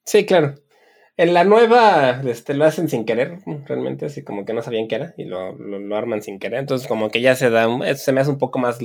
Sí, 0.05 0.27
claro. 0.27 0.55
En 1.17 1.35
la 1.35 1.45
nueva, 1.45 2.23
este, 2.25 2.55
lo 2.55 2.65
hacen 2.65 2.89
sin 2.89 3.05
querer, 3.05 3.39
realmente, 3.67 4.07
así 4.07 4.25
como 4.25 4.45
que 4.47 4.55
no 4.55 4.63
sabían 4.63 4.89
qué 4.89 4.95
era 4.97 5.15
y 5.19 5.25
lo, 5.25 5.53
lo, 5.57 5.79
lo 5.79 5.97
arman 5.97 6.23
sin 6.23 6.39
querer. 6.39 6.61
Entonces, 6.61 6.89
como 6.89 7.11
que 7.11 7.21
ya 7.21 7.37
se 7.37 7.51
da, 7.51 7.69
un- 7.69 7.85
eh, 7.85 7.97
se 7.97 8.13
me 8.13 8.21
hace 8.23 8.31
un 8.31 8.39
poco 8.39 8.59
más, 8.59 8.79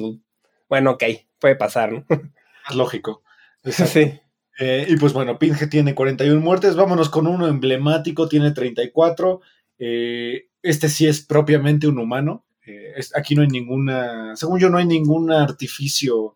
bueno, 0.69 0.91
ok, 0.91 1.03
puede 1.39 1.55
pasar, 1.55 1.91
¿no? 1.93 2.05
Es 2.69 2.75
lógico. 2.75 3.23
Exacto. 3.63 3.93
Sí. 3.93 4.19
Eh, 4.59 4.85
y 4.89 4.97
pues 4.97 5.13
bueno, 5.13 5.39
Pinge 5.39 5.67
tiene 5.67 5.95
41 5.95 6.41
muertes. 6.41 6.75
Vámonos 6.75 7.09
con 7.09 7.27
uno 7.27 7.47
emblemático, 7.47 8.27
tiene 8.27 8.51
34. 8.51 9.39
Eh, 9.79 10.47
este 10.63 10.89
sí 10.89 11.07
es 11.07 11.21
propiamente 11.25 11.87
un 11.87 11.97
humano. 11.99 12.45
Eh, 12.65 12.93
es- 12.97 13.15
aquí 13.15 13.35
no 13.35 13.43
hay 13.43 13.47
ninguna, 13.47 14.35
según 14.35 14.59
yo, 14.59 14.69
no 14.69 14.79
hay 14.79 14.85
ningún 14.85 15.31
artificio 15.31 16.35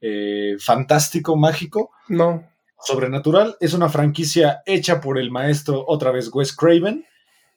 eh, 0.00 0.56
fantástico, 0.60 1.36
mágico, 1.36 1.90
No. 2.08 2.44
Sobrenatural. 2.84 3.56
Es 3.60 3.72
una 3.74 3.88
franquicia 3.88 4.62
hecha 4.66 5.00
por 5.00 5.18
el 5.18 5.30
maestro, 5.30 5.84
otra 5.86 6.10
vez 6.10 6.30
Wes 6.32 6.54
Craven, 6.54 7.04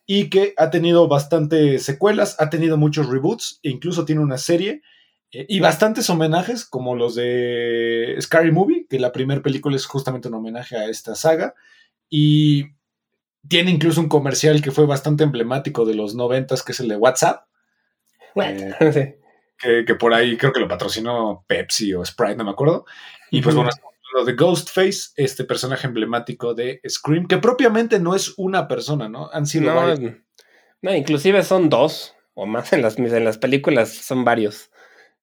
y 0.05 0.29
que 0.29 0.53
ha 0.57 0.69
tenido 0.69 1.07
bastantes 1.07 1.83
secuelas, 1.83 2.35
ha 2.39 2.49
tenido 2.49 2.77
muchos 2.77 3.09
reboots, 3.09 3.59
e 3.63 3.69
incluso 3.69 4.05
tiene 4.05 4.21
una 4.21 4.37
serie. 4.37 4.81
eh, 5.33 5.45
y 5.49 5.59
bastantes 5.59 6.09
homenajes, 6.09 6.65
como 6.65 6.95
los 6.95 7.15
de 7.15 8.15
Scary 8.21 8.51
Movie, 8.51 8.87
que 8.89 8.99
la 8.99 9.11
primera 9.11 9.41
película 9.41 9.75
es 9.75 9.85
justamente 9.85 10.29
un 10.29 10.35
homenaje 10.35 10.77
a 10.77 10.89
esta 10.89 11.15
saga. 11.15 11.53
Y 12.09 12.67
tiene 13.47 13.71
incluso 13.71 13.99
un 14.01 14.07
comercial 14.09 14.61
que 14.61 14.71
fue 14.71 14.85
bastante 14.85 15.23
emblemático 15.25 15.85
de 15.85 15.95
los 15.95 16.15
noventas, 16.15 16.63
que 16.63 16.71
es 16.71 16.79
el 16.79 16.87
de 16.87 16.95
WhatsApp, 16.97 17.43
Eh, 18.35 18.73
que, 19.57 19.83
que 19.85 19.95
por 19.95 20.13
ahí 20.13 20.37
creo 20.37 20.53
que 20.53 20.59
lo 20.59 20.67
patrocinó 20.67 21.43
Pepsi 21.47 21.93
o 21.93 22.05
Sprite, 22.05 22.35
no 22.37 22.45
me 22.45 22.51
acuerdo. 22.51 22.85
Y 23.31 23.41
pues 23.41 23.55
bueno, 23.55 23.71
lo 24.13 24.25
de 24.25 24.33
Ghostface, 24.33 25.11
este 25.15 25.43
personaje 25.43 25.87
emblemático 25.87 26.53
de 26.53 26.81
Scream, 26.87 27.27
que 27.27 27.37
propiamente 27.37 27.99
no 27.99 28.15
es 28.15 28.33
una 28.37 28.67
persona, 28.67 29.09
¿no? 29.09 29.29
Han 29.31 29.45
sido 29.45 29.73
No, 29.73 29.75
varios. 29.75 30.13
no, 30.81 30.95
inclusive 30.95 31.43
son 31.43 31.69
dos 31.69 32.15
o 32.33 32.45
más 32.45 32.71
en 32.73 32.81
las, 32.83 32.97
en 32.99 33.23
las 33.25 33.37
películas, 33.37 33.89
son 33.93 34.23
varios. 34.23 34.69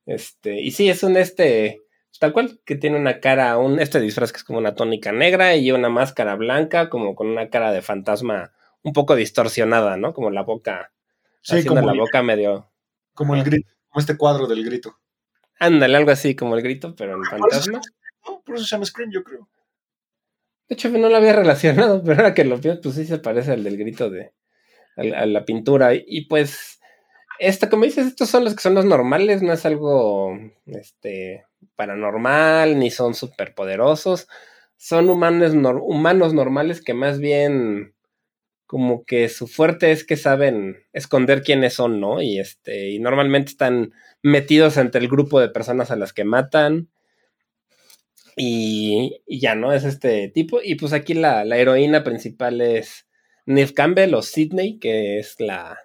Este, 0.06 0.60
y 0.60 0.70
sí, 0.72 0.88
es 0.88 1.02
un 1.02 1.16
este, 1.16 1.80
tal 2.18 2.32
cual, 2.32 2.60
que 2.64 2.76
tiene 2.76 2.98
una 2.98 3.20
cara, 3.20 3.56
un 3.58 3.78
este 3.80 4.00
disfraz 4.00 4.32
que 4.32 4.38
es 4.38 4.44
como 4.44 4.58
una 4.58 4.74
tónica 4.74 5.12
negra 5.12 5.56
y 5.56 5.70
una 5.72 5.88
máscara 5.88 6.34
blanca, 6.36 6.90
como 6.90 7.14
con 7.14 7.28
una 7.28 7.48
cara 7.50 7.72
de 7.72 7.82
fantasma 7.82 8.52
un 8.82 8.92
poco 8.92 9.14
distorsionada, 9.16 9.96
¿no? 9.96 10.12
Como 10.12 10.30
la 10.30 10.42
boca, 10.42 10.92
Sí, 11.42 11.56
haciendo 11.56 11.80
como 11.80 11.86
la 11.86 11.92
el, 11.92 11.98
boca 12.00 12.22
medio. 12.22 12.70
como 13.14 13.34
el 13.34 13.44
grito, 13.44 13.68
como 13.88 14.00
este 14.00 14.16
cuadro 14.16 14.46
del 14.46 14.64
grito. 14.64 14.98
Ándale, 15.58 15.96
algo 15.96 16.10
así 16.10 16.34
como 16.34 16.56
el 16.56 16.62
grito, 16.62 16.94
pero 16.96 17.14
en 17.14 17.22
eso, 17.22 17.30
fantasma. 17.30 17.80
Por 18.44 18.56
eso 18.56 18.64
se 18.64 18.70
llama 18.70 18.84
Scream, 18.84 19.10
yo 19.10 19.22
creo. 19.22 19.48
De 20.68 20.74
hecho, 20.74 20.88
no 20.90 21.08
lo 21.08 21.16
había 21.16 21.32
relacionado, 21.32 22.02
pero 22.04 22.18
ahora 22.18 22.34
que 22.34 22.44
lo 22.44 22.60
pienso, 22.60 22.80
pues 22.82 22.94
sí 22.94 23.06
se 23.06 23.18
parece 23.18 23.52
al 23.52 23.64
del 23.64 23.76
grito 23.76 24.10
de 24.10 24.32
a 24.96 25.26
la, 25.26 25.44
pintura. 25.44 25.92
Y 25.94 26.26
pues, 26.26 26.80
esta, 27.38 27.68
como 27.68 27.84
dices, 27.84 28.06
estos 28.06 28.28
son 28.30 28.44
los 28.44 28.54
que 28.54 28.62
son 28.62 28.74
los 28.74 28.84
normales, 28.84 29.42
no 29.42 29.52
es 29.52 29.66
algo 29.66 30.38
este 30.66 31.44
paranormal, 31.76 32.78
ni 32.78 32.90
son 32.90 33.14
superpoderosos. 33.14 34.28
Son 34.76 35.08
humanos, 35.08 35.52
humanos 35.82 36.34
normales 36.34 36.82
que 36.82 36.94
más 36.94 37.18
bien 37.18 37.94
como 38.66 39.04
que 39.04 39.28
su 39.28 39.46
fuerte 39.46 39.92
es 39.92 40.04
que 40.04 40.16
saben 40.16 40.78
esconder 40.92 41.42
quiénes 41.42 41.74
son, 41.74 42.00
¿no? 42.00 42.22
Y 42.22 42.38
este, 42.38 42.90
y 42.90 42.98
normalmente 42.98 43.50
están 43.50 43.92
metidos 44.22 44.76
entre 44.76 45.00
el 45.00 45.08
grupo 45.08 45.40
de 45.40 45.48
personas 45.48 45.90
a 45.90 45.96
las 45.96 46.12
que 46.12 46.24
matan. 46.24 46.88
Y, 48.36 49.20
y 49.26 49.40
ya, 49.40 49.54
¿no? 49.54 49.72
Es 49.72 49.84
este 49.84 50.28
tipo. 50.28 50.60
Y 50.62 50.74
pues 50.74 50.92
aquí 50.92 51.14
la, 51.14 51.44
la 51.44 51.56
heroína 51.56 52.02
principal 52.04 52.60
es 52.60 53.06
Neve 53.46 53.74
Campbell 53.74 54.14
o 54.14 54.22
Sydney, 54.22 54.78
que 54.78 55.18
es 55.18 55.36
la 55.38 55.78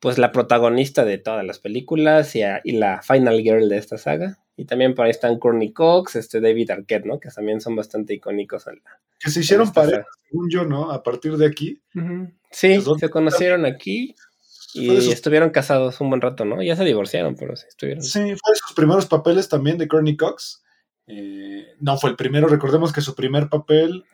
pues 0.00 0.18
la 0.18 0.32
protagonista 0.32 1.04
de 1.04 1.18
todas 1.18 1.44
las 1.46 1.60
películas 1.60 2.34
y, 2.34 2.42
a- 2.42 2.60
y 2.64 2.72
la 2.72 3.02
final 3.02 3.40
girl 3.40 3.68
de 3.68 3.76
esta 3.76 3.98
saga. 3.98 4.40
Y 4.56 4.64
también 4.64 4.94
por 4.96 5.04
ahí 5.04 5.12
están 5.12 5.38
Courtney 5.38 5.72
Cox, 5.72 6.16
este 6.16 6.40
David 6.40 6.72
Arquette, 6.72 7.06
¿no? 7.06 7.20
Que 7.20 7.28
también 7.30 7.60
son 7.60 7.76
bastante 7.76 8.12
icónicos. 8.14 8.66
En 8.66 8.80
la... 8.84 8.98
Que 9.20 9.30
se 9.30 9.40
hicieron 9.40 9.72
pareja, 9.72 10.04
según 10.28 10.50
yo, 10.50 10.64
¿no? 10.64 10.90
A 10.90 11.04
partir 11.04 11.36
de 11.36 11.46
aquí. 11.46 11.80
Sí, 12.50 12.82
se 12.98 13.08
conocieron 13.10 13.64
aquí 13.64 14.16
y 14.74 15.10
estuvieron 15.12 15.50
casados 15.50 16.00
un 16.00 16.08
buen 16.10 16.20
rato, 16.20 16.44
¿no? 16.44 16.60
Ya 16.62 16.74
se 16.74 16.84
divorciaron, 16.84 17.36
pero 17.36 17.54
sí 17.54 17.66
estuvieron. 17.68 18.02
Sí, 18.02 18.18
fue 18.18 18.26
de 18.52 18.56
sus 18.56 18.74
primeros 18.74 19.06
papeles 19.06 19.48
también 19.48 19.78
de 19.78 19.86
Courtney 19.86 20.16
Cox. 20.16 20.64
Eh, 21.06 21.66
no 21.80 21.96
fue 21.98 22.10
el 22.10 22.16
primero, 22.16 22.46
recordemos 22.48 22.92
que 22.92 23.00
su 23.00 23.14
primer 23.14 23.48
papel, 23.48 24.04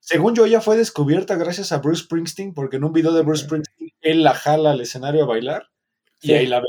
según 0.00 0.34
yo, 0.34 0.46
ya 0.46 0.60
fue 0.60 0.76
descubierta 0.76 1.36
gracias 1.36 1.72
a 1.72 1.78
Bruce 1.78 2.04
Springsteen, 2.04 2.52
porque 2.54 2.76
en 2.76 2.84
un 2.84 2.92
video 2.92 3.12
de 3.12 3.22
Bruce 3.22 3.44
Springsteen 3.44 3.90
él 4.00 4.22
la 4.24 4.34
jala 4.34 4.72
al 4.72 4.80
escenario 4.80 5.24
a 5.24 5.26
bailar 5.26 5.68
y 6.20 6.28
Sí. 6.28 6.34
ahí 6.34 6.46
la 6.46 6.60
ve. 6.60 6.66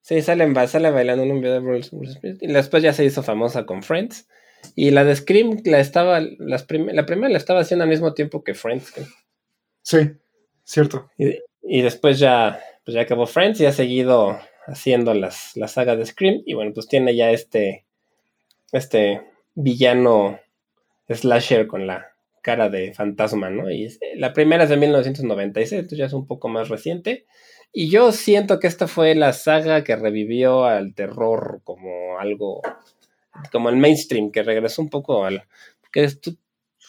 Sí, 0.00 0.20
salen, 0.20 0.52
ba- 0.52 0.66
sale 0.66 0.90
bailando 0.90 1.22
en 1.22 1.30
un 1.30 1.40
video 1.40 1.54
de 1.54 1.60
Bruce, 1.60 1.90
Bruce 1.96 2.14
Springsteen. 2.14 2.50
Y 2.50 2.52
después 2.54 2.82
ya 2.82 2.92
se 2.92 3.04
hizo 3.04 3.22
famosa 3.22 3.64
con 3.66 3.82
Friends. 3.84 4.26
Y 4.74 4.90
la 4.90 5.04
de 5.04 5.14
Scream, 5.16 5.60
la 5.64 5.78
estaba, 5.80 6.20
las 6.38 6.64
prim- 6.64 6.90
la 6.92 7.06
primera 7.06 7.28
la 7.30 7.38
estaba 7.38 7.60
haciendo 7.60 7.84
al 7.84 7.90
mismo 7.90 8.12
tiempo 8.14 8.42
que 8.44 8.54
Friends. 8.54 8.92
Sí, 9.82 9.98
cierto. 10.64 11.10
Y, 11.18 11.38
y 11.62 11.82
después 11.82 12.18
ya, 12.18 12.60
pues 12.84 12.94
ya 12.94 13.02
acabó 13.02 13.26
Friends 13.26 13.60
y 13.60 13.66
ha 13.66 13.72
seguido 13.72 14.38
haciendo 14.66 15.14
las, 15.14 15.56
la 15.56 15.68
saga 15.68 15.96
de 15.96 16.04
Scream. 16.06 16.42
Y 16.46 16.54
bueno, 16.54 16.72
pues 16.74 16.86
tiene 16.88 17.14
ya 17.16 17.30
este, 17.30 17.86
este 18.72 19.22
villano 19.54 20.40
slasher 21.08 21.66
con 21.66 21.86
la 21.86 22.08
cara 22.42 22.68
de 22.68 22.92
fantasma, 22.92 23.50
¿no? 23.50 23.70
Y 23.70 23.88
la 24.16 24.32
primera 24.32 24.64
es 24.64 24.70
de 24.70 24.76
1996, 24.76 25.72
entonces 25.72 25.98
ya 25.98 26.06
es 26.06 26.12
un 26.12 26.26
poco 26.26 26.48
más 26.48 26.68
reciente. 26.68 27.26
Y 27.72 27.88
yo 27.90 28.12
siento 28.12 28.58
que 28.58 28.66
esta 28.66 28.88
fue 28.88 29.14
la 29.14 29.32
saga 29.32 29.84
que 29.84 29.96
revivió 29.96 30.64
al 30.64 30.94
terror 30.94 31.60
como 31.64 32.18
algo, 32.18 32.60
como 33.50 33.68
el 33.68 33.76
mainstream, 33.76 34.30
que 34.30 34.42
regresó 34.42 34.82
un 34.82 34.90
poco 34.90 35.24
al... 35.24 35.44
Que 35.92 36.08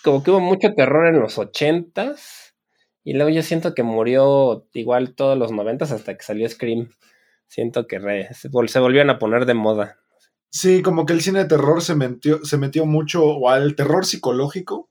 como 0.03 0.23
que 0.23 0.31
hubo 0.31 0.39
mucho 0.39 0.73
terror 0.73 1.07
en 1.07 1.19
los 1.19 1.37
ochentas 1.37 2.55
y 3.03 3.13
luego 3.13 3.29
yo 3.29 3.41
siento 3.41 3.73
que 3.73 3.83
murió 3.83 4.67
igual 4.73 5.13
todos 5.13 5.37
los 5.37 5.51
noventas 5.51 5.91
hasta 5.91 6.15
que 6.15 6.23
salió 6.23 6.47
Scream. 6.47 6.89
Siento 7.47 7.85
que 7.85 7.99
se 8.33 8.49
volvieron 8.49 9.09
a 9.09 9.19
poner 9.19 9.45
de 9.45 9.53
moda. 9.53 10.02
Sí, 10.55 10.83
como 10.83 11.07
que 11.07 11.13
el 11.13 11.21
cine 11.21 11.39
de 11.39 11.45
terror 11.45 11.81
se 11.81 11.95
metió, 11.95 12.45
se 12.45 12.57
metió 12.59 12.85
mucho 12.85 13.25
o 13.25 13.49
al 13.49 13.75
terror 13.75 14.05
psicológico, 14.05 14.87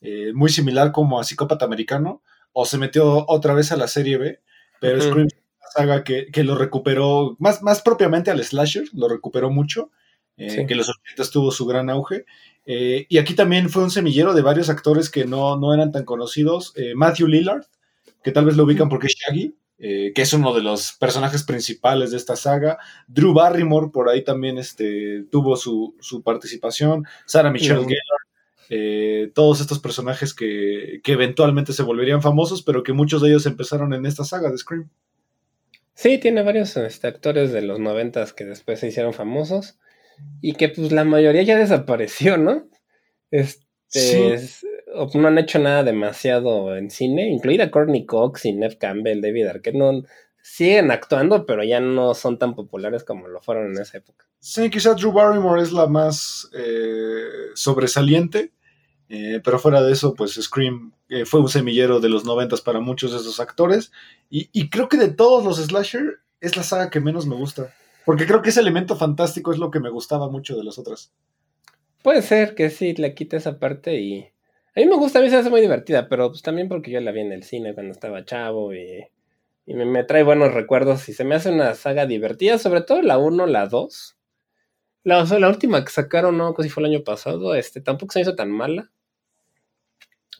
eh, 0.00 0.32
muy 0.34 0.50
similar 0.50 0.90
como 0.90 1.20
a 1.20 1.24
Psicópata 1.24 1.64
Americano, 1.64 2.22
o 2.52 2.64
se 2.66 2.76
metió 2.76 3.24
otra 3.28 3.54
vez 3.54 3.70
a 3.70 3.76
la 3.76 3.86
serie 3.86 4.18
B, 4.18 4.40
pero 4.80 4.98
Ujú. 4.98 5.06
Scream 5.08 5.26
es 5.28 5.34
una 5.60 5.70
saga 5.72 6.02
que, 6.04 6.26
que 6.32 6.42
lo 6.42 6.56
recuperó, 6.56 7.36
más, 7.38 7.62
más 7.62 7.82
propiamente 7.82 8.32
al 8.32 8.42
slasher, 8.42 8.88
lo 8.94 9.08
recuperó 9.08 9.48
mucho, 9.48 9.92
eh, 10.36 10.50
Sí. 10.50 10.66
que 10.66 10.72
en 10.74 10.78
los 10.78 10.88
80 10.88 11.30
tuvo 11.30 11.52
su 11.52 11.66
gran 11.66 11.88
auge. 11.88 12.24
eh, 12.68 13.06
y 13.08 13.18
aquí 13.18 13.34
también 13.34 13.70
fue 13.70 13.84
un 13.84 13.92
semillero 13.92 14.34
de 14.34 14.42
varios 14.42 14.68
actores 14.70 15.08
que 15.08 15.24
no, 15.24 15.56
no 15.56 15.72
eran 15.72 15.92
tan 15.92 16.04
conocidos. 16.04 16.72
eh, 16.74 16.94
Matthew 16.96 17.28
Lillard, 17.28 17.62
que 18.24 18.32
tal 18.32 18.44
vez 18.44 18.56
lo 18.56 18.64
ubican 18.64 18.88
porque 18.88 19.06
es 19.06 19.14
Shaggy, 19.14 19.54
eh, 19.78 20.12
que 20.14 20.22
es 20.22 20.32
uno 20.32 20.54
de 20.54 20.62
los 20.62 20.92
personajes 20.94 21.42
principales 21.44 22.10
de 22.10 22.16
esta 22.16 22.36
saga. 22.36 22.78
Drew 23.06 23.32
Barrymore 23.34 23.90
por 23.92 24.08
ahí 24.08 24.24
también 24.24 24.58
este, 24.58 25.24
tuvo 25.30 25.56
su, 25.56 25.94
su 26.00 26.22
participación. 26.22 27.04
Sarah 27.26 27.50
Michelle 27.50 27.80
Ujú. 27.80 27.88
Gellar. 27.88 28.02
eh, 28.70 29.30
todos 29.34 29.60
estos 29.60 29.78
personajes 29.78 30.34
que, 30.34 31.00
que 31.04 31.12
eventualmente 31.12 31.72
se 31.72 31.82
volverían 31.82 32.22
famosos, 32.22 32.62
pero 32.62 32.82
que 32.82 32.92
muchos 32.92 33.22
de 33.22 33.28
ellos 33.28 33.46
empezaron 33.46 33.92
en 33.94 34.06
esta 34.06 34.24
saga 34.24 34.50
de 34.50 34.58
Scream. 34.58 34.88
Sí, 35.94 36.18
tiene 36.18 36.42
varios 36.42 36.76
este, 36.76 37.06
actores 37.06 37.52
de 37.52 37.62
los 37.62 37.78
noventas 37.78 38.32
que 38.32 38.44
después 38.44 38.80
se 38.80 38.88
hicieron 38.88 39.14
famosos 39.14 39.78
y 40.42 40.54
que 40.54 40.68
pues 40.68 40.92
la 40.92 41.04
mayoría 41.04 41.42
ya 41.42 41.56
desapareció, 41.56 42.36
¿no? 42.38 42.66
Este, 43.30 43.64
Sí. 43.88 44.20
No 45.14 45.28
han 45.28 45.38
hecho 45.38 45.58
nada 45.58 45.84
demasiado 45.84 46.76
en 46.76 46.90
cine, 46.90 47.28
incluida 47.28 47.70
Courtney 47.70 48.06
Cox 48.06 48.44
y 48.44 48.52
Nev 48.52 48.78
Campbell, 48.78 49.20
David 49.20 49.46
Arquette, 49.46 49.76
no, 49.76 50.02
siguen 50.42 50.92
actuando, 50.92 51.44
pero 51.44 51.64
ya 51.64 51.80
no 51.80 52.14
son 52.14 52.38
tan 52.38 52.54
populares 52.54 53.02
como 53.02 53.26
lo 53.26 53.40
fueron 53.40 53.74
en 53.74 53.82
esa 53.82 53.98
época. 53.98 54.26
Sí, 54.38 54.70
quizás 54.70 54.96
Drew 54.96 55.10
Barrymore 55.10 55.60
es 55.60 55.72
la 55.72 55.88
más 55.88 56.48
eh, 56.56 57.50
sobresaliente, 57.54 58.52
eh, 59.08 59.40
pero 59.42 59.58
fuera 59.58 59.82
de 59.82 59.92
eso, 59.92 60.14
pues 60.14 60.34
Scream 60.34 60.92
eh, 61.08 61.24
fue 61.24 61.40
un 61.40 61.48
semillero 61.48 61.98
de 61.98 62.08
los 62.08 62.24
noventas 62.24 62.60
para 62.60 62.78
muchos 62.78 63.10
de 63.10 63.18
esos 63.18 63.40
actores. 63.40 63.90
Y, 64.30 64.48
y 64.52 64.70
creo 64.70 64.88
que 64.88 64.96
de 64.98 65.08
todos 65.08 65.44
los 65.44 65.58
slasher 65.58 66.20
es 66.40 66.56
la 66.56 66.62
saga 66.62 66.90
que 66.90 67.00
menos 67.00 67.26
me 67.26 67.34
gusta. 67.34 67.74
Porque 68.04 68.26
creo 68.26 68.40
que 68.40 68.50
ese 68.50 68.60
elemento 68.60 68.94
fantástico 68.94 69.52
es 69.52 69.58
lo 69.58 69.72
que 69.72 69.80
me 69.80 69.90
gustaba 69.90 70.30
mucho 70.30 70.56
de 70.56 70.62
las 70.62 70.78
otras. 70.78 71.12
Puede 72.02 72.22
ser 72.22 72.54
que 72.54 72.70
sí, 72.70 72.94
le 72.94 73.14
quite 73.14 73.36
esa 73.36 73.58
parte 73.58 74.00
y... 74.00 74.28
A 74.76 74.80
mí 74.80 74.86
me 74.86 74.96
gusta, 74.96 75.18
a 75.18 75.22
mí 75.22 75.30
se 75.30 75.36
hace 75.36 75.50
muy 75.50 75.60
divertida, 75.60 76.08
pero 76.08 76.28
pues 76.28 76.42
también 76.42 76.68
porque 76.68 76.90
yo 76.90 77.00
la 77.00 77.10
vi 77.12 77.20
en 77.20 77.32
el 77.32 77.42
cine 77.44 77.74
cuando 77.74 77.92
estaba 77.92 78.24
chavo 78.24 78.74
y, 78.74 79.06
y 79.64 79.74
me, 79.74 79.84
me 79.86 80.04
trae 80.04 80.22
buenos 80.22 80.52
recuerdos 80.52 81.08
y 81.08 81.14
se 81.14 81.24
me 81.24 81.34
hace 81.34 81.50
una 81.50 81.74
saga 81.74 82.06
divertida, 82.06 82.58
sobre 82.58 82.82
todo 82.82 83.00
la 83.02 83.18
1, 83.18 83.46
la 83.46 83.66
2. 83.66 84.16
La, 85.02 85.20
o 85.22 85.26
sea, 85.26 85.38
la 85.38 85.48
última 85.48 85.84
que 85.84 85.90
sacaron, 85.92 86.36
no, 86.36 86.54
si 86.60 86.68
fue 86.68 86.82
el 86.82 86.90
año 86.94 87.04
pasado, 87.04 87.54
este, 87.54 87.80
tampoco 87.80 88.12
se 88.12 88.20
hizo 88.20 88.34
tan 88.36 88.50
mala. 88.50 88.90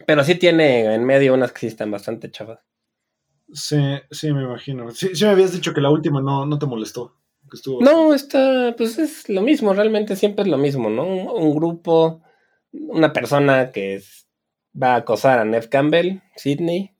Pero 0.06 0.22
sí 0.24 0.34
tiene 0.34 0.94
en 0.94 1.04
medio 1.04 1.32
unas 1.34 1.52
que 1.52 1.60
sí 1.60 1.66
están 1.68 1.90
bastante 1.90 2.30
chavas. 2.30 2.58
Sí, 3.52 3.78
sí, 4.10 4.32
me 4.32 4.42
imagino. 4.42 4.90
Sí, 4.90 5.14
sí 5.14 5.24
me 5.24 5.30
habías 5.30 5.52
dicho 5.52 5.72
que 5.72 5.80
la 5.80 5.90
última 5.90 6.20
no, 6.20 6.44
no 6.46 6.58
te 6.58 6.66
molestó. 6.66 7.16
que 7.48 7.56
estuvo- 7.56 7.80
No, 7.80 8.12
está, 8.12 8.74
pues 8.76 8.98
es 8.98 9.28
lo 9.28 9.40
mismo, 9.40 9.72
realmente 9.72 10.16
siempre 10.16 10.42
es 10.42 10.48
lo 10.48 10.58
mismo, 10.58 10.90
¿no? 10.90 11.06
Un, 11.06 11.28
un 11.44 11.54
grupo, 11.54 12.20
una 12.72 13.12
persona 13.12 13.70
que 13.70 13.94
es- 13.94 14.25
va 14.80 14.94
a 14.94 14.96
acosar 14.96 15.38
a 15.38 15.44
Nev 15.44 15.68
Campbell, 15.68 16.20
Sidney, 16.36 16.96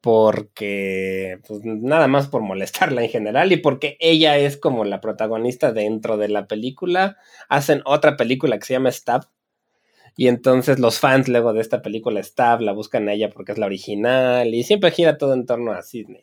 porque, 0.00 1.38
pues 1.48 1.60
nada 1.64 2.08
más 2.08 2.28
por 2.28 2.42
molestarla 2.42 3.02
en 3.02 3.08
general 3.08 3.52
y 3.52 3.56
porque 3.56 3.96
ella 4.00 4.36
es 4.36 4.58
como 4.58 4.84
la 4.84 5.00
protagonista 5.00 5.72
dentro 5.72 6.18
de 6.18 6.28
la 6.28 6.46
película. 6.46 7.16
Hacen 7.48 7.80
otra 7.86 8.18
película 8.18 8.58
que 8.58 8.66
se 8.66 8.74
llama 8.74 8.92
Stab. 8.92 9.30
Y 10.16 10.28
entonces 10.28 10.78
los 10.78 11.00
fans 11.00 11.28
luego 11.28 11.54
de 11.54 11.62
esta 11.62 11.80
película 11.80 12.22
Stab 12.22 12.60
la 12.60 12.72
buscan 12.72 13.08
a 13.08 13.14
ella 13.14 13.30
porque 13.30 13.52
es 13.52 13.58
la 13.58 13.66
original 13.66 14.54
y 14.54 14.62
siempre 14.62 14.90
gira 14.90 15.16
todo 15.16 15.32
en 15.32 15.46
torno 15.46 15.72
a 15.72 15.82
Sidney. 15.82 16.22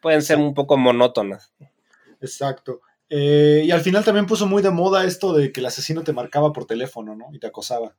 Pueden 0.00 0.22
ser 0.22 0.38
un 0.38 0.54
poco 0.54 0.78
monótonas. 0.78 1.52
Exacto. 2.20 2.80
Eh, 3.08 3.64
y 3.66 3.72
al 3.72 3.80
final 3.80 4.04
también 4.04 4.26
puso 4.26 4.46
muy 4.46 4.62
de 4.62 4.70
moda 4.70 5.04
esto 5.04 5.32
de 5.32 5.50
que 5.50 5.58
el 5.58 5.66
asesino 5.66 6.02
te 6.02 6.12
marcaba 6.12 6.52
por 6.52 6.64
teléfono, 6.64 7.16
¿no? 7.16 7.26
Y 7.32 7.40
te 7.40 7.48
acosaba. 7.48 7.96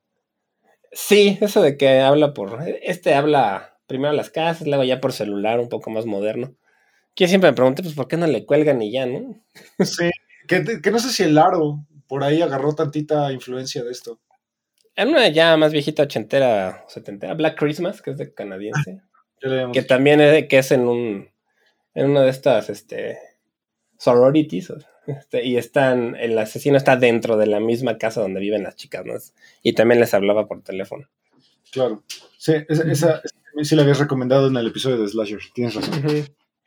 Sí, 0.91 1.37
eso 1.41 1.61
de 1.61 1.77
que 1.77 1.99
habla 1.99 2.33
por. 2.33 2.59
Este 2.81 3.13
habla 3.13 3.79
primero 3.87 4.11
a 4.11 4.15
las 4.15 4.29
casas, 4.29 4.67
luego 4.67 4.83
ya 4.83 5.01
por 5.01 5.13
celular, 5.13 5.59
un 5.59 5.69
poco 5.69 5.89
más 5.89 6.05
moderno. 6.05 6.55
Que 7.15 7.25
yo 7.25 7.29
siempre 7.29 7.49
me 7.49 7.55
pregunté, 7.55 7.83
pues, 7.83 7.95
¿por 7.95 8.07
qué 8.07 8.17
no 8.17 8.27
le 8.27 8.45
cuelgan 8.45 8.81
y 8.81 8.91
ya, 8.91 9.05
no? 9.05 9.43
Sí, 9.79 10.09
que, 10.47 10.81
que 10.81 10.91
no 10.91 10.99
sé 10.99 11.09
si 11.09 11.23
el 11.23 11.37
aro 11.37 11.85
por 12.07 12.23
ahí 12.23 12.41
agarró 12.41 12.73
tantita 12.73 13.31
influencia 13.31 13.83
de 13.83 13.91
esto. 13.91 14.19
En 14.95 15.09
una 15.09 15.29
ya 15.29 15.55
más 15.57 15.71
viejita, 15.71 16.03
ochentera, 16.03 16.83
setentera, 16.87 17.33
Black 17.33 17.57
Christmas, 17.57 18.01
que 18.01 18.11
es 18.11 18.17
de 18.17 18.33
canadiense, 18.33 19.01
que 19.73 19.81
también 19.83 20.19
es, 20.19 20.47
que 20.47 20.57
es 20.57 20.71
en 20.71 20.87
un. 20.87 21.29
En 21.93 22.09
una 22.09 22.21
de 22.21 22.29
estas, 22.29 22.69
este. 22.69 23.17
sororities, 23.97 24.73
y 25.31 25.57
están. 25.57 26.15
El 26.15 26.37
asesino 26.37 26.77
está 26.77 26.95
dentro 26.95 27.37
de 27.37 27.47
la 27.47 27.59
misma 27.59 27.97
casa 27.97 28.21
donde 28.21 28.39
viven 28.39 28.63
las 28.63 28.75
chicas, 28.75 29.05
¿no? 29.05 29.13
Y 29.63 29.73
también 29.73 29.99
les 29.99 30.13
hablaba 30.13 30.47
por 30.47 30.61
teléfono. 30.61 31.07
Claro. 31.71 32.03
Sí, 32.37 32.53
esa, 32.69 32.83
esa- 32.91 33.21
sí 33.63 33.75
la 33.75 33.83
habías 33.83 33.99
recomendado 33.99 34.47
en 34.47 34.55
el 34.57 34.67
episodio 34.67 35.01
de 35.01 35.07
Slasher. 35.07 35.39
Tienes 35.53 35.75
razón. 35.75 36.03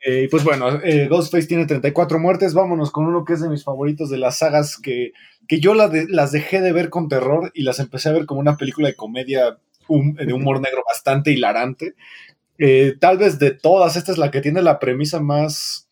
Eh, 0.07 0.27
pues 0.29 0.43
bueno, 0.43 0.79
eh, 0.83 1.07
Ghostface 1.07 1.47
tiene 1.47 1.65
34 1.65 2.19
muertes. 2.19 2.53
Vámonos 2.53 2.91
con 2.91 3.05
uno 3.05 3.25
que 3.25 3.33
es 3.33 3.41
de 3.41 3.49
mis 3.49 3.63
favoritos 3.63 4.09
de 4.09 4.17
las 4.17 4.37
sagas 4.37 4.77
que, 4.77 5.13
que 5.47 5.59
yo 5.59 5.73
la 5.73 5.87
de- 5.87 6.07
las 6.09 6.31
dejé 6.31 6.61
de 6.61 6.71
ver 6.73 6.89
con 6.89 7.07
terror 7.09 7.51
y 7.55 7.63
las 7.63 7.79
empecé 7.79 8.09
a 8.09 8.13
ver 8.13 8.25
como 8.25 8.39
una 8.39 8.57
película 8.57 8.87
de 8.87 8.95
comedia 8.95 9.57
hum- 9.87 10.15
de 10.15 10.33
humor 10.33 10.61
negro 10.61 10.83
bastante 10.87 11.31
hilarante. 11.31 11.95
Eh, 12.57 12.95
tal 12.99 13.17
vez 13.17 13.39
de 13.39 13.51
todas, 13.51 13.95
esta 13.95 14.11
es 14.11 14.17
la 14.17 14.31
que 14.31 14.41
tiene 14.41 14.61
la 14.61 14.79
premisa 14.79 15.19
más 15.19 15.84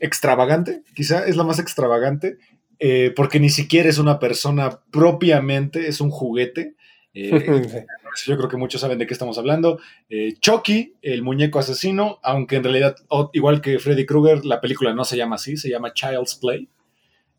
extravagante, 0.00 0.82
quizá 0.94 1.24
es 1.26 1.36
la 1.36 1.44
más 1.44 1.58
extravagante, 1.58 2.38
eh, 2.78 3.12
porque 3.14 3.38
ni 3.38 3.50
siquiera 3.50 3.88
es 3.88 3.98
una 3.98 4.18
persona 4.18 4.80
propiamente, 4.90 5.88
es 5.88 6.00
un 6.00 6.10
juguete. 6.10 6.74
Eh, 7.12 7.30
yo 8.26 8.36
creo 8.36 8.48
que 8.48 8.56
muchos 8.56 8.80
saben 8.80 8.98
de 8.98 9.06
qué 9.06 9.12
estamos 9.12 9.38
hablando. 9.38 9.78
Eh, 10.08 10.34
Chucky, 10.40 10.94
el 11.02 11.22
muñeco 11.22 11.58
asesino, 11.58 12.18
aunque 12.22 12.56
en 12.56 12.64
realidad, 12.64 12.96
igual 13.32 13.60
que 13.60 13.78
Freddy 13.78 14.06
Krueger, 14.06 14.44
la 14.44 14.60
película 14.60 14.94
no 14.94 15.04
se 15.04 15.16
llama 15.16 15.36
así, 15.36 15.56
se 15.56 15.68
llama 15.68 15.92
Child's 15.92 16.36
Play. 16.36 16.68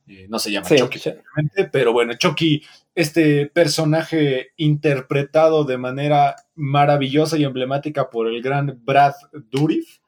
Eh, 0.07 0.28
no 0.30 0.39
se 0.39 0.51
llama 0.51 0.68
Sí, 0.68 0.76
Chucky, 0.76 0.99
pero 1.72 1.93
bueno, 1.93 2.14
Chucky, 2.16 2.64
este 2.95 3.45
personaje 3.47 4.49
interpretado 4.57 5.64
de 5.64 5.78
manera 5.78 6.36
maravillosa 6.55 7.38
y 7.38 7.45
emblemática 7.45 8.09
por 8.09 8.28
el 8.28 8.41
gran 8.41 8.82
Brad 8.84 9.14
Dourif, 9.49 9.99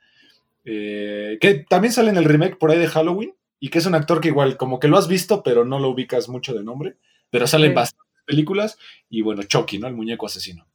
eh, 0.66 1.38
que 1.41 1.55
también 1.70 1.93
sale 1.93 2.09
en 2.09 2.18
el 2.18 2.26
remake 2.26 2.57
por 2.57 2.72
ahí 2.72 2.80
de 2.80 2.88
Halloween 2.88 3.36
y 3.59 3.70
que 3.70 3.80
es 3.80 3.86
un 3.86 3.95
actor 3.95 4.22
que 4.22 4.30
igual, 4.30 4.57
como 4.57 4.80
que 4.80 4.88
lo 4.88 4.97
has 4.97 5.07
visto, 5.07 5.43
pero 5.43 5.66
no 5.66 5.80
lo 5.80 5.89
ubicas 5.89 6.30
mucho 6.30 6.53
de 6.53 6.64
nombre, 6.64 6.97
pero 7.30 7.47
salen 7.47 7.72
Sí. 7.72 7.76
bastantes 7.76 8.24
películas, 8.26 8.78
y 9.09 9.22
bueno, 9.22 9.43
Chucky, 9.43 9.80
¿no? 9.80 9.88
El 9.88 9.95
muñeco 9.95 10.26
asesino. 10.26 10.66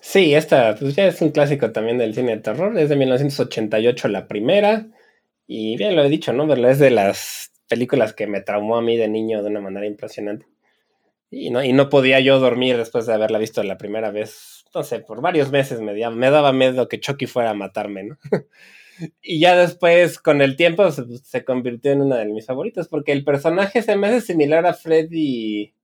Sí, 0.00 0.34
esta 0.34 0.74
pues 0.74 0.96
ya 0.96 1.06
es 1.06 1.22
un 1.22 1.30
clásico 1.30 1.70
también 1.70 1.96
del 1.98 2.14
cine 2.14 2.32
de 2.36 2.42
terror. 2.42 2.76
Es 2.76 2.88
de 2.88 2.96
1988 2.96 4.08
la 4.08 4.26
primera. 4.26 4.88
Y 5.46 5.76
bien 5.76 5.94
lo 5.96 6.02
he 6.04 6.08
dicho, 6.08 6.32
¿no? 6.32 6.48
Pero 6.48 6.68
es 6.68 6.78
de 6.80 6.90
las 6.90 7.52
películas 7.68 8.12
que 8.12 8.26
me 8.26 8.40
traumó 8.40 8.76
a 8.76 8.82
mí 8.82 8.96
de 8.96 9.08
niño 9.08 9.42
de 9.42 9.50
una 9.50 9.60
manera 9.60 9.86
impresionante. 9.86 10.46
Y 11.30 11.50
no, 11.50 11.62
y 11.64 11.72
no 11.72 11.88
podía 11.88 12.20
yo 12.20 12.38
dormir 12.40 12.76
después 12.76 13.06
de 13.06 13.14
haberla 13.14 13.38
visto 13.38 13.62
la 13.62 13.78
primera 13.78 14.10
vez. 14.10 14.51
No 14.74 14.82
sé, 14.82 15.00
por 15.00 15.20
varios 15.20 15.50
meses 15.50 15.80
me, 15.80 15.98
da- 15.98 16.10
me 16.10 16.30
daba 16.30 16.52
miedo 16.52 16.88
que 16.88 17.00
Chucky 17.00 17.26
fuera 17.26 17.50
a 17.50 17.54
matarme, 17.54 18.04
¿no? 18.04 18.18
y 19.22 19.40
ya 19.40 19.56
después, 19.56 20.18
con 20.18 20.42
el 20.42 20.56
tiempo, 20.56 20.90
se, 20.90 21.44
convirtió 21.44 21.92
en 21.92 22.02
una 22.02 22.16
de 22.18 22.26
mis 22.26 22.46
favoritas. 22.46 22.88
Porque 22.88 23.12
el 23.12 23.24
personaje 23.24 23.82
se 23.82 23.96
me 23.96 24.08
hace 24.08 24.20
similar 24.22 24.66
a 24.66 24.74
Freddy. 24.74 25.74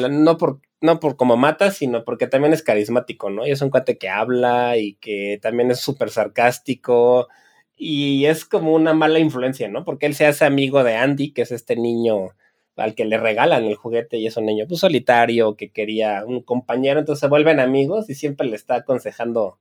no 0.00 0.36
por 0.38 0.60
no 0.80 1.00
por 1.00 1.16
cómo 1.16 1.36
mata, 1.36 1.70
sino 1.70 2.04
porque 2.04 2.26
también 2.26 2.52
es 2.52 2.62
carismático, 2.62 3.30
¿no? 3.30 3.46
Y 3.46 3.50
es 3.50 3.62
un 3.62 3.70
cuate 3.70 3.98
que 3.98 4.08
habla 4.08 4.76
y 4.76 4.94
que 4.96 5.38
también 5.42 5.70
es 5.70 5.80
súper 5.80 6.10
sarcástico 6.10 7.28
y 7.76 8.26
es 8.26 8.44
como 8.44 8.72
una 8.74 8.94
mala 8.94 9.18
influencia, 9.18 9.68
¿no? 9.68 9.84
Porque 9.84 10.06
él 10.06 10.14
se 10.14 10.26
hace 10.26 10.44
amigo 10.44 10.84
de 10.84 10.96
Andy, 10.96 11.32
que 11.32 11.42
es 11.42 11.52
este 11.52 11.76
niño 11.76 12.30
al 12.76 12.94
que 12.94 13.04
le 13.04 13.18
regalan 13.18 13.64
el 13.64 13.76
juguete 13.76 14.18
y 14.18 14.26
es 14.26 14.36
un 14.36 14.46
niño 14.46 14.66
pues, 14.68 14.80
solitario 14.80 15.56
que 15.56 15.70
quería 15.70 16.24
un 16.26 16.42
compañero, 16.42 17.00
entonces 17.00 17.20
se 17.20 17.28
vuelven 17.28 17.58
amigos 17.58 18.08
y 18.10 18.14
siempre 18.14 18.46
le 18.46 18.56
está 18.56 18.76
aconsejando 18.76 19.58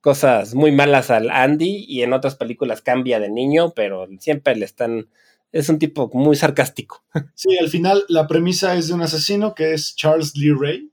cosas 0.00 0.54
muy 0.54 0.70
malas 0.70 1.10
al 1.10 1.30
Andy 1.30 1.84
y 1.88 2.02
en 2.02 2.12
otras 2.12 2.36
películas 2.36 2.82
cambia 2.82 3.18
de 3.20 3.30
niño, 3.30 3.72
pero 3.74 4.06
siempre 4.20 4.54
le 4.54 4.64
están... 4.64 5.08
Es 5.50 5.70
un 5.70 5.78
tipo 5.78 6.10
muy 6.12 6.36
sarcástico. 6.36 7.02
Sí, 7.34 7.56
al 7.58 7.68
final 7.68 8.04
la 8.08 8.26
premisa 8.26 8.76
es 8.76 8.88
de 8.88 8.94
un 8.94 9.02
asesino 9.02 9.54
que 9.54 9.72
es 9.72 9.96
Charles 9.96 10.36
Lee 10.36 10.52
Ray, 10.52 10.92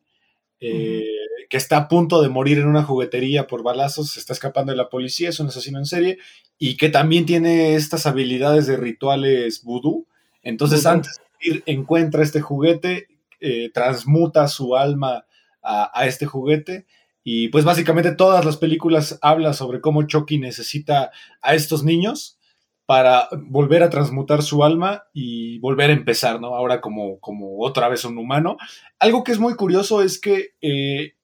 eh, 0.62 1.04
que 1.50 1.58
está 1.58 1.78
a 1.78 1.88
punto 1.90 2.22
de 2.22 2.30
morir 2.30 2.60
en 2.60 2.68
una 2.68 2.84
juguetería 2.84 3.48
por 3.48 3.64
balazos, 3.64 4.12
se 4.12 4.20
está 4.20 4.32
escapando 4.32 4.72
de 4.72 4.78
la 4.78 4.90
policía, 4.90 5.30
es 5.30 5.40
un 5.42 5.48
asesino 5.48 5.78
en 5.78 5.86
serie, 5.86 6.18
y 6.58 6.78
que 6.78 6.90
también 6.90 7.26
tiene 7.26 7.76
estas 7.76 8.06
habilidades 8.06 8.66
de 8.66 8.78
rituales 8.78 9.62
vudú. 9.62 10.08
Entonces, 10.42 10.86
antes 10.86 11.20
encuentra 11.66 12.24
este 12.24 12.42
juguete, 12.42 13.08
eh, 13.40 13.72
transmuta 13.74 14.48
su 14.48 14.76
alma 14.76 15.26
a, 15.62 15.92
a 15.94 16.06
este 16.06 16.26
juguete. 16.26 16.86
Y 17.24 17.50
pues 17.50 17.66
básicamente 17.66 18.12
todas 18.12 18.46
las 18.46 18.58
películas 18.58 19.18
hablan 19.22 19.54
sobre 19.54 19.82
cómo 19.82 20.04
Chucky 20.04 20.38
necesita 20.38 21.12
a 21.42 21.56
estos 21.56 21.84
niños 21.84 22.38
para 22.86 23.28
volver 23.48 23.82
a 23.84 23.90
transmutar 23.90 24.44
su 24.44 24.64
alma 24.64 25.06
y 25.12 25.60
volver 25.60 25.90
a 25.90 25.94
empezar, 25.94 26.40
¿no? 26.40 26.56
Ahora 26.56 26.82
como, 26.82 27.20
como 27.20 27.60
otra 27.60 27.90
vez 27.90 28.06
un 28.06 28.18
humano. 28.18 28.58
Algo 29.00 29.24
que 29.24 29.32
es 29.32 29.40
muy 29.40 29.56
curioso 29.56 30.04
es 30.04 30.20
que 30.20 30.54
eh, 30.62 31.16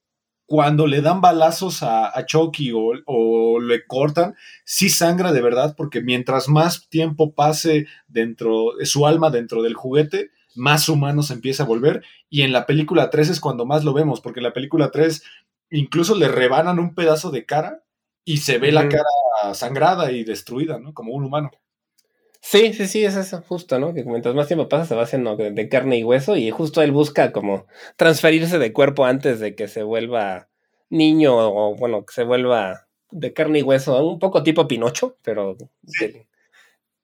cuando 0.51 0.85
le 0.85 0.99
dan 0.99 1.21
balazos 1.21 1.81
a, 1.81 2.07
a 2.07 2.25
Chucky 2.25 2.73
o, 2.73 2.91
o 3.05 3.61
le 3.61 3.87
cortan, 3.87 4.35
sí 4.65 4.89
sangra 4.89 5.31
de 5.31 5.41
verdad, 5.41 5.75
porque 5.77 6.01
mientras 6.01 6.49
más 6.49 6.89
tiempo 6.89 7.33
pase 7.33 7.87
dentro 8.09 8.75
de 8.77 8.85
su 8.85 9.07
alma, 9.07 9.29
dentro 9.29 9.61
del 9.61 9.75
juguete, 9.75 10.31
más 10.53 10.89
humano 10.89 11.23
se 11.23 11.35
empieza 11.35 11.63
a 11.63 11.67
volver. 11.67 12.03
Y 12.29 12.41
en 12.41 12.51
la 12.51 12.65
película 12.65 13.09
3 13.09 13.29
es 13.29 13.39
cuando 13.39 13.65
más 13.65 13.85
lo 13.85 13.93
vemos, 13.93 14.19
porque 14.19 14.41
en 14.41 14.43
la 14.43 14.51
película 14.51 14.91
3 14.91 15.23
incluso 15.69 16.15
le 16.15 16.27
rebanan 16.27 16.79
un 16.79 16.95
pedazo 16.95 17.31
de 17.31 17.45
cara 17.45 17.85
y 18.25 18.39
se 18.39 18.57
ve 18.57 18.73
la 18.73 18.89
cara 18.89 19.53
sangrada 19.53 20.11
y 20.11 20.25
destruida, 20.25 20.79
¿no? 20.79 20.93
Como 20.93 21.13
un 21.13 21.23
humano. 21.23 21.49
Sí, 22.43 22.73
sí, 22.73 22.87
sí, 22.87 23.05
es 23.05 23.15
eso, 23.15 23.43
justo, 23.47 23.79
¿no? 23.79 23.93
Que 23.93 24.03
mientras 24.03 24.33
más 24.33 24.47
tiempo 24.47 24.67
pasa 24.67 24.85
se 24.85 24.95
va 24.95 25.03
haciendo 25.03 25.37
de, 25.37 25.69
carne 25.69 25.97
y 25.99 26.03
hueso 26.03 26.35
y 26.35 26.49
justo 26.49 26.81
él 26.81 26.91
busca 26.91 27.31
como 27.31 27.67
transferirse 27.97 28.57
de 28.57 28.73
cuerpo 28.73 29.05
antes 29.05 29.39
de 29.39 29.55
que 29.55 29.67
se 29.67 29.83
vuelva 29.83 30.49
niño 30.89 31.35
o 31.37 31.75
bueno, 31.75 32.05
que 32.05 32.13
se 32.13 32.23
vuelva 32.23 32.87
de 33.11 33.33
carne 33.33 33.59
y 33.59 33.63
hueso, 33.63 34.03
un 34.05 34.19
poco 34.19 34.43
tipo 34.43 34.67
Pinocho, 34.67 35.17
pero, 35.23 35.55
del, 35.99 36.25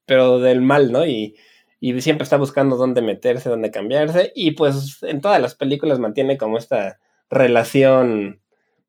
pero 0.05 0.39
del 0.39 0.61
mal, 0.61 0.91
¿no? 0.91 1.05
Y, 1.05 1.35
y 1.79 2.01
siempre 2.01 2.23
está 2.23 2.37
buscando 2.37 2.75
dónde 2.75 3.01
meterse, 3.01 3.49
dónde 3.49 3.71
cambiarse 3.71 4.31
y 4.35 4.51
pues 4.51 5.03
en 5.03 5.21
todas 5.21 5.41
las 5.41 5.55
películas 5.55 5.99
mantiene 5.99 6.37
como 6.37 6.57
esta 6.57 6.99
relación 7.29 8.41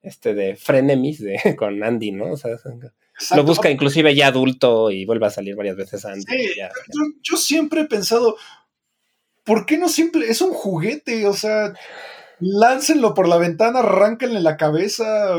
este 0.03 0.35
de 0.35 0.57
frenemies 0.57 1.21
de, 1.23 1.39
con 1.59 1.83
Andy, 1.83 2.13
¿no? 2.13 2.33
O 2.33 2.37
sea, 2.37 2.57
Exacto. 3.21 3.37
lo 3.43 3.45
busca 3.45 3.71
inclusive 3.71 4.15
ya 4.15 4.29
adulto 4.29 4.91
y 4.91 5.05
vuelve 5.05 5.27
a 5.27 5.31
salir 5.31 5.57
varias 5.57 5.77
veces 5.77 6.05
Andy. 6.05 6.23
Sí, 6.23 6.51
ya. 6.57 6.69
yo, 6.69 7.03
yo 7.23 7.37
siempre 7.37 7.81
he 7.83 7.85
pensado, 7.87 8.37
¿por 9.45 9.67
qué 9.67 9.77
no 9.79 9.89
simple? 9.89 10.29
Es 10.31 10.41
un 10.41 10.53
juguete, 10.53 11.27
o 11.27 11.33
sea, 11.33 11.73
láncenlo 12.39 13.15
por 13.15 13.29
la 13.29 13.39
ventana, 13.39 13.81
arránquenle 13.81 14.41
la 14.41 14.57
cabeza, 14.57 15.37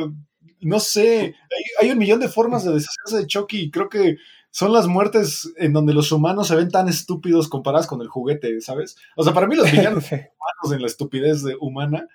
no 0.61 0.79
sé, 0.79 1.19
hay, 1.21 1.63
hay 1.85 1.91
un 1.91 1.97
millón 1.97 2.19
de 2.19 2.27
formas 2.27 2.65
de 2.65 2.73
deshacerse 2.73 3.17
de 3.17 3.27
Chucky 3.27 3.59
y 3.61 3.71
creo 3.71 3.87
que 3.87 4.17
son 4.51 4.73
las 4.73 4.87
muertes 4.87 5.53
en 5.57 5.73
donde 5.73 5.93
los 5.93 6.11
humanos 6.11 6.47
se 6.47 6.55
ven 6.55 6.71
tan 6.71 6.89
estúpidos 6.89 7.47
comparadas 7.47 7.87
con 7.87 8.01
el 8.01 8.07
juguete, 8.07 8.59
¿sabes? 8.61 8.97
O 9.15 9.23
sea, 9.23 9.33
para 9.33 9.47
mí 9.47 9.55
los 9.55 9.71
villanos 9.71 10.03
humanos 10.11 10.73
en 10.73 10.81
la 10.81 10.87
estupidez 10.87 11.43
de- 11.43 11.55
humana, 11.59 12.07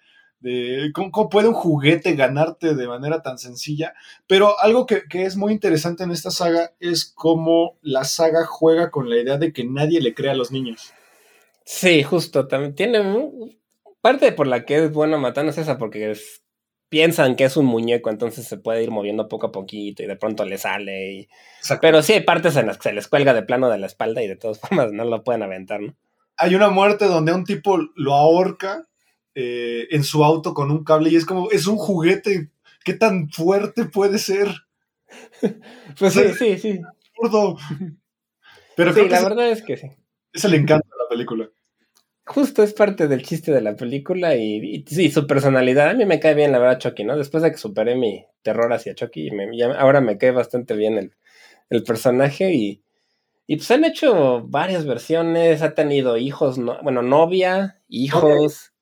de 0.45 0.91
¿cómo, 0.95 1.11
cómo 1.11 1.29
puede 1.31 1.49
un 1.49 1.55
juguete 1.55 2.15
ganarte 2.15 2.75
de 2.75 2.87
manera 2.87 3.23
tan 3.23 3.39
sencilla. 3.39 3.95
Pero 4.27 4.61
algo 4.61 4.85
que, 4.87 5.03
que 5.09 5.25
es 5.25 5.37
muy 5.37 5.53
interesante 5.53 6.05
en 6.05 6.11
esta 6.11 6.31
saga 6.31 6.73
es 6.81 7.11
cómo 7.15 7.79
la 7.83 8.05
saga 8.05 8.45
juega 8.45 8.91
con 8.91 9.09
la 9.09 9.17
idea 9.17 9.39
de 9.39 9.53
que 9.53 9.65
nadie 9.65 10.01
le 10.01 10.15
crea 10.15 10.33
a 10.33 10.37
los 10.37 10.53
niños. 10.53 10.93
Sí, 11.65 12.03
justo. 12.03 12.47
También 12.47 12.75
tiene 12.75 13.03
parte 14.01 14.33
por 14.33 14.47
la 14.47 14.65
que 14.65 14.85
es 14.85 14.93
bueno 14.93 15.19
matando 15.19 15.51
es 15.51 15.59
esa, 15.59 15.79
porque 15.79 16.11
es- 16.11 16.43
piensan 16.91 17.35
que 17.35 17.45
es 17.45 17.57
un 17.57 17.65
muñeco, 17.65 18.09
entonces 18.11 18.47
se 18.47 18.57
puede 18.57 18.83
ir 18.85 18.91
moviendo 18.93 19.27
poco 19.29 19.47
a 19.49 19.53
poquito 19.53 20.03
y 20.03 20.07
de 20.07 20.15
pronto 20.17 20.45
le 20.45 20.59
sale. 20.59 21.13
y- 21.13 21.29
Pero 21.81 22.03
sí 22.03 22.13
hay 22.13 22.21
partes 22.21 22.55
en 22.57 22.67
las 22.67 22.77
que 22.77 22.91
se 22.91 22.95
les 22.95 23.09
cuelga 23.09 23.35
de 23.35 23.43
plano 23.43 23.69
de 23.69 23.79
la 23.79 23.87
espalda 23.87 24.23
y 24.23 24.29
de 24.29 24.37
todas 24.37 24.61
formas 24.61 24.93
no 24.93 25.05
lo 25.05 25.25
pueden 25.25 25.43
aventar, 25.43 25.81
¿no? 25.81 25.95
Hay 26.37 26.55
una 26.55 26.69
muerte 26.69 27.07
donde 27.07 27.33
un 27.33 27.45
tipo 27.45 27.79
lo 27.97 28.15
ahorca 28.15 28.87
eh, 29.35 29.89
en 29.91 30.05
su 30.05 30.25
auto 30.25 30.55
con 30.55 30.71
un 30.71 30.85
cable 30.85 31.11
y 31.11 31.17
es 31.17 31.25
como, 31.27 31.51
es 31.51 31.67
un 31.67 31.77
juguete. 31.77 32.51
¿Qué 32.85 32.95
tan 32.95 33.31
fuerte 33.31 33.85
puede 33.87 34.19
ser? 34.19 34.49
Pues 35.99 36.13
sí, 36.15 36.33
sí, 36.39 36.59
sí. 36.59 36.81
Absurdo. 37.19 37.57
Pero 38.77 38.91
Sí, 38.91 38.95
creo 38.97 39.09
que 39.09 39.15
la 39.15 39.23
verdad 39.23 39.49
es 39.51 39.63
que 39.63 39.77
sí. 39.77 39.91
es 40.33 40.45
el 40.45 40.55
encanto 40.55 40.87
de 40.89 41.03
la 41.05 41.09
película. 41.09 41.51
Justo 42.27 42.63
es 42.63 42.73
parte 42.73 43.07
del 43.07 43.23
chiste 43.23 43.53
de 43.53 43.61
la 43.61 43.77
película 43.77 44.35
y, 44.35 44.57
y 44.57 44.85
sí, 44.89 45.11
su 45.11 45.27
personalidad. 45.27 45.91
A 45.91 45.95
mí 45.95 46.07
me 46.07 46.21
cae 46.21 46.35
bien, 46.35 46.53
la 46.53 46.59
verdad, 46.59 46.79
Chucky, 46.79 47.05
¿no? 47.05 47.17
Después 47.19 47.43
de 47.43 47.51
que 47.53 47.59
superé 47.59 47.97
mi 47.97 48.25
terror 48.43 48.73
hacia 48.73 48.95
Chucky, 48.95 49.31
me- 49.31 49.57
ya- 49.57 49.73
ahora 49.79 50.01
me 50.01 50.17
cae 50.17 50.31
bastante 50.31 50.75
bien 50.75 50.97
el, 50.97 51.13
el 51.71 51.83
personaje 51.85 52.53
y, 52.55 52.83
y 53.47 53.57
pues 53.57 53.71
han 53.71 53.85
hecho 53.85 54.43
varias 54.49 54.87
versiones, 54.87 55.61
ha 55.63 55.75
tenido 55.75 56.17
hijos, 56.17 56.57
no- 56.59 56.83
bueno, 56.83 57.03
novia, 57.03 57.81
hijos. 57.89 58.73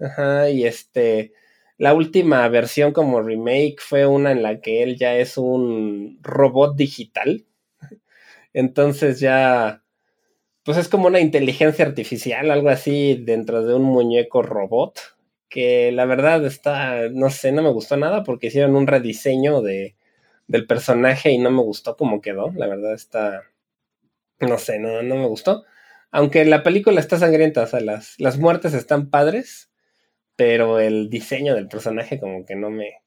Ajá, 0.00 0.50
y 0.50 0.64
este, 0.66 1.32
la 1.76 1.94
última 1.94 2.48
versión 2.48 2.92
como 2.92 3.20
remake 3.20 3.76
fue 3.78 4.06
una 4.06 4.32
en 4.32 4.42
la 4.42 4.60
que 4.60 4.82
él 4.82 4.96
ya 4.96 5.16
es 5.16 5.38
un 5.38 6.18
robot 6.22 6.76
digital. 6.76 7.44
Entonces 8.52 9.20
ya, 9.20 9.82
pues 10.64 10.78
es 10.78 10.88
como 10.88 11.08
una 11.08 11.20
inteligencia 11.20 11.84
artificial, 11.84 12.50
algo 12.50 12.70
así, 12.70 13.16
dentro 13.24 13.64
de 13.64 13.74
un 13.74 13.82
muñeco 13.82 14.42
robot, 14.42 14.98
que 15.48 15.92
la 15.92 16.04
verdad 16.06 16.44
está, 16.46 17.08
no 17.10 17.30
sé, 17.30 17.52
no 17.52 17.62
me 17.62 17.70
gustó 17.70 17.96
nada 17.96 18.24
porque 18.24 18.48
hicieron 18.48 18.76
un 18.76 18.86
rediseño 18.86 19.62
de, 19.62 19.96
del 20.48 20.66
personaje 20.66 21.30
y 21.30 21.38
no 21.38 21.50
me 21.50 21.62
gustó 21.62 21.96
cómo 21.96 22.20
quedó, 22.20 22.52
la 22.56 22.66
verdad 22.66 22.94
está, 22.94 23.44
no 24.40 24.58
sé, 24.58 24.78
no, 24.78 25.02
no 25.02 25.16
me 25.16 25.26
gustó. 25.26 25.64
Aunque 26.10 26.44
la 26.44 26.62
película 26.62 27.00
está 27.00 27.18
sangrienta, 27.18 27.62
o 27.62 27.66
sea, 27.66 27.80
las, 27.80 28.14
las 28.18 28.38
muertes 28.38 28.74
están 28.74 29.10
padres, 29.10 29.70
pero 30.36 30.80
el 30.80 31.10
diseño 31.10 31.54
del 31.54 31.68
personaje 31.68 32.18
como 32.18 32.46
que 32.46 32.56
no 32.56 32.70
me, 32.70 33.02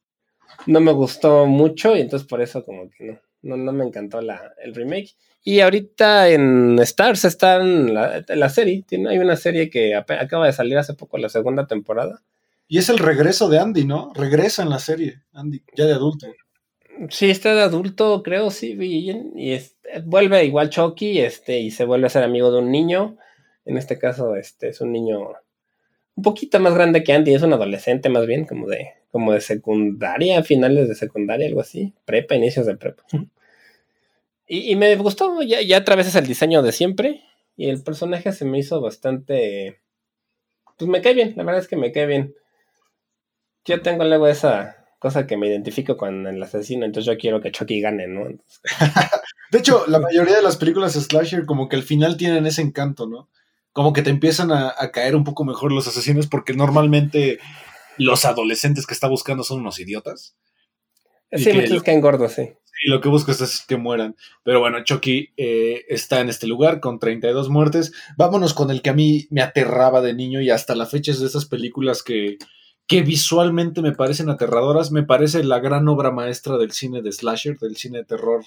no 0.67 0.79
me 0.79 0.91
gustó 0.91 1.45
mucho 1.45 1.95
y 1.95 2.01
entonces 2.01 2.27
por 2.27 2.41
eso 2.41 2.63
como 2.63 2.89
que 2.89 3.19
no, 3.41 3.57
no, 3.57 3.57
no 3.57 3.73
me 3.73 3.85
encantó 3.85 4.21
la, 4.21 4.53
el 4.63 4.75
remake. 4.75 5.15
Y 5.43 5.61
ahorita 5.61 6.29
en 6.29 6.77
Stars 6.79 7.25
está 7.25 7.55
en 7.55 7.93
la, 7.93 8.23
la 8.27 8.49
serie, 8.49 8.83
tiene, 8.87 9.09
hay 9.09 9.17
una 9.17 9.35
serie 9.35 9.69
que 9.71 9.95
acaba 9.95 10.45
de 10.45 10.53
salir 10.53 10.77
hace 10.77 10.93
poco, 10.93 11.17
la 11.17 11.29
segunda 11.29 11.65
temporada. 11.65 12.21
Y 12.67 12.77
es 12.77 12.89
el 12.89 12.99
regreso 12.99 13.49
de 13.49 13.59
Andy, 13.59 13.85
¿no? 13.85 14.13
Regresa 14.13 14.61
en 14.61 14.69
la 14.69 14.79
serie, 14.79 15.23
Andy, 15.33 15.63
ya 15.75 15.85
de 15.85 15.93
adulto. 15.93 16.27
Sí, 17.09 17.29
está 17.31 17.55
de 17.55 17.61
adulto, 17.61 18.21
creo, 18.21 18.51
sí, 18.51 18.77
y 18.79 19.51
es- 19.51 19.75
vuelve 20.03 20.45
igual 20.45 20.69
Chucky, 20.69 21.19
este, 21.19 21.59
y 21.59 21.71
se 21.71 21.85
vuelve 21.85 22.07
a 22.07 22.09
ser 22.09 22.23
amigo 22.23 22.51
de 22.51 22.59
un 22.59 22.71
niño. 22.71 23.17
En 23.65 23.77
este 23.77 23.97
caso, 23.99 24.35
este 24.35 24.69
es 24.69 24.81
un 24.81 24.91
niño 24.91 25.33
un 26.15 26.23
poquito 26.23 26.59
más 26.59 26.73
grande 26.73 27.03
que 27.03 27.13
Andy, 27.13 27.33
es 27.33 27.41
un 27.41 27.53
adolescente 27.53 28.09
más 28.09 28.25
bien, 28.25 28.45
como 28.45 28.67
de, 28.67 28.93
como 29.11 29.33
de 29.33 29.41
secundaria, 29.41 30.43
finales 30.43 30.87
de 30.87 30.95
secundaria, 30.95 31.47
algo 31.47 31.61
así, 31.61 31.93
prepa, 32.05 32.35
inicios 32.35 32.65
de 32.65 32.77
prepa. 32.77 33.03
Y, 34.47 34.71
y 34.71 34.75
me 34.75 34.95
gustó, 34.97 35.41
ya, 35.41 35.61
ya 35.61 35.77
otra 35.79 35.95
vez 35.95 36.07
es 36.07 36.15
el 36.15 36.27
diseño 36.27 36.61
de 36.61 36.71
siempre. 36.71 37.21
Y 37.55 37.69
el 37.69 37.83
personaje 37.83 38.31
se 38.31 38.45
me 38.45 38.59
hizo 38.59 38.81
bastante. 38.81 39.79
Pues 40.77 40.89
me 40.89 41.01
cae 41.01 41.13
bien, 41.13 41.33
la 41.35 41.43
verdad 41.43 41.61
es 41.61 41.67
que 41.67 41.77
me 41.77 41.91
cae 41.91 42.05
bien. 42.05 42.35
Yo 43.65 43.81
tengo 43.81 44.03
luego 44.03 44.27
esa 44.27 44.81
cosa 44.99 45.25
que 45.27 45.37
me 45.37 45.47
identifico 45.47 45.97
con 45.97 46.27
el 46.27 46.41
asesino, 46.41 46.85
entonces 46.85 47.11
yo 47.11 47.19
quiero 47.19 47.41
que 47.41 47.51
Chucky 47.51 47.81
gane, 47.81 48.07
¿no? 48.07 48.27
Entonces, 48.27 48.61
De 49.51 49.59
hecho, 49.59 49.83
la 49.87 49.99
mayoría 49.99 50.35
de 50.37 50.41
las 50.41 50.57
películas 50.57 50.93
slasher 50.93 51.45
como 51.45 51.67
que 51.69 51.75
al 51.75 51.83
final 51.83 52.17
tienen 52.17 52.45
ese 52.45 52.61
encanto, 52.61 53.05
¿no? 53.07 53.29
Como 53.73 53.93
que 53.93 54.01
te 54.01 54.09
empiezan 54.09 54.51
a, 54.51 54.73
a 54.77 54.91
caer 54.91 55.15
un 55.15 55.23
poco 55.23 55.43
mejor 55.45 55.71
los 55.71 55.87
asesinos 55.87 56.27
porque 56.27 56.53
normalmente 56.53 57.39
los 57.97 58.25
adolescentes 58.25 58.87
que 58.87 58.93
está 58.93 59.07
buscando 59.07 59.43
son 59.43 59.59
unos 59.59 59.79
idiotas. 59.79 60.35
Sí, 61.31 61.45
que- 61.45 61.53
muchos 61.61 61.83
caen 61.83 62.01
gordos, 62.01 62.33
sí. 62.33 62.49
Y 62.83 62.89
lo 62.89 62.99
que 62.99 63.09
buscas 63.09 63.39
es 63.41 63.61
que 63.67 63.77
mueran. 63.77 64.15
Pero 64.43 64.59
bueno, 64.59 64.83
Chucky 64.83 65.29
eh, 65.37 65.83
está 65.87 66.19
en 66.21 66.29
este 66.29 66.47
lugar 66.47 66.79
con 66.79 66.97
32 66.97 67.47
muertes. 67.49 67.91
Vámonos 68.17 68.53
con 68.55 68.71
el 68.71 68.81
que 68.81 68.89
a 68.89 68.93
mí 68.93 69.27
me 69.29 69.41
aterraba 69.43 70.01
de 70.01 70.15
niño 70.15 70.41
y 70.41 70.49
hasta 70.49 70.73
la 70.73 70.87
fecha 70.87 71.11
es 71.11 71.19
de 71.19 71.27
esas 71.27 71.45
películas 71.45 72.01
que, 72.01 72.37
que 72.87 73.03
visualmente 73.03 73.81
me 73.83 73.91
parecen 73.91 74.29
aterradoras. 74.29 74.89
Me 74.91 75.03
parece 75.03 75.43
la 75.43 75.59
gran 75.59 75.87
obra 75.89 76.09
maestra 76.09 76.57
del 76.57 76.71
cine 76.71 77.03
de 77.03 77.11
slasher, 77.11 77.59
del 77.59 77.75
cine 77.77 77.99
de 77.99 78.05
terror 78.05 78.45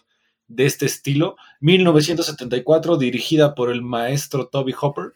de 0.48 0.66
este 0.66 0.86
estilo. 0.86 1.36
1974, 1.60 2.96
dirigida 2.96 3.54
por 3.54 3.70
el 3.70 3.82
maestro 3.82 4.48
Toby 4.48 4.74
Hopper. 4.80 5.12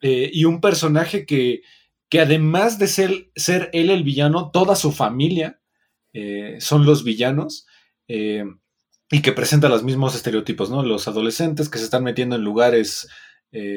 Eh, 0.00 0.30
y 0.32 0.44
un 0.44 0.60
personaje 0.60 1.26
que, 1.26 1.62
que 2.08 2.20
además 2.20 2.78
de 2.78 2.88
ser, 2.88 3.30
ser 3.36 3.70
él 3.72 3.90
el 3.90 4.02
villano, 4.02 4.50
toda 4.50 4.74
su 4.74 4.92
familia 4.92 5.60
eh, 6.12 6.56
son 6.60 6.84
los 6.84 7.04
villanos. 7.04 7.66
eh, 8.08 8.44
y 9.14 9.20
que 9.20 9.32
presenta 9.32 9.68
los 9.68 9.84
mismos 9.84 10.14
estereotipos, 10.14 10.70
¿no? 10.70 10.82
Los 10.82 11.06
adolescentes 11.06 11.68
que 11.68 11.76
se 11.76 11.84
están 11.84 12.02
metiendo 12.02 12.34
en 12.36 12.44
lugares 12.44 13.08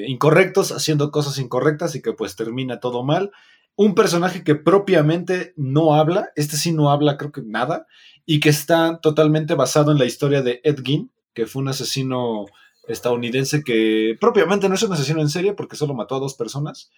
incorrectos, 0.08 0.72
haciendo 0.72 1.12
cosas 1.12 1.38
incorrectas 1.38 1.94
y 1.96 2.02
que 2.02 2.14
pues 2.14 2.38
termina 2.38 2.80
todo 2.80 3.04
mal. 3.04 3.32
Un 3.76 3.94
personaje 3.94 4.46
que 4.46 4.56
propiamente 4.56 5.54
no 5.58 5.96
habla, 5.96 6.32
este 6.38 6.56
sí 6.56 6.72
no 6.72 6.90
habla 6.90 7.18
creo 7.18 7.34
que 7.34 7.42
nada, 7.42 7.86
y 8.26 8.40
que 8.40 8.50
está 8.50 9.00
totalmente 9.00 9.54
basado 9.54 9.92
en 9.92 10.00
la 10.00 10.06
historia 10.06 10.42
de 10.42 10.62
Ed 10.64 10.80
Gein, 10.84 11.12
que 11.34 11.46
fue 11.46 11.62
un 11.62 11.70
asesino 11.70 12.46
estadounidense 12.88 13.64
que 13.64 14.16
propiamente 14.20 14.70
no 14.70 14.76
es 14.76 14.84
un 14.84 14.94
asesino 14.94 15.22
en 15.22 15.30
serie 15.30 15.54
porque 15.54 15.76
solo 15.76 15.94
mató 15.94 16.16
a 16.16 16.20
dos 16.20 16.36
personas, 16.36 16.92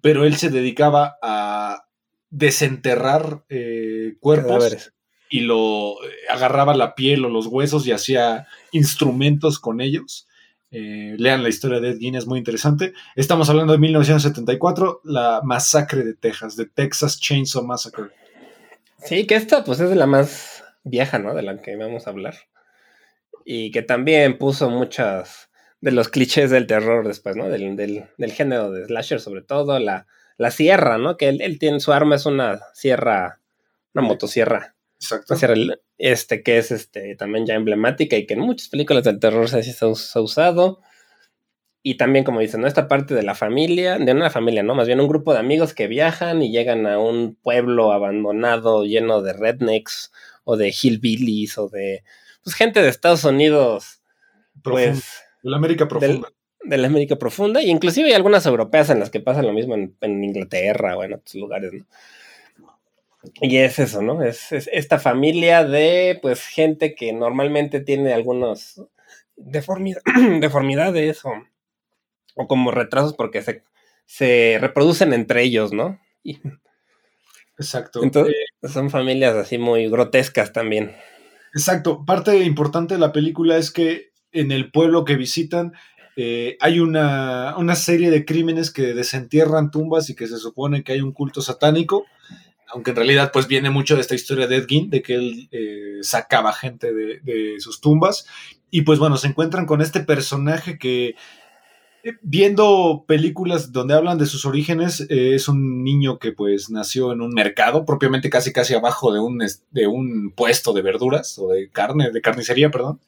pero 0.00 0.24
él 0.24 0.36
se 0.36 0.50
dedicaba 0.50 1.16
a 1.22 1.86
desenterrar 2.30 3.44
eh, 3.48 4.16
cuerpos 4.20 4.52
Cadáveres. 4.52 4.92
y 5.28 5.40
lo 5.40 5.92
eh, 6.04 6.10
agarraba 6.28 6.74
la 6.74 6.94
piel 6.94 7.24
o 7.24 7.28
los 7.28 7.46
huesos 7.46 7.86
y 7.86 7.92
hacía 7.92 8.46
instrumentos 8.72 9.58
con 9.58 9.80
ellos. 9.80 10.26
Eh, 10.70 11.14
lean 11.18 11.44
la 11.44 11.48
historia 11.48 11.78
de 11.78 11.90
Ed 11.90 11.98
Gein, 12.00 12.16
es 12.16 12.26
muy 12.26 12.38
interesante. 12.38 12.94
Estamos 13.14 13.48
hablando 13.48 13.72
de 13.72 13.78
1974, 13.78 15.02
la 15.04 15.40
masacre 15.44 16.02
de 16.02 16.14
Texas, 16.14 16.56
de 16.56 16.66
Texas 16.66 17.20
Chainsaw 17.20 17.62
Massacre. 17.62 18.06
Sí, 19.04 19.26
que 19.26 19.36
esta 19.36 19.62
pues 19.62 19.78
es 19.78 19.90
de 19.90 19.96
la 19.96 20.06
más 20.06 20.53
vieja, 20.84 21.18
¿no? 21.18 21.34
De 21.34 21.42
la 21.42 21.60
que 21.60 21.76
vamos 21.76 22.06
a 22.06 22.10
hablar. 22.10 22.34
Y 23.44 23.72
que 23.72 23.82
también 23.82 24.38
puso 24.38 24.70
muchas 24.70 25.50
de 25.80 25.90
los 25.90 26.08
clichés 26.08 26.50
del 26.50 26.66
terror 26.66 27.06
después, 27.06 27.36
¿no? 27.36 27.48
Del, 27.48 27.76
del, 27.76 28.04
del 28.16 28.32
género 28.32 28.70
de 28.70 28.86
slasher, 28.86 29.20
sobre 29.20 29.42
todo 29.42 29.78
la, 29.78 30.06
la 30.38 30.50
sierra, 30.50 30.98
¿no? 30.98 31.16
Que 31.16 31.28
él, 31.28 31.40
él 31.42 31.58
tiene, 31.58 31.80
su 31.80 31.92
arma 31.92 32.14
es 32.16 32.26
una 32.26 32.60
sierra, 32.72 33.40
una 33.92 34.06
motosierra. 34.06 34.76
Exacto. 34.98 35.34
Una 35.34 35.38
sierra, 35.38 35.54
este, 35.98 36.42
que 36.42 36.58
es 36.58 36.70
este, 36.70 37.16
también 37.16 37.44
ya 37.44 37.54
emblemática 37.54 38.16
y 38.16 38.26
que 38.26 38.34
en 38.34 38.40
muchas 38.40 38.68
películas 38.68 39.04
del 39.04 39.20
terror 39.20 39.48
se, 39.48 39.62
se 39.62 39.84
ha 39.84 39.94
se 39.94 40.18
ha 40.18 40.22
usado. 40.22 40.80
Y 41.86 41.98
también, 41.98 42.24
como 42.24 42.40
dicen, 42.40 42.62
¿no? 42.62 42.66
Esta 42.66 42.88
parte 42.88 43.14
de 43.14 43.22
la 43.22 43.34
familia, 43.34 43.98
de 43.98 44.12
una 44.12 44.30
familia, 44.30 44.62
¿no? 44.62 44.74
Más 44.74 44.86
bien 44.86 45.00
un 45.00 45.08
grupo 45.08 45.34
de 45.34 45.40
amigos 45.40 45.74
que 45.74 45.86
viajan 45.86 46.40
y 46.42 46.50
llegan 46.50 46.86
a 46.86 46.98
un 46.98 47.34
pueblo 47.34 47.92
abandonado 47.92 48.86
lleno 48.86 49.20
de 49.20 49.34
rednecks 49.34 50.10
o 50.44 50.56
de 50.56 50.68
hillbillies 50.70 51.58
o 51.58 51.68
de 51.68 52.04
pues, 52.42 52.54
gente 52.54 52.82
de 52.82 52.88
Estados 52.88 53.24
Unidos, 53.24 54.02
pues 54.62 55.22
de 55.42 55.50
la 55.50 55.56
América 55.56 55.88
profunda. 55.88 56.28
de 56.62 56.78
la 56.78 56.86
América 56.86 57.16
profunda. 57.16 57.62
Y 57.62 57.70
inclusive 57.70 58.08
hay 58.08 58.14
algunas 58.14 58.46
europeas 58.46 58.90
en 58.90 59.00
las 59.00 59.10
que 59.10 59.20
pasa 59.20 59.42
lo 59.42 59.52
mismo 59.52 59.74
en, 59.74 59.96
en 60.00 60.22
Inglaterra 60.24 60.96
o 60.96 61.04
en 61.04 61.14
otros 61.14 61.34
lugares, 61.34 61.72
¿no? 61.72 61.86
Y 63.40 63.56
es 63.56 63.78
eso, 63.78 64.02
¿no? 64.02 64.22
Es, 64.22 64.52
es 64.52 64.68
esta 64.70 64.98
familia 64.98 65.64
de, 65.64 66.18
pues, 66.20 66.44
gente 66.46 66.94
que 66.94 67.12
normalmente 67.14 67.80
tiene 67.80 68.12
algunos 68.12 68.82
deformi- 69.36 69.98
deformidades 70.40 71.24
o, 71.24 71.30
o 72.34 72.46
como 72.46 72.70
retrasos 72.70 73.14
porque 73.14 73.40
se, 73.40 73.62
se 74.04 74.58
reproducen 74.60 75.14
entre 75.14 75.42
ellos, 75.42 75.72
¿no? 75.72 75.98
Exacto. 77.58 78.02
entonces 78.02 78.34
Eh, 78.34 78.44
son 78.68 78.90
familias 78.90 79.34
así 79.34 79.58
muy 79.58 79.88
grotescas 79.88 80.52
también. 80.52 80.96
Exacto. 81.54 82.04
Parte 82.04 82.42
importante 82.44 82.94
de 82.94 83.00
la 83.00 83.12
película 83.12 83.56
es 83.56 83.70
que 83.70 84.12
en 84.32 84.50
el 84.52 84.70
pueblo 84.70 85.04
que 85.04 85.16
visitan 85.16 85.72
eh, 86.16 86.56
hay 86.60 86.80
una, 86.80 87.56
una 87.56 87.74
serie 87.74 88.10
de 88.10 88.24
crímenes 88.24 88.70
que 88.70 88.94
desentierran 88.94 89.70
tumbas 89.70 90.10
y 90.10 90.14
que 90.14 90.26
se 90.26 90.38
supone 90.38 90.84
que 90.84 90.92
hay 90.92 91.00
un 91.00 91.12
culto 91.12 91.42
satánico, 91.42 92.06
aunque 92.68 92.90
en 92.90 92.96
realidad 92.96 93.30
pues 93.32 93.48
viene 93.48 93.70
mucho 93.70 93.94
de 93.94 94.00
esta 94.00 94.14
historia 94.14 94.46
de 94.46 94.56
Ed 94.56 94.66
de 94.88 95.02
que 95.02 95.14
él 95.14 95.48
eh, 95.50 95.98
sacaba 96.02 96.52
gente 96.52 96.92
de, 96.92 97.56
sus 97.58 97.80
tumbas. 97.80 98.26
Y 98.70 98.82
pues 98.82 98.98
bueno, 98.98 99.16
se 99.16 99.28
encuentran 99.28 99.66
con 99.66 99.80
este 99.80 100.00
personaje 100.00 100.78
que 100.78 101.14
viendo 102.22 103.04
películas 103.06 103.72
donde 103.72 103.94
hablan 103.94 104.18
de 104.18 104.26
sus 104.26 104.44
orígenes, 104.44 105.00
eh, 105.08 105.34
es 105.34 105.48
un 105.48 105.82
niño 105.84 106.18
que 106.18 106.32
pues 106.32 106.70
nació 106.70 107.12
en 107.12 107.20
un 107.20 107.32
mercado, 107.32 107.84
propiamente 107.84 108.30
casi 108.30 108.52
casi 108.52 108.74
abajo 108.74 109.12
de 109.12 109.20
un, 109.20 109.38
de 109.70 109.86
un 109.86 110.30
puesto 110.30 110.72
de 110.72 110.82
verduras 110.82 111.38
o 111.38 111.48
de 111.48 111.70
carne, 111.70 112.10
de 112.10 112.20
carnicería, 112.20 112.70
perdón, 112.70 113.00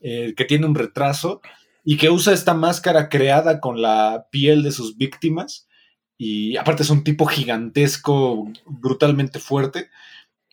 eh, 0.00 0.34
que 0.36 0.44
tiene 0.44 0.66
un 0.66 0.74
retraso 0.74 1.40
y 1.84 1.96
que 1.96 2.10
usa 2.10 2.32
esta 2.34 2.54
máscara 2.54 3.08
creada 3.08 3.60
con 3.60 3.80
la 3.80 4.26
piel 4.30 4.62
de 4.62 4.72
sus 4.72 4.96
víctimas. 4.96 5.66
Y 6.16 6.56
aparte 6.56 6.82
es 6.84 6.90
un 6.90 7.02
tipo 7.04 7.26
gigantesco, 7.26 8.50
brutalmente 8.66 9.38
fuerte. 9.38 9.88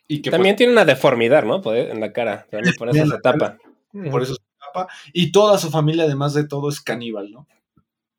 Y 0.08 0.16
que 0.20 0.30
pues, 0.30 0.38
También 0.38 0.56
tiene 0.56 0.72
una 0.72 0.84
deformidad, 0.84 1.44
¿no? 1.44 1.62
Por- 1.62 1.76
En 1.76 2.00
la 2.00 2.12
cara. 2.12 2.46
Por 2.78 2.88
eso 2.88 3.06
se 3.06 3.20
tapa. 3.22 3.58
pues, 3.92 4.10
por 4.10 4.22
eso 4.22 4.34
se 4.34 4.42
escapa. 4.58 4.88
Y 5.12 5.30
toda 5.32 5.58
su 5.58 5.70
familia, 5.70 6.04
además 6.04 6.34
de 6.34 6.44
todo, 6.44 6.68
es 6.68 6.80
caníbal, 6.80 7.30
¿no? 7.30 7.46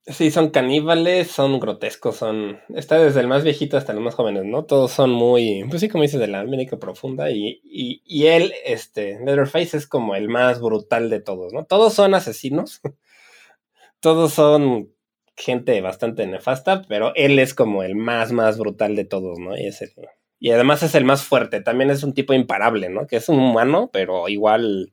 Sí, 0.06 0.32
son 0.32 0.49
caníbales, 0.49 1.32
son 1.32 1.62
grotescos, 1.62 2.18
son... 2.18 2.60
Está 2.76 2.99
desde 2.99 3.22
el 3.22 3.28
más 3.30 3.43
viejito 3.45 3.78
hasta 3.78 3.93
los 3.93 4.04
más 4.04 4.16
jóvenes, 4.16 4.43
¿no? 4.43 4.66
Todos 4.66 4.91
son 4.91 5.12
muy, 5.12 5.64
pues 5.70 5.80
sí, 5.80 5.88
como 5.88 6.01
dices, 6.04 6.20
de 6.20 6.28
la 6.28 6.41
América 6.41 6.78
profunda 6.78 7.32
y, 7.32 7.62
y, 7.64 8.01
y 8.06 8.26
él, 8.28 8.54
este, 8.66 9.18
Leatherface 9.24 9.78
es 9.78 9.88
como 9.88 10.16
el 10.16 10.28
más 10.28 10.60
brutal 10.60 11.10
de 11.10 11.22
todos, 11.22 11.54
¿no? 11.54 11.64
Todos 11.66 11.93
son 11.93 12.16
asesinos, 12.16 12.82
todos 13.99 14.34
son 14.34 14.91
gente 15.36 15.82
bastante 15.82 16.28
nefasta, 16.28 16.84
pero 16.88 17.14
él 17.16 17.39
es 17.39 17.54
como 17.54 17.84
el 17.84 17.95
más, 17.95 18.32
más 18.32 18.58
brutal 18.58 18.95
de 18.95 19.06
todos, 19.06 19.39
¿no? 19.39 19.58
Y, 19.58 19.68
es 19.68 19.82
el- 19.82 19.93
y 20.39 20.51
además 20.51 20.84
es 20.84 20.95
el 20.95 21.06
más 21.06 21.24
fuerte, 21.24 21.62
también 21.62 21.89
es 21.89 22.04
un 22.04 22.14
tipo 22.14 22.34
imparable, 22.34 22.89
¿no? 22.89 23.08
Que 23.08 23.18
es 23.18 23.30
un 23.30 23.39
humano, 23.39 23.89
pero 23.91 24.30
igual 24.30 24.91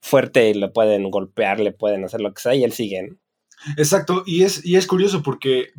fuerte 0.00 0.50
y 0.50 0.54
le 0.54 0.68
pueden 0.68 1.10
golpear, 1.10 1.60
le 1.60 1.72
pueden 1.72 2.04
hacer 2.04 2.20
lo 2.20 2.32
que 2.34 2.42
sea 2.42 2.54
y 2.54 2.64
él 2.64 2.72
sigue, 2.72 3.02
¿no? 3.02 3.16
Exacto, 3.76 4.22
y 4.26 4.42
es, 4.42 4.64
y 4.64 4.76
es 4.76 4.86
curioso 4.86 5.22
porque 5.22 5.72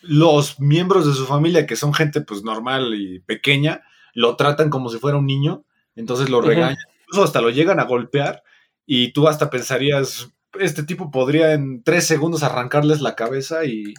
los 0.00 0.60
miembros 0.60 1.06
de 1.06 1.14
su 1.14 1.26
familia, 1.26 1.66
que 1.66 1.76
son 1.76 1.92
gente 1.92 2.20
pues 2.20 2.42
normal 2.42 2.94
y 2.94 3.20
pequeña, 3.20 3.82
lo 4.14 4.36
tratan 4.36 4.70
como 4.70 4.88
si 4.88 4.98
fuera 4.98 5.18
un 5.18 5.26
niño, 5.26 5.64
entonces 5.96 6.28
lo 6.28 6.40
regañan, 6.40 6.76
incluso 7.02 7.24
hasta 7.24 7.40
lo 7.40 7.50
llegan 7.50 7.80
a 7.80 7.84
golpear, 7.84 8.42
y 8.86 9.12
tú 9.12 9.28
hasta 9.28 9.50
pensarías, 9.50 10.30
este 10.58 10.82
tipo 10.82 11.10
podría 11.10 11.52
en 11.52 11.82
tres 11.82 12.06
segundos 12.06 12.42
arrancarles 12.42 13.00
la 13.00 13.14
cabeza 13.14 13.64
y, 13.64 13.94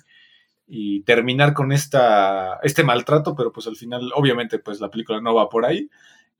y 0.67 1.01
terminar 1.01 1.53
con 1.53 1.71
esta, 1.71 2.59
este 2.63 2.83
maltrato, 2.83 3.35
pero 3.35 3.51
pues 3.51 3.67
al 3.67 3.75
final, 3.75 4.11
obviamente, 4.15 4.59
pues 4.59 4.79
la 4.79 4.89
película 4.89 5.19
no 5.19 5.33
va 5.33 5.49
por 5.49 5.65
ahí. 5.65 5.89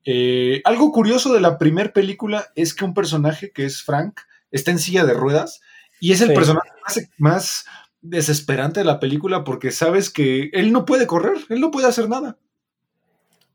Eh, 0.05 0.61
algo 0.65 0.91
curioso 0.91 1.33
de 1.33 1.41
la 1.41 1.57
primera 1.57 1.91
película 1.91 2.47
es 2.55 2.73
que 2.73 2.85
un 2.85 2.93
personaje 2.93 3.51
que 3.51 3.65
es 3.65 3.83
Frank 3.83 4.21
está 4.51 4.71
en 4.71 4.79
silla 4.79 5.05
de 5.05 5.13
ruedas 5.13 5.61
y 5.99 6.11
es 6.11 6.21
el 6.21 6.29
Sí. 6.29 6.33
personaje 6.35 6.69
más, 6.85 6.99
más 7.17 7.65
desesperante 8.01 8.79
de 8.81 8.85
la 8.85 8.99
película 8.99 9.43
porque 9.43 9.71
sabes 9.71 10.09
que 10.09 10.49
él 10.53 10.71
no 10.71 10.85
puede 10.85 11.05
correr, 11.07 11.37
él 11.49 11.59
no 11.59 11.71
puede 11.71 11.87
hacer 11.87 12.07
nada. 12.09 12.37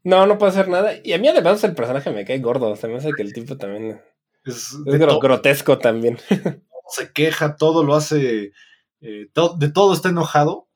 No, 0.03 0.27
no 0.27 0.37
puede 0.39 0.53
hacer 0.53 0.69
nada. 0.69 0.93
Y 1.03 1.13
a 1.15 1.19
mí 1.19 1.29
además 1.29 1.65
el 1.65 1.75
personaje 1.75 2.11
me 2.11 2.25
cae 2.25 2.39
gordo. 2.41 2.77
Se 2.77 2.89
me 2.89 2.97
hace 2.97 3.11
que 3.17 3.23
el 3.23 3.33
tipo 3.33 3.57
también 3.57 4.01
Es, 4.45 4.77
todo 4.85 5.19
grotesco 5.21 5.79
también. 5.79 6.19
se 6.89 7.11
queja, 7.13 7.57
todo 7.57 7.83
lo 7.85 7.95
hace, 7.95 8.53
eh, 9.01 9.29
to- 9.33 9.57
de 9.59 9.71
todo 9.71 9.95
está 9.95 10.11
enojado, 10.11 10.69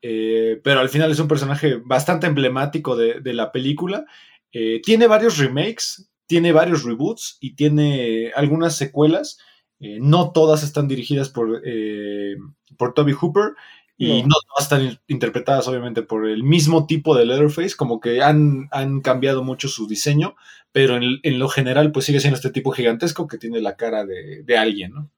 eh, 0.00 0.58
pero 0.64 0.80
al 0.80 0.88
final 0.88 1.10
es 1.12 1.18
un 1.18 1.28
personaje 1.28 1.76
bastante 1.84 2.26
emblemático 2.26 2.96
de, 2.96 3.20
de 3.20 3.34
la 3.34 3.52
película. 3.52 4.06
Eh, 4.52 4.80
tiene 4.82 5.06
varios 5.06 5.36
remakes, 5.36 6.10
tiene 6.26 6.52
varios 6.52 6.82
reboots 6.84 7.36
y 7.40 7.54
tiene 7.54 8.32
algunas 8.34 8.74
secuelas 8.76 9.36
Eh, 9.82 9.98
no 10.00 10.30
todas 10.32 10.62
están 10.62 10.88
dirigidas 10.88 11.28
por, 11.28 11.60
eh, 11.66 12.36
por 12.78 12.94
Toby 12.94 13.12
Hooper 13.12 13.52
y 13.98 14.22
No. 14.22 14.28
no. 14.28 14.34
todas 14.48 14.62
están 14.62 14.82
in- 14.82 14.98
interpretadas 15.08 15.68
obviamente 15.68 16.02
por 16.02 16.26
el 16.26 16.42
mismo 16.44 16.86
tipo 16.86 17.14
de 17.16 17.26
Leatherface, 17.26 17.76
como 17.76 18.00
que 18.00 18.22
han, 18.22 18.68
han 18.70 19.00
cambiado 19.02 19.42
mucho 19.44 19.68
su 19.68 19.86
diseño, 19.86 20.34
pero 20.72 20.96
en, 20.96 21.20
en 21.22 21.38
lo 21.38 21.48
general 21.48 21.92
pues 21.92 22.06
sigue 22.06 22.20
siendo 22.20 22.36
este 22.36 22.50
tipo 22.50 22.70
gigantesco 22.70 23.26
que 23.28 23.38
tiene 23.38 23.60
la 23.60 23.76
cara 23.76 24.06
de, 24.06 24.42
de 24.44 24.56
alguien, 24.56 24.92
¿no? 24.94 25.10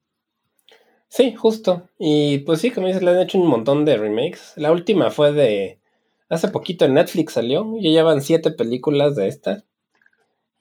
Sí, 1.09 1.33
justo. 1.35 1.89
Y 1.99 2.39
pues 2.39 2.61
sí, 2.61 2.73
como 2.73 2.89
dices, 2.89 3.03
le 3.03 3.13
han 3.13 3.21
hecho 3.21 3.39
un 3.39 3.47
montón 3.47 3.85
de 3.85 3.97
remakes. 3.97 4.55
La 4.57 4.73
última 4.73 5.11
fue 5.11 5.33
de. 5.33 5.79
Hace 6.29 6.49
poquito 6.49 6.87
en 6.87 6.95
Netflix 6.95 7.35
salió. 7.35 7.73
Ya 7.81 7.91
llevan 7.91 8.21
siete 8.21 8.51
películas 8.51 9.15
de 9.15 9.29
esta. 9.29 9.65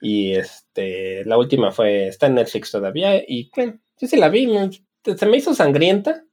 Y 0.00 0.32
este. 0.34 1.24
La 1.24 1.38
última 1.38 1.72
fue. 1.72 2.06
Está 2.06 2.28
en 2.28 2.36
Netflix 2.36 2.70
todavía. 2.70 3.16
Y 3.26 3.50
bueno, 3.56 3.80
yo 4.00 4.08
sí 4.08 4.16
la 4.16 4.28
vi. 4.28 4.48
se 5.04 5.26
me 5.26 5.36
hizo 5.36 5.54
sangrienta. 5.54 6.24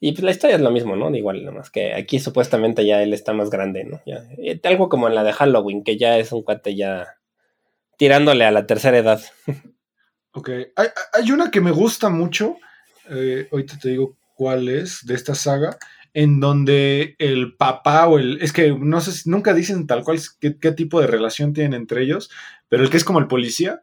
Y 0.00 0.12
pues 0.12 0.22
la 0.22 0.32
historia 0.32 0.56
es 0.56 0.62
lo 0.62 0.70
mismo, 0.70 0.96
¿no? 0.96 1.14
Igual, 1.14 1.44
nomás 1.44 1.70
que 1.70 1.94
aquí 1.94 2.18
supuestamente 2.18 2.84
ya 2.84 3.02
él 3.02 3.14
está 3.14 3.32
más 3.32 3.48
grande, 3.48 3.84
¿no? 3.84 4.02
Ya, 4.04 4.24
eh, 4.36 4.60
algo 4.64 4.90
como 4.90 5.08
en 5.08 5.14
la 5.14 5.24
de 5.24 5.32
Halloween, 5.32 5.82
que 5.82 5.96
ya 5.96 6.18
es 6.18 6.30
un 6.32 6.42
cuate 6.42 6.76
ya 6.76 7.16
tirándole 7.96 8.44
a 8.44 8.50
la 8.50 8.66
tercera 8.66 8.98
edad. 8.98 9.22
Ok, 10.36 10.50
hay, 10.50 10.88
hay 11.12 11.30
una 11.30 11.52
que 11.52 11.60
me 11.60 11.70
gusta 11.70 12.08
mucho, 12.08 12.56
eh, 13.08 13.46
ahorita 13.52 13.78
te 13.78 13.90
digo 13.90 14.16
cuál 14.34 14.68
es, 14.68 15.06
de 15.06 15.14
esta 15.14 15.36
saga, 15.36 15.78
en 16.12 16.40
donde 16.40 17.14
el 17.20 17.56
papá 17.56 18.08
o 18.08 18.18
el, 18.18 18.42
es 18.42 18.52
que 18.52 18.72
no 18.72 19.00
sé, 19.00 19.30
nunca 19.30 19.54
dicen 19.54 19.86
tal 19.86 20.02
cual 20.02 20.18
qué, 20.40 20.58
qué 20.58 20.72
tipo 20.72 21.00
de 21.00 21.06
relación 21.06 21.52
tienen 21.52 21.74
entre 21.74 22.02
ellos, 22.02 22.32
pero 22.68 22.82
el 22.82 22.90
que 22.90 22.96
es 22.96 23.04
como 23.04 23.20
el 23.20 23.28
policía, 23.28 23.80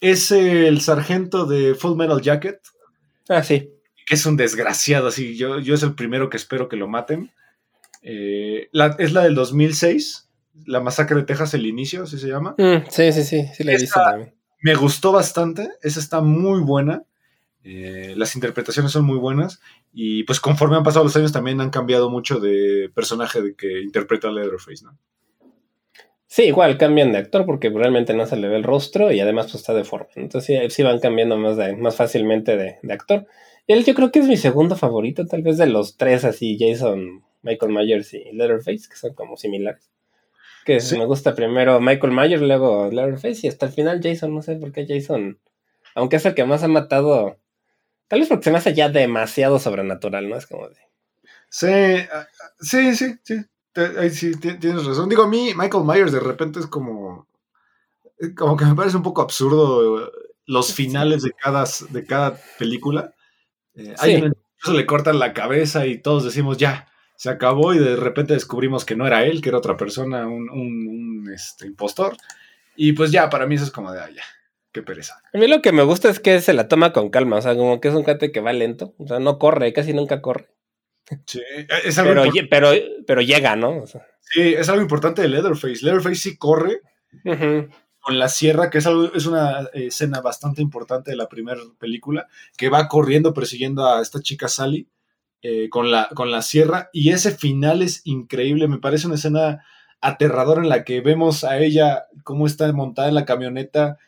es 0.00 0.30
el 0.32 0.80
sargento 0.80 1.46
de 1.46 1.74
Full 1.74 1.96
Metal 1.96 2.20
Jacket, 2.20 2.60
Ah, 3.28 3.42
sí. 3.42 3.70
que 4.06 4.14
es 4.14 4.24
un 4.26 4.36
desgraciado, 4.36 5.08
así, 5.08 5.36
yo, 5.36 5.58
yo 5.58 5.74
es 5.74 5.82
el 5.82 5.94
primero 5.94 6.30
que 6.30 6.36
espero 6.36 6.68
que 6.68 6.76
lo 6.76 6.86
maten. 6.88 7.32
Eh, 8.02 8.68
la- 8.72 8.94
es 8.98 9.12
la 9.12 9.24
del 9.24 9.34
2006, 9.34 10.28
la 10.64 10.80
masacre 10.80 11.16
de 11.16 11.22
Texas, 11.24 11.54
el 11.54 11.66
inicio, 11.66 12.04
así 12.04 12.18
se 12.18 12.28
llama. 12.28 12.54
Mm, 12.58 12.88
sí, 12.88 13.12
sí, 13.12 13.24
sí. 13.24 13.44
Sí 13.56 13.64
la 13.64 13.72
he 13.72 13.76
visto 13.78 14.00
también. 14.00 14.34
Me 14.62 14.74
gustó 14.74 15.12
bastante, 15.12 15.70
esa 15.82 16.00
está 16.00 16.20
muy 16.20 16.60
buena. 16.60 17.02
eh, 17.68 18.14
las 18.16 18.36
interpretaciones 18.36 18.92
son 18.92 19.04
muy 19.04 19.18
buenas 19.18 19.60
y 19.92 20.22
pues 20.22 20.38
conforme 20.38 20.76
han 20.76 20.84
pasado 20.84 21.04
los 21.04 21.16
años 21.16 21.32
también 21.32 21.60
han 21.60 21.70
cambiado 21.70 22.08
mucho 22.10 22.38
de 22.38 22.92
personaje 22.94 23.42
de 23.42 23.56
que 23.56 23.80
interpreta 23.82 24.30
Leatherface, 24.30 24.84
¿no? 24.84 24.96
Sí, 26.28 26.44
igual 26.44 26.76
cambian 26.76 27.12
de 27.12 27.18
actor 27.18 27.46
porque 27.46 27.70
realmente 27.70 28.12
no 28.14 28.26
se 28.26 28.36
le 28.36 28.48
ve 28.48 28.56
el 28.56 28.64
rostro 28.64 29.12
y 29.12 29.20
además 29.20 29.46
pues 29.46 29.56
está 29.56 29.74
deforme. 29.74 30.08
Entonces 30.16 30.44
sí, 30.60 30.70
sí 30.70 30.82
van 30.82 30.98
cambiando 30.98 31.36
más, 31.36 31.56
de- 31.56 31.76
más 31.76 31.94
fácilmente 31.96 32.56
de, 32.56 32.78
de 32.82 32.92
actor. 32.92 33.26
Él 33.66 33.84
yo 33.84 33.94
creo 33.94 34.10
que 34.10 34.18
es 34.20 34.26
mi 34.26 34.36
segundo 34.36 34.76
favorito, 34.76 35.26
tal 35.26 35.42
vez 35.42 35.56
de 35.58 35.66
los 35.66 35.96
tres 35.96 36.24
así, 36.24 36.56
Jason, 36.58 37.24
Michael 37.42 37.72
Myers 37.72 38.12
y 38.14 38.32
Leatherface, 38.32 38.88
que 38.88 38.96
son 38.96 39.14
como 39.14 39.36
similares. 39.36 39.90
Que 40.66 40.80
Sí. 40.80 40.98
me 40.98 41.06
gusta 41.06 41.34
primero 41.34 41.80
Michael 41.80 42.12
Myers, 42.12 42.42
luego 42.42 42.90
Leatherface 42.90 43.46
y 43.46 43.48
hasta 43.50 43.66
el 43.66 43.72
final 43.72 44.00
Jason, 44.02 44.34
no 44.34 44.42
sé 44.42 44.56
por 44.56 44.72
qué 44.72 44.86
Jason, 44.88 45.38
aunque 45.94 46.16
es 46.16 46.26
el 46.26 46.34
que 46.34 46.44
más 46.44 46.62
ha 46.64 46.68
matado, 46.68 47.38
tal 48.08 48.20
vez 48.20 48.28
porque 48.28 48.44
se 48.44 48.52
me 48.52 48.58
hace 48.58 48.74
ya 48.74 48.88
demasiado 48.90 49.58
sobrenatural, 49.60 50.28
¿no? 50.28 50.36
Es 50.36 50.46
como 50.46 50.68
de... 50.68 50.76
Sí, 51.50 51.68
ah, 51.68 52.26
ah, 52.42 52.50
sí, 52.60 52.94
sí, 52.96 53.14
sí. 53.24 53.36
Ahí 53.98 54.10
sí, 54.10 54.32
ti- 54.38 54.58
tienes 54.58 54.84
razón. 54.86 55.08
Digo, 55.08 55.22
a 55.24 55.28
mí 55.28 55.52
Michael 55.56 55.84
Myers 55.84 56.12
de 56.12 56.20
repente 56.20 56.60
es 56.60 56.66
como... 56.66 57.28
eh, 58.20 58.34
Como 58.34 58.56
que 58.56 58.64
me 58.64 58.74
parece 58.74 58.96
un 58.96 59.02
poco 59.02 59.22
absurdo 59.22 60.06
eh, 60.06 60.10
los 60.46 60.72
finales 60.72 61.22
de 61.22 61.32
cada, 61.32 61.64
de 61.90 62.04
cada 62.06 62.38
película. 62.58 63.14
Eh, 63.74 63.94
hay 63.98 64.22
Sí. 64.58 64.72
le 64.72 64.86
cortan 64.86 65.18
la 65.18 65.32
cabeza 65.34 65.86
y 65.86 66.00
todos 66.00 66.24
decimos 66.24 66.56
ya, 66.56 66.88
se 67.16 67.28
acabó 67.30 67.74
y 67.74 67.78
de 67.78 67.94
repente 67.96 68.32
descubrimos 68.34 68.84
que 68.84 68.96
no 68.96 69.06
era 69.06 69.24
él, 69.24 69.40
que 69.42 69.50
era 69.50 69.58
otra 69.58 69.76
persona, 69.76 70.26
un, 70.26 70.48
un- 70.50 70.88
un, 71.26 71.32
este, 71.34 71.66
impostor. 71.66 72.16
Y 72.74 72.92
pues 72.94 73.10
ya, 73.12 73.28
para 73.30 73.46
mí 73.46 73.54
eso 73.56 73.64
es 73.64 73.70
como 73.70 73.92
de, 73.92 74.00
ah, 74.00 74.10
ya, 74.14 74.22
qué 74.72 74.82
pereza. 74.82 75.20
A 75.32 75.38
mí 75.38 75.46
lo 75.46 75.60
que 75.62 75.72
me 75.72 75.82
gusta 75.82 76.08
es 76.08 76.20
que 76.20 76.40
se 76.40 76.52
la 76.54 76.68
toma 76.68 76.92
con 76.92 77.10
calma, 77.10 77.36
o 77.36 77.42
sea, 77.42 77.54
como 77.54 77.80
que 77.80 77.88
es 77.88 77.94
un 77.94 78.02
cate 78.04 78.32
que 78.32 78.40
va 78.40 78.52
lento, 78.52 78.94
o 78.98 79.06
sea, 79.06 79.18
no 79.18 79.38
corre, 79.38 79.72
casi 79.72 79.92
nunca 79.92 80.20
corre. 80.22 80.48
Sí, 81.26 81.40
es 81.84 81.98
algo, 81.98 82.22
Pero, 82.22 82.46
pero, 82.50 82.70
pero 83.06 83.20
llega, 83.20 83.56
¿no? 83.56 83.82
O 83.82 83.86
sea, 83.86 84.06
sí, 84.20 84.54
es 84.54 84.68
algo 84.68 84.82
importante 84.82 85.22
de 85.22 85.28
Leatherface. 85.28 85.84
Leatherface 85.84 86.16
sí 86.16 86.36
corre, 86.36 86.80
con 88.00 88.18
la 88.18 88.28
sierra, 88.28 88.70
que 88.70 88.78
es, 88.78 88.86
algo, 88.86 89.12
es 89.14 89.26
una 89.26 89.62
eh, 89.72 89.86
escena 89.86 90.20
bastante 90.20 90.62
importante 90.62 91.10
de 91.10 91.16
la 91.16 91.28
primera 91.28 91.60
película, 91.78 92.28
que 92.56 92.68
va 92.68 92.88
corriendo 92.88 93.34
persiguiendo 93.34 93.86
a 93.86 94.00
esta 94.00 94.20
chica 94.20 94.48
Sally 94.48 94.88
eh, 95.42 95.68
con, 95.68 95.90
la, 95.90 96.08
con 96.14 96.30
la 96.30 96.42
sierra, 96.42 96.88
y 96.92 97.10
ese 97.10 97.32
final 97.32 97.82
es 97.82 98.02
increíble, 98.04 98.68
me 98.68 98.78
parece 98.78 99.06
una 99.06 99.16
escena 99.16 99.64
aterradora 100.00 100.62
en 100.62 100.68
la 100.68 100.84
que 100.84 101.00
vemos 101.00 101.42
a 101.42 101.58
ella 101.58 102.04
cómo 102.22 102.46
está 102.46 102.72
montada 102.72 103.08
en 103.08 103.14
la 103.14 103.24
camioneta 103.24 103.98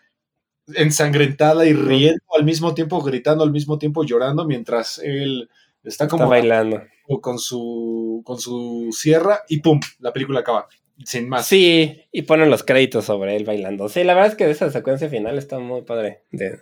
ensangrentada 0.74 1.64
y 1.66 1.72
riendo 1.72 2.22
al 2.36 2.44
mismo 2.44 2.74
tiempo, 2.74 3.00
gritando 3.02 3.42
al 3.42 3.52
mismo 3.52 3.78
tiempo, 3.78 4.04
llorando, 4.04 4.44
mientras 4.44 4.98
él 4.98 5.48
está 5.88 6.04
Está 6.04 6.08
como 6.16 6.28
bailando. 6.28 6.82
con 7.20 7.38
su, 7.38 8.22
con 8.24 8.38
su 8.38 8.90
sierra 8.92 9.40
y 9.48 9.60
¡pum! 9.60 9.80
La 10.00 10.12
película 10.12 10.40
acaba, 10.40 10.68
sin 11.04 11.28
más. 11.28 11.46
Sí, 11.46 12.02
y 12.12 12.22
ponen 12.22 12.50
los 12.50 12.62
créditos 12.62 13.04
sobre 13.06 13.36
él 13.36 13.44
bailando. 13.44 13.88
Sí, 13.88 14.04
la 14.04 14.14
verdad 14.14 14.30
es 14.32 14.36
que 14.36 14.50
esa 14.50 14.70
secuencia 14.70 15.08
final 15.08 15.38
está 15.38 15.58
muy 15.58 15.82
padre 15.82 16.22
de, 16.30 16.58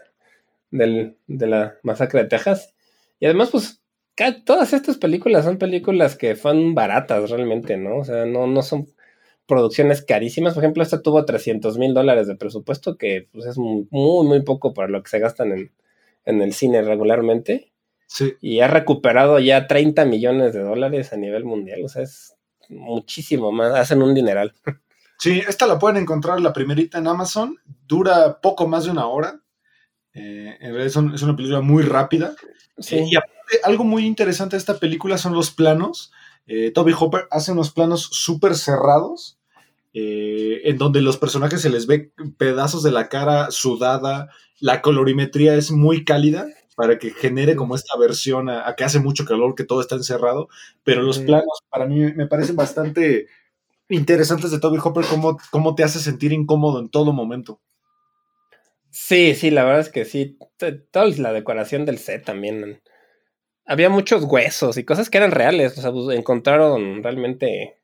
del- 0.71 1.17
de 1.27 1.47
la 1.47 1.77
masacre 1.83 2.23
de 2.23 2.29
Texas. 2.29 2.75
Y 3.19 3.27
además, 3.27 3.51
pues, 3.51 3.83
todas 4.45 4.73
estas 4.73 4.97
películas 4.99 5.45
son 5.45 5.59
películas 5.59 6.17
que 6.17 6.37
fueron 6.37 6.75
baratas 6.75 7.31
realmente, 7.31 7.77
¿no? 7.77 7.99
O 7.99 8.05
sea, 8.05 8.25
no, 8.27 8.47
no 8.47 8.63
son 8.63 8.87
producciones 9.47 10.03
carísimas. 10.03 10.55
Por 10.55 10.63
ejemplo, 10.65 10.83
esta 10.83 11.03
tuvo 11.03 11.25
300 11.25 11.79
mil 11.79 11.95
dólares 11.95 12.27
de 12.27 12.37
presupuesto, 12.37 12.97
que 12.97 13.29
pues, 13.33 13.47
es 13.47 13.59
muy, 13.59 13.87
muy, 13.91 14.27
muy 14.27 14.43
poco 14.43 14.75
para 14.75 14.89
lo 14.89 15.03
que 15.03 15.11
se 15.11 15.19
gastan 15.19 15.53
en, 15.53 15.73
en 16.25 16.43
el 16.43 16.53
cine 16.53 16.83
regularmente. 16.83 17.73
Sí. 18.07 18.35
Y 18.41 18.61
ha 18.61 18.69
recuperado 18.69 19.39
ya 19.39 19.67
30 19.67 20.05
millones 20.05 20.53
de 20.55 20.63
dólares 20.63 21.13
a 21.13 21.17
nivel 21.17 21.45
mundial. 21.45 21.83
O 21.85 21.89
sea, 21.89 22.03
es 22.03 22.35
muchísimo 22.69 23.53
más. 23.53 23.75
Hacen 23.75 24.03
un 24.03 24.15
dineral. 24.15 24.53
Sí, 25.19 25.43
esta 25.49 25.67
la 25.67 25.79
pueden 25.79 25.97
encontrar 25.97 26.43
la 26.43 26.53
primerita 26.53 26.99
en 26.99 27.07
Amazon. 27.07 27.57
Dura 27.89 28.39
poco 28.43 28.69
más 28.69 28.85
de 28.85 28.91
una 28.91 29.07
hora. 29.07 29.41
Eh, 30.13 30.57
en 30.61 30.67
realidad 30.73 30.87
es, 30.89 30.97
un- 30.97 31.15
es 31.15 31.23
una 31.23 31.35
película 31.35 31.63
muy 31.63 31.85
rápida. 31.85 32.35
Sí. 32.77 32.97
Eh, 32.97 33.07
y 33.11 33.17
aparte, 33.17 33.61
algo 33.65 33.83
muy 33.83 34.05
interesante 34.05 34.57
de 34.57 34.59
esta 34.59 34.79
película 34.79 35.17
son 35.17 35.33
los 35.33 35.51
planos. 35.51 36.13
Eh, 36.47 36.71
Toby 36.71 36.93
Hopper 36.99 37.29
hace 37.31 37.53
unos 37.53 37.71
planos 37.73 38.03
súper 38.13 38.57
cerrados, 38.57 39.39
eh, 39.95 40.61
en 40.65 40.77
donde 40.77 41.01
los 41.01 41.17
personajes 41.17 41.63
se 41.63 41.71
les 41.71 41.87
ve 41.87 42.13
pedazos 42.37 42.83
de 42.83 42.91
la 42.91 43.09
cara 43.09 43.51
sudada. 43.51 44.29
La 44.61 44.83
colorimetría 44.83 45.55
es 45.55 45.71
muy 45.71 46.05
cálida 46.05 46.47
para 46.77 46.99
que 46.99 47.11
genere 47.11 47.57
como 47.57 47.75
esta 47.75 47.99
versión 47.99 48.49
a, 48.49 48.69
a 48.69 48.77
que 48.77 48.85
hace 48.85 49.01
mucho 49.01 49.25
calor, 49.25 49.57
que 49.57 49.65
todo 49.65 49.81
está 49.81 49.97
encerrado. 49.97 50.49
Pero 50.85 51.03
los 51.03 51.19
planos 51.19 51.63
para 51.69 51.87
mí 51.87 52.13
me 52.15 52.29
parecen 52.29 52.55
bastante 52.55 53.27
interesantes 53.89 54.51
de 54.51 54.61
Toby 54.61 54.79
Hopper, 54.83 55.05
cómo, 55.07 55.39
cómo 55.51 55.75
te 55.75 55.85
hace 55.85 55.99
sentir 56.01 56.33
incómodo 56.33 56.81
en 56.81 56.89
todo 56.89 57.13
momento. 57.13 57.61
Sí, 58.91 59.35
sí, 59.35 59.51
la 59.51 59.65
verdad 59.65 59.81
es 59.81 59.91
que 59.91 60.05
sí. 60.05 60.39
Toda 60.91 61.07
la 61.19 61.33
decoración 61.33 61.85
del 61.85 61.99
set 61.99 62.25
también. 62.25 62.81
Había 63.67 63.91
muchos 63.91 64.25
huesos 64.25 64.79
y 64.79 64.85
cosas 64.85 65.11
que 65.11 65.19
eran 65.19 65.33
reales. 65.33 65.77
O 65.79 65.83
sea, 65.83 65.93
pues, 65.93 66.17
encontraron 66.17 67.03
realmente 67.03 67.79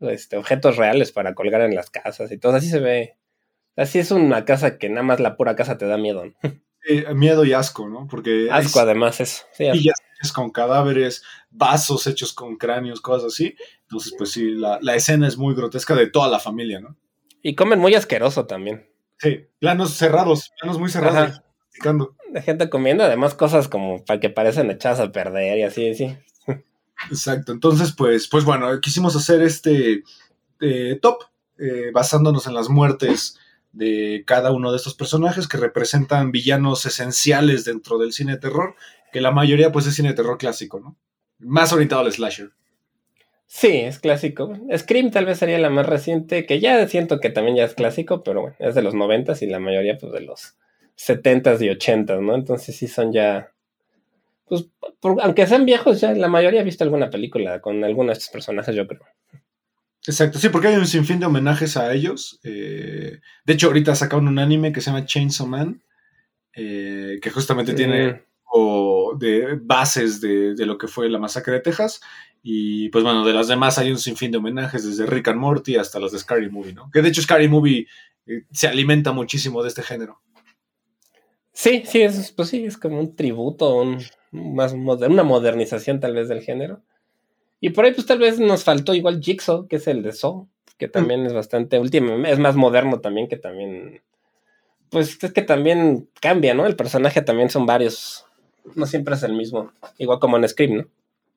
este, 0.00 0.36
objetos 0.36 0.76
reales 0.76 1.12
para 1.12 1.34
colgar 1.34 1.62
en 1.62 1.74
las 1.74 1.90
casas 1.90 2.30
y 2.32 2.38
todo. 2.38 2.54
Así 2.56 2.68
se 2.68 2.80
ve. 2.80 3.16
Así 3.76 3.98
es 3.98 4.10
una 4.10 4.44
casa 4.44 4.78
que 4.78 4.88
nada 4.88 5.02
más 5.02 5.20
la 5.20 5.36
pura 5.36 5.56
casa 5.56 5.78
te 5.78 5.86
da 5.86 5.98
miedo. 5.98 6.26
¿no? 6.26 6.34
Eh, 6.88 7.12
miedo 7.14 7.44
y 7.44 7.52
asco, 7.52 7.88
¿no? 7.88 8.06
Porque 8.08 8.48
Asco, 8.50 8.78
además, 8.78 9.20
eso. 9.20 9.44
Sí, 9.52 9.64
hechas 9.64 10.32
con 10.32 10.50
cadáveres, 10.50 11.22
vasos 11.50 12.06
hechos 12.06 12.32
con 12.32 12.56
cráneos, 12.56 13.00
cosas 13.00 13.32
así. 13.32 13.56
Entonces, 13.82 14.14
pues 14.16 14.30
sí, 14.30 14.52
la, 14.52 14.78
la 14.80 14.94
escena 14.94 15.26
es 15.26 15.36
muy 15.36 15.54
grotesca 15.54 15.94
de 15.94 16.06
toda 16.06 16.28
la 16.28 16.38
familia, 16.38 16.80
¿no? 16.80 16.96
Y 17.42 17.54
comen 17.54 17.80
muy 17.80 17.94
asqueroso 17.94 18.46
también. 18.46 18.88
Sí, 19.18 19.46
planos 19.58 19.94
cerrados, 19.94 20.52
planos 20.60 20.78
muy 20.78 20.90
cerrados. 20.90 21.42
De 22.30 22.42
gente 22.42 22.70
comiendo, 22.70 23.04
además, 23.04 23.34
cosas 23.34 23.68
como 23.68 24.04
para 24.04 24.20
que 24.20 24.30
parecen 24.30 24.70
echadas 24.70 25.00
a 25.00 25.12
perder 25.12 25.58
y 25.58 25.62
así, 25.62 25.94
sí. 25.94 26.16
Exacto. 27.10 27.52
Entonces, 27.52 27.92
pues, 27.92 28.28
pues 28.28 28.44
bueno, 28.44 28.80
quisimos 28.80 29.14
hacer 29.16 29.42
este 29.42 30.02
eh, 30.60 30.98
top 31.02 31.24
eh, 31.58 31.90
basándonos 31.92 32.46
en 32.46 32.54
las 32.54 32.68
muertes 32.68 33.38
de 33.76 34.24
cada 34.26 34.52
uno 34.52 34.70
de 34.70 34.76
estos 34.78 34.94
personajes 34.94 35.48
que 35.48 35.56
representan 35.58 36.32
villanos 36.32 36.86
esenciales 36.86 37.64
dentro 37.64 37.98
del 37.98 38.12
cine 38.12 38.32
de 38.32 38.38
terror, 38.38 38.74
que 39.12 39.20
la 39.20 39.30
mayoría 39.30 39.72
pues 39.72 39.86
es 39.86 39.94
cine 39.94 40.08
de 40.10 40.14
terror 40.14 40.38
clásico, 40.38 40.80
¿no? 40.80 40.96
Más 41.38 41.72
orientado 41.72 42.02
al 42.02 42.12
slasher. 42.12 42.50
Sí, 43.46 43.68
es 43.68 44.00
clásico. 44.00 44.52
Scream 44.76 45.10
tal 45.10 45.26
vez 45.26 45.38
sería 45.38 45.58
la 45.58 45.70
más 45.70 45.86
reciente, 45.86 46.46
que 46.46 46.58
ya 46.58 46.86
siento 46.88 47.20
que 47.20 47.30
también 47.30 47.56
ya 47.56 47.64
es 47.64 47.74
clásico, 47.74 48.22
pero 48.24 48.40
bueno, 48.40 48.56
es 48.58 48.74
de 48.74 48.82
los 48.82 48.94
noventas 48.94 49.40
y 49.42 49.46
la 49.46 49.60
mayoría 49.60 49.96
pues 49.98 50.12
de 50.12 50.20
los 50.22 50.56
70s 50.96 51.62
y 51.62 51.68
80s, 51.68 52.20
¿no? 52.20 52.34
Entonces 52.34 52.76
sí 52.76 52.88
son 52.88 53.12
ya. 53.12 53.52
Pues, 54.46 54.66
por- 55.00 55.20
aunque 55.22 55.46
sean 55.46 55.64
viejos, 55.66 56.00
ya 56.00 56.12
la 56.14 56.28
mayoría 56.28 56.60
ha 56.60 56.64
visto 56.64 56.84
alguna 56.84 57.10
película 57.10 57.60
con 57.60 57.84
alguno 57.84 58.08
de 58.08 58.14
estos 58.14 58.30
personajes, 58.30 58.74
yo 58.74 58.86
creo. 58.86 59.02
Exacto, 60.06 60.38
sí, 60.38 60.48
porque 60.50 60.68
hay 60.68 60.76
un 60.76 60.86
sinfín 60.86 61.18
de 61.18 61.26
homenajes 61.26 61.76
a 61.76 61.92
ellos. 61.92 62.38
eh, 62.44 63.20
de 63.44 63.52
hecho, 63.52 63.66
ahorita 63.66 63.94
sacaron 63.94 64.28
un 64.28 64.38
anime 64.38 64.72
que 64.72 64.80
se 64.80 64.90
llama 64.90 65.04
Chainsaw 65.04 65.46
Man, 65.46 65.82
eh, 66.54 67.18
que 67.20 67.30
justamente 67.30 67.72
tiene 67.74 68.22
o 68.44 69.16
de 69.18 69.58
bases 69.60 70.20
de, 70.20 70.54
de 70.54 70.66
lo 70.66 70.78
que 70.78 70.86
fue 70.88 71.10
la 71.10 71.18
masacre 71.18 71.54
de 71.54 71.60
Texas. 71.60 72.00
Y 72.42 72.88
pues 72.90 73.02
bueno, 73.02 73.24
de 73.24 73.32
las 73.32 73.48
demás 73.48 73.76
hay 73.78 73.90
un 73.90 73.98
sinfín 73.98 74.30
de 74.30 74.38
homenajes, 74.38 74.84
desde 74.86 75.04
Rick 75.06 75.28
and 75.28 75.40
Morty 75.40 75.76
hasta 75.76 75.98
las 75.98 76.12
de 76.12 76.18
Scary 76.20 76.48
Movie, 76.48 76.72
¿no? 76.72 76.88
Que 76.92 77.02
de 77.02 77.08
hecho 77.08 77.20
Scary 77.20 77.48
Movie 77.48 77.86
eh, 78.26 78.44
se 78.52 78.68
alimenta 78.68 79.10
muchísimo 79.12 79.62
de 79.62 79.68
este 79.68 79.82
género. 79.82 80.22
Sí, 81.52 81.82
sí, 81.86 82.02
es, 82.02 82.30
pues 82.32 82.48
sí, 82.50 82.64
es 82.64 82.76
como 82.78 83.00
un 83.00 83.16
tributo, 83.16 83.74
un, 83.74 83.98
más 84.30 84.74
moder- 84.74 85.10
una 85.10 85.24
modernización 85.24 85.98
tal 86.00 86.14
vez 86.14 86.28
del 86.28 86.42
género. 86.42 86.82
Y 87.60 87.70
por 87.70 87.84
ahí 87.84 87.92
pues 87.92 88.06
tal 88.06 88.18
vez 88.18 88.38
nos 88.38 88.64
faltó 88.64 88.94
igual 88.94 89.20
Jigsaw, 89.22 89.66
que 89.66 89.76
es 89.76 89.86
el 89.86 90.02
de 90.02 90.12
Saw, 90.12 90.48
que 90.78 90.88
también 90.88 91.24
es 91.24 91.32
bastante 91.32 91.78
último, 91.78 92.26
es 92.26 92.38
más 92.38 92.54
moderno 92.54 93.00
también, 93.00 93.28
que 93.28 93.36
también, 93.36 94.02
pues 94.90 95.22
es 95.22 95.32
que 95.32 95.42
también 95.42 96.10
cambia, 96.20 96.52
¿no? 96.54 96.66
El 96.66 96.76
personaje 96.76 97.22
también 97.22 97.48
son 97.48 97.64
varios, 97.64 98.26
no 98.74 98.84
siempre 98.86 99.14
es 99.14 99.22
el 99.22 99.32
mismo, 99.32 99.72
igual 99.96 100.18
como 100.18 100.36
en 100.36 100.48
Scream, 100.48 100.76
¿no? 100.76 100.86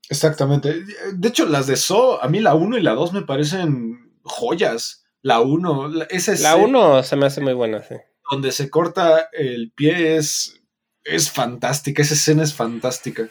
Exactamente. 0.10 0.84
De 1.14 1.28
hecho, 1.28 1.46
las 1.46 1.68
de 1.68 1.76
So, 1.76 2.22
a 2.22 2.28
mí 2.28 2.40
la 2.40 2.56
1 2.56 2.78
y 2.78 2.82
la 2.82 2.96
2 2.96 3.14
me 3.14 3.22
parecen 3.22 4.12
joyas. 4.24 5.06
La 5.22 5.40
1, 5.40 6.04
esa 6.10 6.32
La 6.32 6.36
escena 6.36 6.56
1 6.56 7.04
se 7.04 7.16
me 7.16 7.26
hace 7.28 7.42
muy 7.42 7.54
buena, 7.54 7.84
sí. 7.84 7.96
donde 8.32 8.52
se 8.52 8.70
corta 8.70 9.30
el 9.34 9.72
pie 9.72 10.18
es, 10.18 10.62
es 11.04 11.30
fantástica, 11.30 12.02
esa 12.02 12.16
escena 12.16 12.44
es 12.44 12.54
fantástica. 12.54 13.30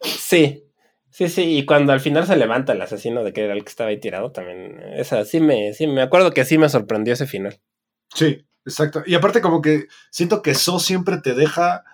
Sí, 0.00 0.64
sí, 1.12 1.28
sí, 1.28 1.58
y 1.58 1.66
cuando 1.66 1.92
al 1.92 2.00
final 2.00 2.26
se 2.26 2.36
levanta 2.36 2.72
el 2.72 2.82
asesino 2.82 3.22
de 3.22 3.32
que 3.32 3.44
era 3.44 3.52
el 3.52 3.62
que 3.62 3.68
estaba 3.70 3.90
ahí 3.90 4.00
tirado, 4.00 4.32
también, 4.32 4.80
esa 4.96 5.24
sí 5.24 5.40
me, 5.40 5.72
sí, 5.74 5.86
me 5.86 6.02
acuerdo 6.02 6.32
que 6.32 6.44
sí 6.44 6.58
me 6.58 6.68
sorprendió 6.68 7.14
ese 7.14 7.26
final. 7.26 7.60
Sí, 8.14 8.46
exacto. 8.64 9.02
Y 9.06 9.14
aparte 9.14 9.40
como 9.40 9.60
que 9.62 9.86
siento 10.10 10.42
que 10.42 10.54
So 10.54 10.80
siempre 10.80 11.18
te 11.18 11.34
deja 11.34 11.84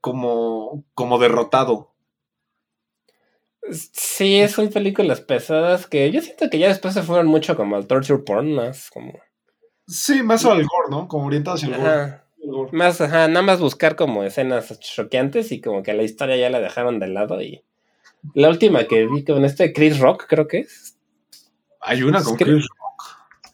como, 0.00 0.84
como 0.94 1.18
derrotado. 1.18 1.94
Sí, 3.70 4.46
son 4.48 4.68
películas 4.68 5.22
pesadas 5.22 5.86
que 5.86 6.10
yo 6.10 6.20
siento 6.20 6.50
que 6.50 6.58
ya 6.58 6.68
después 6.68 6.92
se 6.92 7.02
fueron 7.02 7.26
mucho 7.28 7.56
como 7.56 7.76
al 7.76 7.86
torture 7.86 8.22
porn, 8.22 8.52
más 8.52 8.90
como... 8.90 9.18
Sí, 9.86 10.22
más 10.22 10.44
al 10.44 10.58
gore, 10.64 10.90
¿no? 10.90 11.08
Como 11.08 11.26
orientado 11.26 11.56
hacia 11.56 11.68
el 11.68 11.76
gore. 11.76 11.88
Ajá, 11.88 12.24
El 12.42 12.50
gore. 12.50 12.72
más, 12.72 13.00
ajá, 13.00 13.28
nada 13.28 13.42
más 13.42 13.60
buscar 13.60 13.96
como 13.96 14.24
escenas 14.24 14.78
choqueantes 14.80 15.52
y 15.52 15.62
como 15.62 15.82
que 15.82 15.94
la 15.94 16.02
historia 16.02 16.36
ya 16.36 16.50
la 16.50 16.60
dejaron 16.60 16.98
de 16.98 17.06
lado 17.08 17.40
y... 17.40 17.64
La 18.32 18.48
última 18.48 18.84
que 18.84 19.06
vi 19.06 19.24
con 19.24 19.44
este 19.44 19.72
Chris 19.72 19.98
Rock, 19.98 20.26
creo 20.28 20.48
que 20.48 20.60
es. 20.60 20.96
Hay 21.80 22.02
una 22.02 22.22
con 22.22 22.36
Chris 22.36 22.66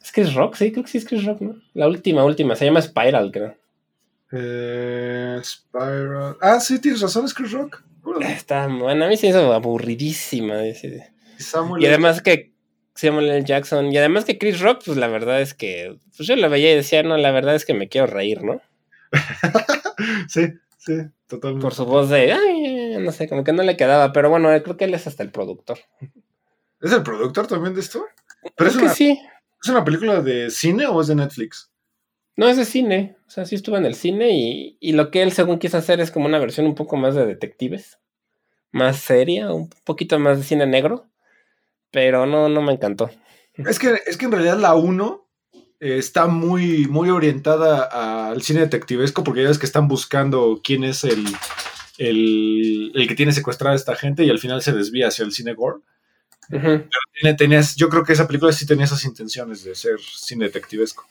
¿Es 0.03 0.13
Chris 0.13 0.35
Rock? 0.35 0.55
Sí, 0.55 0.71
creo 0.73 0.85
que 0.85 0.91
sí 0.91 0.99
es 0.99 1.05
Chris 1.05 1.25
Rock, 1.25 1.41
¿no? 1.41 1.57
La 1.75 1.89
última, 1.89 2.25
última, 2.25 2.55
se 2.55 2.65
llama 2.65 2.81
Spiral, 2.81 3.31
creo. 3.33 3.57
eh, 4.33 5.41
Spiral. 5.43 6.37
Ah, 6.41 6.61
sí, 6.61 6.79
tienes 6.81 7.01
razón, 7.01 7.25
es 7.25 7.35
Chris 7.35 7.53
Rock. 7.53 7.83
Órale. 8.03 8.33
Está, 8.33 8.67
bueno, 8.67 9.05
a 9.05 9.09
mí 9.09 9.17
se 9.17 9.27
hizo 9.29 9.53
aburridísima. 9.53 10.55
Samuel 11.39 11.83
Y 11.83 11.87
además 11.87 12.23
que 12.23 12.53
Samuel 12.95 13.31
L. 13.31 13.45
Jackson, 13.45 13.93
y 13.93 13.97
además 13.99 14.25
que 14.25 14.39
Chris 14.39 14.61
Rock, 14.61 14.83
pues 14.85 14.97
la 14.97 15.09
verdad 15.09 15.41
es 15.41 15.55
que, 15.55 15.97
pues 16.17 16.29
yo 16.29 16.37
lo 16.37 16.51
veía 16.51 16.73
y 16.73 16.77
decía, 16.77 17.03
no, 17.03 17.17
la 17.17 17.31
verdad 17.31 17.55
es 17.55 17.65
que 17.65 17.75
me 17.75 17.89
quiero 17.89 18.07
reír, 18.07 18.43
¿no? 18.43 18.61
sí, 20.29 20.49
sí, 20.79 20.95
totalmente. 21.27 21.63
Por 21.63 21.75
su 21.75 21.85
voz 21.87 22.11
de, 22.11 22.33
ay, 22.33 22.80
no 23.01 23.13
sé, 23.13 23.29
como 23.29 23.45
que 23.45 23.53
no 23.53 23.63
le 23.63 23.77
quedaba, 23.77 24.13
pero 24.13 24.31
bueno, 24.31 24.49
creo 24.63 24.77
que 24.77 24.85
él 24.85 24.95
es 24.95 25.07
hasta 25.07 25.23
el 25.23 25.31
productor. 25.31 25.79
¿Es 26.81 26.93
el 26.93 27.03
productor 27.03 27.47
también 27.47 27.75
de 27.75 27.81
esto? 27.81 28.07
Pero 28.43 28.55
Creo 28.57 28.69
es 28.69 28.77
que 28.77 28.85
una, 28.85 28.95
sí, 28.95 29.21
¿es 29.63 29.69
una 29.69 29.85
película 29.85 30.23
de 30.23 30.51
cine 30.51 30.87
o 30.87 31.01
es 31.01 31.09
de 31.09 31.15
Netflix? 31.15 31.71
no 32.41 32.49
es 32.49 32.57
de 32.57 32.65
cine, 32.65 33.19
o 33.27 33.31
sea, 33.31 33.45
sí 33.45 33.55
estuvo 33.55 33.77
en 33.77 33.85
el 33.85 33.95
cine 33.95 34.31
y, 34.31 34.79
y 34.81 34.93
lo 34.93 35.11
que 35.11 35.23
él 35.23 35.31
según 35.31 35.59
quiso 35.59 35.77
hacer 35.77 36.01
es 36.01 36.11
como 36.11 36.25
una 36.25 36.39
versión 36.39 36.65
un 36.65 36.75
poco 36.75 36.97
más 36.97 37.15
de 37.15 37.27
detectives, 37.27 37.99
más 38.73 38.97
seria, 38.97 39.53
un 39.53 39.69
poquito 39.85 40.19
más 40.19 40.39
de 40.39 40.45
cine 40.45 40.67
negro, 40.67 41.07
pero 41.91 42.25
no, 42.25 42.49
no 42.49 42.63
me 42.63 42.73
encantó. 42.73 43.11
Es 43.55 43.79
que, 43.79 44.01
es 44.07 44.17
que 44.17 44.25
en 44.25 44.33
realidad 44.33 44.59
la 44.59 44.75
1 44.75 45.29
eh, 45.53 45.99
está 45.99 46.29
muy, 46.29 46.87
muy 46.87 47.11
orientada 47.11 48.31
al 48.31 48.41
cine 48.41 48.61
detectivesco 48.61 49.23
porque 49.23 49.43
ya 49.43 49.49
ves 49.49 49.59
que 49.59 49.67
están 49.67 49.87
buscando 49.87 50.63
quién 50.65 50.83
es 50.83 51.05
el, 51.05 51.27
el, 52.01 52.93
el 52.95 53.07
que 53.09 53.15
tiene 53.15 53.33
secuestrada 53.33 53.75
a 53.75 53.77
esta 53.77 53.95
gente 53.95 54.25
y 54.25 54.31
al 54.31 54.39
final 54.39 54.63
se 54.63 54.73
desvía 54.73 55.09
hacia 55.09 55.25
el 55.25 55.33
cine 55.33 55.55
gore. 55.55 55.79
Tiene- 56.49 57.35
tenías- 57.37 57.77
yo 57.77 57.89
creo 57.89 58.03
que 58.05 58.15
esa 58.15 58.27
película 58.27 58.53
sí 58.53 58.67
tenía 58.67 58.87
esas 58.87 59.05
intenciones 59.05 59.63
de 59.63 59.75
ser 59.75 60.01
cine 60.01 60.47
detectivesco. 60.47 61.07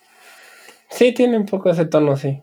Sí, 0.89 1.13
tiene 1.13 1.37
un 1.37 1.45
poco 1.45 1.69
ese 1.69 1.85
tono, 1.85 2.17
sí. 2.17 2.41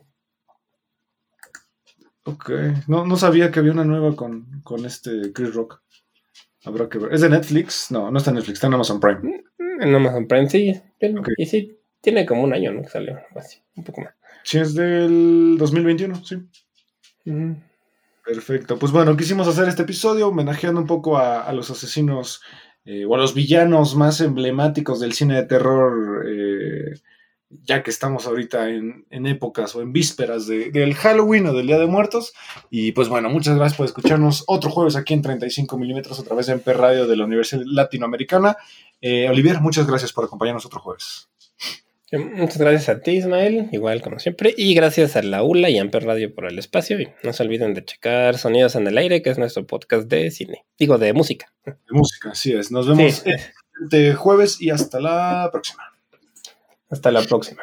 Ok, 2.25 2.51
no, 2.89 3.07
no 3.07 3.17
sabía 3.17 3.51
que 3.51 3.61
había 3.61 3.73
una 3.73 3.85
nueva 3.85 4.17
con, 4.17 4.61
con 4.63 4.85
este 4.85 5.33
Chris 5.33 5.55
Rock. 5.55 5.81
Habrá 6.65 6.89
que 6.89 6.99
ver. 6.99 7.13
¿Es 7.15 7.21
de 7.21 7.29
Netflix? 7.31 7.91
No, 7.91 8.11
no 8.11 8.19
está 8.19 8.31
en 8.31 8.37
Netflix, 8.37 8.55
está 8.57 8.67
en 8.67 8.75
Amazon 8.75 8.99
Prime. 9.01 9.45
En 9.81 9.95
Amazon 9.95 10.27
Prime, 10.27 10.49
sí. 10.51 10.73
Y 11.37 11.47
sí, 11.47 11.79
tiene 12.01 12.27
como 12.27 12.43
un 12.43 12.53
año, 12.53 12.73
¿no? 12.73 12.83
Que 12.83 12.89
salió, 12.89 13.19
así, 13.37 13.59
un 13.77 13.85
poco 13.85 14.01
más. 14.01 14.15
Sí, 14.43 14.59
es 14.59 14.75
del 14.75 15.57
2021, 15.59 16.25
sí. 16.25 16.37
Ujú. 17.27 17.57
Perfecto. 18.27 18.77
Pues 18.77 18.91
bueno, 18.91 19.17
quisimos 19.17 19.47
hacer 19.47 19.69
este 19.69 19.83
episodio 19.83 20.27
homenajeando 20.29 20.81
un 20.81 20.87
poco 20.89 21.17
a, 21.17 21.53
los 21.53 21.71
asesinos 21.71 22.43
eh, 22.85 23.05
o 23.07 23.15
a 23.15 23.19
los 23.19 23.35
villanos 23.35 23.95
más 23.95 24.21
emblemáticos 24.21 24.99
del 24.99 25.13
cine 25.13 25.37
de 25.37 25.45
terror, 25.45 26.25
eh, 26.29 26.95
ya 27.51 27.85
que 27.85 27.91
estamos 27.91 28.27
ahorita 28.27 28.69
en, 28.71 29.07
en 29.11 29.27
épocas 29.29 29.77
o 29.77 29.81
en 29.81 29.93
vísperas 29.93 30.49
de- 30.49 30.73
del 30.73 30.97
Halloween 30.97 31.47
o 31.47 31.53
del 31.53 31.69
Día 31.69 31.79
de 31.79 31.87
Muertos. 31.87 32.33
Y 32.69 32.91
pues 32.91 33.09
bueno, 33.09 33.31
muchas 33.31 33.55
gracias 33.55 33.77
por 33.77 33.87
escucharnos 33.87 34.43
otro 34.49 34.71
jueves 34.71 34.97
aquí 34.97 35.15
en 35.15 35.23
35 35.23 35.79
milímetros 35.79 36.19
a 36.19 36.25
través 36.25 36.47
de 36.47 36.55
MP 36.55 36.73
Radio 36.75 37.07
de 37.07 37.17
la 37.17 37.27
Universidad 37.27 37.63
Latinoamericana. 37.65 38.57
Eh, 39.01 39.29
Olivier, 39.31 39.61
muchas 39.61 39.87
gracias 39.87 40.13
por 40.13 40.25
acompañarnos 40.25 40.67
otro 40.67 40.81
jueves. 40.81 41.29
Eh, 42.13 42.19
Muchas 42.19 42.59
gracias 42.59 42.89
a 42.89 43.01
ti, 43.01 43.13
Ismael, 43.13 43.69
igual 43.73 44.01
como 44.01 44.19
siempre. 44.19 44.55
Y 44.57 44.75
gracias 44.75 45.17
a 45.17 45.23
la 45.23 45.43
ULA 45.43 45.71
y 45.71 45.79
Amper 45.79 46.05
Radio 46.05 46.35
por 46.35 46.47
el 46.47 46.59
espacio. 46.59 47.01
Y 47.01 47.09
no 47.25 47.33
se 47.33 47.43
olviden 47.43 47.75
de 47.75 47.85
checar 47.85 48.39
Sonidos 48.39 48.77
en 48.77 48.87
el 48.87 48.97
Aire, 48.99 49.23
que 49.23 49.31
es 49.31 49.39
nuestro 49.39 49.67
podcast 49.67 50.07
de 50.09 50.31
cine. 50.31 50.65
Digo, 50.79 50.99
de 50.99 51.13
música. 51.13 51.53
De 51.65 51.75
música, 51.91 52.31
así 52.31 52.53
es. 52.53 52.71
Nos 52.71 52.87
vemos 52.89 53.15
Sí, 53.15 53.31
este 53.83 54.15
jueves 54.15 54.61
y 54.61 54.71
hasta 54.71 55.01
la 55.01 55.49
próxima. 55.51 55.83
hasta 56.91 57.11
la 57.11 57.23
próxima. 57.23 57.63